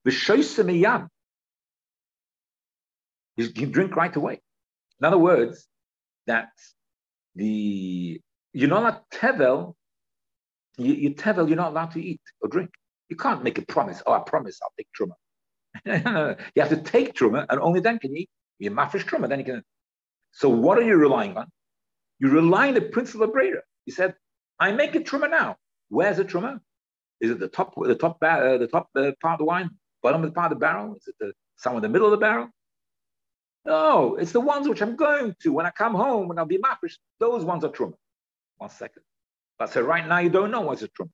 The 0.05 0.11
shoyse 0.11 0.57
you 3.37 3.49
can 3.49 3.71
drink 3.71 3.95
right 3.95 4.15
away. 4.15 4.39
In 4.99 5.05
other 5.05 5.17
words, 5.17 5.67
that 6.27 6.49
the 7.35 8.21
you're 8.53 8.69
not 8.69 8.81
allowed 8.83 9.01
tevel. 9.13 9.75
You, 10.77 10.93
you 10.93 11.15
tevel, 11.15 11.47
you're 11.47 11.57
not 11.57 11.71
allowed 11.71 11.91
to 11.91 12.01
eat 12.01 12.21
or 12.41 12.49
drink. 12.49 12.69
You 13.09 13.17
can't 13.17 13.43
make 13.43 13.57
a 13.57 13.65
promise. 13.65 14.01
Oh, 14.05 14.13
I 14.13 14.19
promise 14.19 14.59
I'll 14.63 14.73
take 14.77 14.87
truma. 14.97 16.37
you 16.55 16.61
have 16.61 16.69
to 16.69 16.81
take 16.81 17.13
truma, 17.13 17.45
and 17.49 17.59
only 17.59 17.81
then 17.81 17.99
can 17.99 18.15
you 18.15 18.21
eat. 18.21 18.29
You 18.59 18.71
mafresh 18.71 19.03
truma, 19.03 19.27
then 19.27 19.39
you 19.39 19.45
can. 19.45 19.63
So 20.31 20.47
what 20.49 20.77
are 20.77 20.83
you 20.83 20.95
relying 20.95 21.35
on? 21.37 21.47
You're 22.19 22.31
relying 22.31 22.69
on 22.69 22.75
the 22.75 22.81
principle 22.81 23.25
of 23.25 23.33
Brera. 23.33 23.61
He 23.85 23.91
said, 23.91 24.15
"I 24.59 24.71
make 24.71 24.95
a 24.95 24.99
truma 24.99 25.29
now. 25.29 25.57
Where's 25.89 26.17
the 26.17 26.25
truma? 26.25 26.61
Is 27.21 27.31
it 27.31 27.39
the 27.39 27.47
top, 27.47 27.73
the 27.75 27.95
top, 27.95 28.17
uh, 28.21 28.57
the 28.57 28.67
top 28.67 28.89
uh, 28.95 29.11
part 29.21 29.33
of 29.33 29.39
the 29.39 29.45
wine, 29.45 29.69
bottom 30.01 30.23
of 30.23 30.29
the 30.29 30.33
part 30.33 30.51
of 30.51 30.59
the 30.59 30.65
barrel? 30.65 30.95
Is 30.95 31.07
it 31.07 31.15
the 31.19 31.33
somewhere 31.55 31.79
in 31.79 31.83
the 31.83 31.89
middle 31.89 32.07
of 32.07 32.11
the 32.11 32.17
barrel? 32.17 32.49
No, 33.65 34.15
it's 34.15 34.31
the 34.31 34.39
ones 34.39 34.67
which 34.67 34.81
I'm 34.81 34.95
going 34.95 35.35
to 35.41 35.51
when 35.51 35.65
I 35.65 35.71
come 35.71 35.95
home, 35.95 36.27
when 36.27 36.37
I'll 36.37 36.45
be 36.45 36.59
mafish. 36.59 36.97
Those 37.19 37.43
ones 37.43 37.63
are 37.63 37.69
truma. 37.69 37.93
One 38.57 38.69
second. 38.69 39.03
But 39.57 39.71
so 39.71 39.81
right 39.81 40.05
now 40.07 40.19
you 40.19 40.29
don't 40.29 40.51
know 40.51 40.61
what's 40.61 40.83
a 40.83 40.87
truma. 40.87 41.09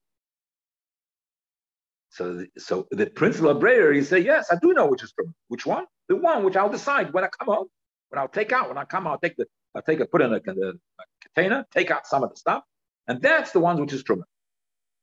So, 2.10 2.46
so 2.58 2.88
the 2.92 3.06
principle 3.06 3.52
of 3.52 3.60
Brera, 3.62 3.96
you 3.96 4.04
say, 4.04 4.20
yes, 4.20 4.52
I 4.52 4.58
do 4.62 4.74
know 4.74 4.88
which 4.88 5.02
is 5.02 5.14
truma. 5.14 5.32
Which 5.48 5.66
one? 5.66 5.86
The 6.10 6.18
one 6.18 6.44
which 6.44 6.58
I'll 6.58 6.70
decide 6.70 7.14
when 7.14 7.24
I 7.24 7.30
come 7.40 7.48
home, 7.48 7.68
when 8.10 8.20
I'll 8.20 8.28
take 8.28 8.52
out, 8.52 8.68
when 8.68 8.78
I 8.78 8.84
come 8.84 9.08
out, 9.08 9.12
I'll 9.12 9.20
take 9.20 9.38
the, 9.38 9.46
I'll 9.76 9.82
take 9.82 10.00
it, 10.00 10.12
put 10.12 10.22
in 10.22 10.34
a, 10.34 10.38
a, 10.38 10.42
container, 11.22 11.66
take 11.72 11.92
out 11.92 12.08
some 12.08 12.24
of 12.24 12.30
the 12.30 12.36
stuff, 12.36 12.64
and 13.08 13.22
that's 13.22 13.52
the 13.52 13.60
one 13.60 13.80
which 13.80 13.94
is 13.94 14.04
truma. 14.04 14.24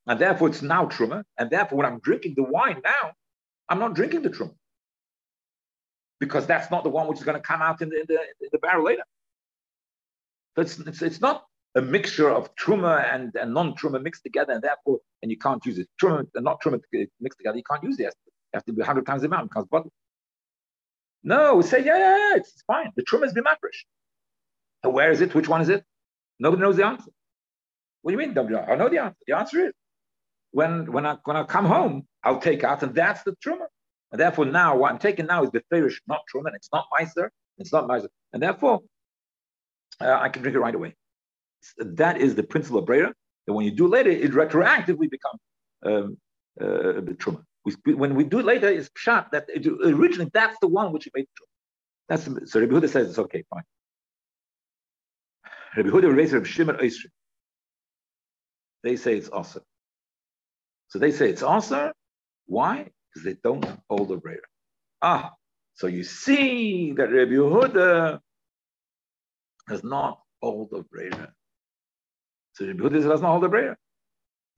And 0.07 0.19
therefore 0.19 0.49
it's 0.49 0.63
now 0.63 0.87
truma, 0.87 1.25
and 1.39 1.51
therefore 1.51 1.79
when 1.79 1.87
I'm 1.87 2.01
drinking 2.01 2.35
the 2.37 2.43
wine 2.43 2.81
now, 2.85 3.13
I'm 3.69 3.79
not 3.79 3.95
drinking 3.95 4.23
the 4.23 4.31
truma 4.31 4.55
because 6.21 6.47
that's 6.47 6.71
not 6.71 6.83
the 6.83 6.91
one 6.91 7.07
which 7.07 7.19
is 7.19 7.25
going 7.25 7.37
to 7.37 7.43
come 7.43 7.63
out 7.63 7.81
in 7.81 7.91
the, 7.91 8.01
in 8.01 8.07
the, 8.09 8.15
in 8.15 8.49
the 8.53 8.59
barrel 8.59 8.85
later. 8.85 9.05
So 10.57 10.63
it's, 10.63 10.79
it's, 10.81 11.03
it's, 11.03 11.21
not 11.21 11.45
a 11.77 11.83
mixture 11.83 12.29
of 12.29 12.55
truma 12.57 13.13
and, 13.13 13.35
and 13.37 13.55
non-truma 13.55 14.03
mixed 14.03 14.25
together, 14.25 14.55
and 14.55 14.63
therefore, 14.63 14.99
and 15.23 15.31
you 15.31 15.39
can't 15.39 15.65
use 15.65 15.79
it. 15.79 15.89
Truma 16.03 16.27
and 16.35 16.45
not 16.45 16.61
truma 16.61 16.81
mixed 17.21 17.39
together, 17.39 17.57
you 17.57 17.63
can't 17.63 17.85
use 17.85 18.01
it. 18.01 18.15
You 18.27 18.33
have 18.55 18.65
to 18.65 18.73
be 18.73 18.79
100 18.79 19.07
times 19.07 19.23
the 19.23 19.29
amount 19.29 19.51
because 19.51 19.67
bottle. 19.67 19.93
No, 21.23 21.57
we 21.57 21.63
say, 21.63 21.85
yeah, 21.85 21.99
yeah, 21.99 22.17
yeah, 22.17 22.37
it's, 22.37 22.53
it's 22.53 22.63
fine. 22.63 22.93
The 22.97 23.05
truma 23.05 23.27
is 23.27 23.35
bimafresh. 23.35 23.85
So 23.85 23.98
where 24.83 25.11
is 25.11 25.21
it? 25.21 25.35
Which 25.35 25.49
one 25.49 25.61
is 25.61 25.69
it? 25.69 25.85
Nobody 26.39 26.63
knows 26.63 26.77
the 26.77 26.87
answer. 26.87 27.11
What 28.03 28.13
do 28.13 28.21
you 28.21 28.27
mean? 28.27 28.39
I 28.39 28.77
know 28.77 28.89
the 28.89 28.99
answer. 28.99 29.19
The 29.27 29.37
answer 29.37 29.67
is 29.67 29.73
when 30.53 30.93
when 30.93 31.05
I 31.07 31.17
when 31.25 31.37
I 31.37 31.45
come 31.45 31.67
home, 31.67 32.07
I'll 32.23 32.41
take 32.41 32.65
out, 32.65 32.83
and 32.83 32.95
that's 32.95 33.23
the 33.23 33.35
truma. 33.45 33.67
And 34.13 34.21
therefore, 34.21 34.47
now 34.47 34.77
what 34.77 34.91
I'm 34.93 34.99
taking 34.99 35.27
now 35.27 35.43
is 35.43 35.51
the 35.51 35.63
firish, 35.71 36.01
not 36.07 36.21
truma. 36.33 36.47
and 36.47 36.57
It's 36.57 36.71
not 36.73 36.87
meiser. 36.99 37.29
It's 37.59 37.73
not 37.73 37.87
meiser. 37.89 38.09
And 38.33 38.43
therefore, 38.43 38.81
uh, 40.01 40.13
I 40.13 40.29
can 40.29 40.43
drink 40.43 40.57
it 40.57 40.61
right 40.61 40.75
away. 40.75 40.95
That 41.79 42.19
is 42.19 42.35
the 42.35 42.43
principle 42.43 42.79
of 42.79 42.87
brera. 42.87 43.13
That 43.47 43.53
when 43.53 43.65
you 43.65 43.73
do 43.73 43.87
later, 43.89 44.11
it 44.11 44.33
retroactively 44.33 45.11
becomes 45.11 45.41
um, 45.85 46.17
uh, 46.61 47.01
truma. 47.21 47.43
We, 47.65 47.95
when 47.95 48.15
we 48.15 48.25
do 48.25 48.39
it 48.39 48.47
later, 48.47 48.69
it's 48.69 48.89
shot 48.97 49.33
that 49.33 49.47
it, 49.49 49.67
originally 49.67 50.31
that's 50.33 50.57
the 50.61 50.69
one 50.69 50.93
which 50.93 51.09
made 51.15 51.25
truma. 51.25 51.49
That's 52.09 52.51
so 52.51 52.61
Rabbi 52.61 52.73
Huda 52.73 52.89
says 52.89 53.11
it's 53.11 53.19
okay, 53.19 53.45
fine. 53.51 53.65
Rabbi 55.77 55.89
Huda 55.91 56.15
Rabbi 56.17 56.45
Shimon 56.47 56.77
Oisri. 56.77 57.11
They 58.83 58.97
say 58.97 59.17
it's 59.17 59.31
awesome. 59.31 59.63
So 60.89 60.99
they 60.99 61.13
say 61.13 61.31
it's 61.31 61.43
awesome. 61.43 61.93
Why? 62.47 62.89
Because 63.15 63.25
they 63.25 63.37
don't 63.45 63.67
hold 63.91 64.09
the 64.09 64.17
brera. 64.17 64.39
Ah, 65.03 65.33
so 65.75 65.87
you 65.87 66.05
see 66.05 66.93
that 66.93 67.13
Rabbi 67.13 67.33
Yehuda 67.33 68.21
does 69.69 69.85
not 69.85 70.21
hold 70.43 70.71
the 70.71 70.83
brera. 70.85 71.33
So 72.55 72.67
Rabbi 72.67 72.81
Yehuda 72.81 73.03
does 73.05 73.21
not 73.23 73.31
hold 73.31 73.43
the 73.45 73.49
brera. 73.49 73.77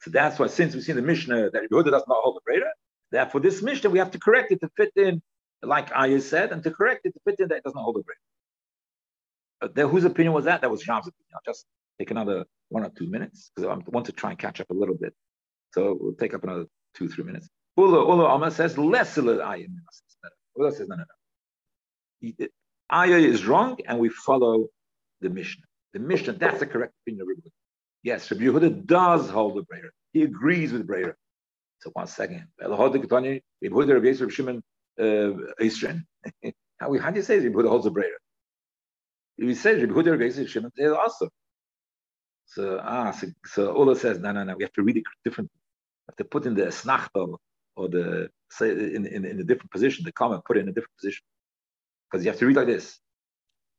So 0.02 0.10
that's 0.10 0.38
why, 0.38 0.48
since 0.48 0.74
we 0.74 0.80
see 0.82 0.92
the 0.92 1.02
Mishnah 1.02 1.50
that 1.50 1.60
Rabbi 1.60 1.74
Yehuda 1.74 1.90
does 1.92 2.04
not 2.08 2.18
hold 2.22 2.36
the 2.36 2.42
brera, 2.44 2.70
therefore 3.12 3.40
this 3.40 3.62
Mishnah 3.62 3.90
we 3.90 3.98
have 3.98 4.12
to 4.12 4.18
correct 4.18 4.52
it 4.52 4.60
to 4.62 4.70
fit 4.76 4.92
in, 4.96 5.22
like 5.62 5.92
Ayah 5.94 6.20
said, 6.20 6.52
and 6.52 6.62
to 6.64 6.70
correct 6.70 7.02
it 7.04 7.14
to 7.14 7.20
fit 7.26 7.40
in 7.40 7.48
that 7.48 7.58
it 7.58 7.64
doesn't 7.64 7.80
hold 7.80 7.96
the 7.96 8.02
brera. 8.02 8.29
But 9.60 9.74
there, 9.74 9.88
whose 9.88 10.04
opinion 10.04 10.32
was 10.32 10.44
that? 10.46 10.60
That 10.62 10.70
was 10.70 10.82
Sham's 10.82 11.06
opinion. 11.06 11.32
I'll 11.34 11.52
just 11.52 11.66
take 11.98 12.10
another 12.10 12.44
one 12.70 12.84
or 12.84 12.90
two 12.90 13.08
minutes 13.08 13.50
because 13.54 13.68
I 13.68 13.90
want 13.90 14.06
to 14.06 14.12
try 14.12 14.30
and 14.30 14.38
catch 14.38 14.60
up 14.60 14.70
a 14.70 14.74
little 14.74 14.94
bit. 14.96 15.14
So 15.74 15.96
we'll 16.00 16.14
take 16.14 16.34
up 16.34 16.42
another 16.44 16.66
two, 16.94 17.08
three 17.08 17.24
minutes. 17.24 17.48
Ula 17.76 17.98
Ula 18.06 18.34
Amma 18.34 18.50
says 18.50 18.76
less 18.78 19.16
Ayah. 19.18 19.66
Ula 20.56 20.72
says 20.72 20.88
no, 20.88 20.96
no, 20.96 21.04
no. 22.30 22.46
Ayah 22.92 23.18
is 23.18 23.46
wrong, 23.46 23.78
and 23.86 23.98
we 23.98 24.08
follow 24.08 24.66
the 25.20 25.30
Mishnah. 25.30 25.64
The 25.92 26.00
Mishnah, 26.00 26.32
that's 26.34 26.60
the 26.60 26.66
correct 26.66 26.94
opinion 27.02 27.22
of 27.22 27.28
Rabbi 27.28 27.40
Yehuda. 27.40 27.50
Yes, 28.02 28.30
Rabbi 28.30 28.44
Yehuda 28.44 28.86
does 28.86 29.28
hold 29.30 29.56
the 29.56 29.62
Brera. 29.62 29.90
He 30.12 30.22
agrees 30.22 30.72
with 30.72 30.86
Brera. 30.86 31.14
So 31.80 31.90
one 31.92 32.06
second. 32.06 32.46
How 32.60 32.88
do 32.90 32.98
you 32.98 33.02
say 37.22 37.38
Rabbi 37.38 37.54
Yehuda 37.54 37.68
holds 37.68 37.84
the 37.84 37.90
Brera? 37.90 38.18
He 39.40 39.54
says 39.54 39.80
Rabbi 39.80 39.94
Yehuda 39.94 40.18
Rabbi 40.18 40.46
Shimon 40.46 40.70
also. 40.98 41.28
So 42.44 42.78
ah, 42.82 43.10
so, 43.12 43.28
so 43.46 43.74
Ula 43.74 43.96
says 43.96 44.18
no, 44.18 44.32
no, 44.32 44.44
no. 44.44 44.54
We 44.56 44.64
have 44.64 44.72
to 44.74 44.82
read 44.82 44.98
it 44.98 45.04
differently. 45.24 45.54
We 46.06 46.12
have 46.12 46.16
to 46.16 46.24
put 46.24 46.44
in 46.44 46.54
the 46.54 46.66
snachto 46.66 47.38
or 47.74 47.88
the 47.88 48.28
say 48.50 48.70
in, 48.70 49.06
in, 49.06 49.24
in 49.24 49.40
a 49.40 49.44
different 49.44 49.70
position. 49.70 50.04
The 50.04 50.12
comment 50.12 50.44
put 50.44 50.58
it 50.58 50.60
in 50.60 50.68
a 50.68 50.72
different 50.72 50.94
position 50.98 51.22
because 52.10 52.24
you 52.24 52.30
have 52.30 52.38
to 52.40 52.46
read 52.46 52.56
like 52.56 52.66
this. 52.66 52.98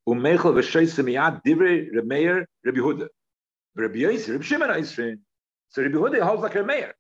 Umechel 0.10 0.56
v'sheisem 0.56 1.06
miyad 1.06 1.42
divrei 1.46 1.92
Remeir 1.94 2.46
Rabbi 2.66 2.80
Huda. 2.80 3.08
Rabbi 3.76 4.00
Yosef, 4.00 4.30
Rabbi 4.30 4.44
Shimon 4.44 4.70
Eisrin. 4.70 5.20
So 5.70 5.84
Rabbi 5.84 5.96
Huda 5.96 6.22
holds 6.22 6.42
like 6.42 6.54
Remeir. 6.54 6.94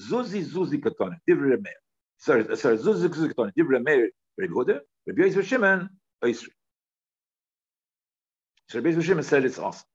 Zuzi 0.00 0.42
Zuzi 0.42 0.80
Katone, 0.82 1.18
divrei 1.28 1.56
Remeir. 1.56 1.78
Sorry, 2.16 2.56
sorry, 2.56 2.78
Zuzi 2.78 3.08
Zuzi 3.08 3.32
Katone, 3.32 3.52
divrei 3.56 3.78
Remeir 3.78 4.08
Rabbi 4.36 4.52
Huda. 4.52 4.80
Rabbi 5.06 5.22
Yosef 5.22 5.46
Shimon 5.46 5.88
Eisrin. 6.24 6.54
So 8.68 8.80
Rabbi 8.80 9.00
Shimon 9.00 9.24
said 9.24 9.44
it's 9.44 9.58
awesome. 9.58 9.86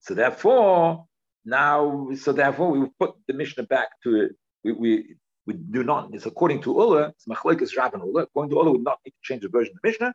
So 0.00 0.14
therefore, 0.14 1.06
now, 1.44 2.08
so 2.16 2.32
therefore, 2.32 2.70
we 2.70 2.88
put 2.98 3.14
the 3.26 3.34
Mishnah 3.34 3.64
back 3.64 3.88
to 4.02 4.22
it. 4.22 4.32
We, 4.62 4.72
we, 4.72 5.16
we 5.46 5.54
do 5.54 5.82
not, 5.82 6.14
it's 6.14 6.26
according 6.26 6.62
to 6.62 6.72
Ula, 6.72 7.08
it's 7.08 7.26
Machlekes 7.26 7.76
Rav 7.76 7.94
and 7.94 8.02
Ula. 8.02 8.22
According 8.22 8.50
to 8.50 8.56
Ula, 8.56 8.70
we 8.70 8.78
would 8.78 8.84
not 8.84 8.98
need 9.04 9.12
to 9.12 9.22
change 9.22 9.42
the 9.42 9.48
version 9.48 9.72
of 9.74 9.82
the 9.82 9.88
Mishnah 9.88 10.14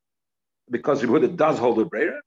because 0.71 1.03
Rabbi 1.03 1.25
Huda 1.25 1.35
does 1.35 1.59
hold 1.59 1.79
a 1.79 1.85
Brera. 1.85 2.19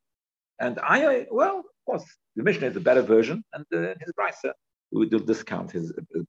And 0.61 0.79
I, 0.83 1.27
well, 1.31 1.59
of 1.59 1.65
course, 1.87 2.05
the 2.37 2.43
Mishnah 2.43 2.69
is 2.69 2.77
a 2.77 2.81
better 2.81 3.03
version, 3.03 3.45
and 3.53 3.65
uh, 3.75 3.95
his 4.01 4.13
Brisa, 4.19 4.53
we 4.93 5.07
will 5.07 5.19
discount 5.19 5.73
his, 5.73 5.93
his. 6.15 6.25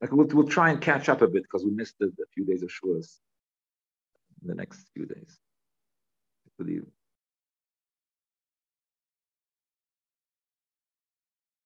Like 0.00 0.12
we'll, 0.12 0.26
we'll 0.26 0.46
try 0.46 0.70
and 0.70 0.80
catch 0.80 1.08
up 1.08 1.22
a 1.22 1.26
bit 1.26 1.42
because 1.42 1.64
we 1.64 1.70
missed 1.70 1.96
a, 2.00 2.06
a 2.06 2.26
few 2.34 2.44
days 2.44 2.62
of 2.62 2.70
Shavuos 2.70 3.18
in 4.42 4.48
the 4.48 4.54
next 4.54 4.86
few 4.94 5.06
days. 5.06 5.38
I 6.58 6.62
believe. 6.64 6.95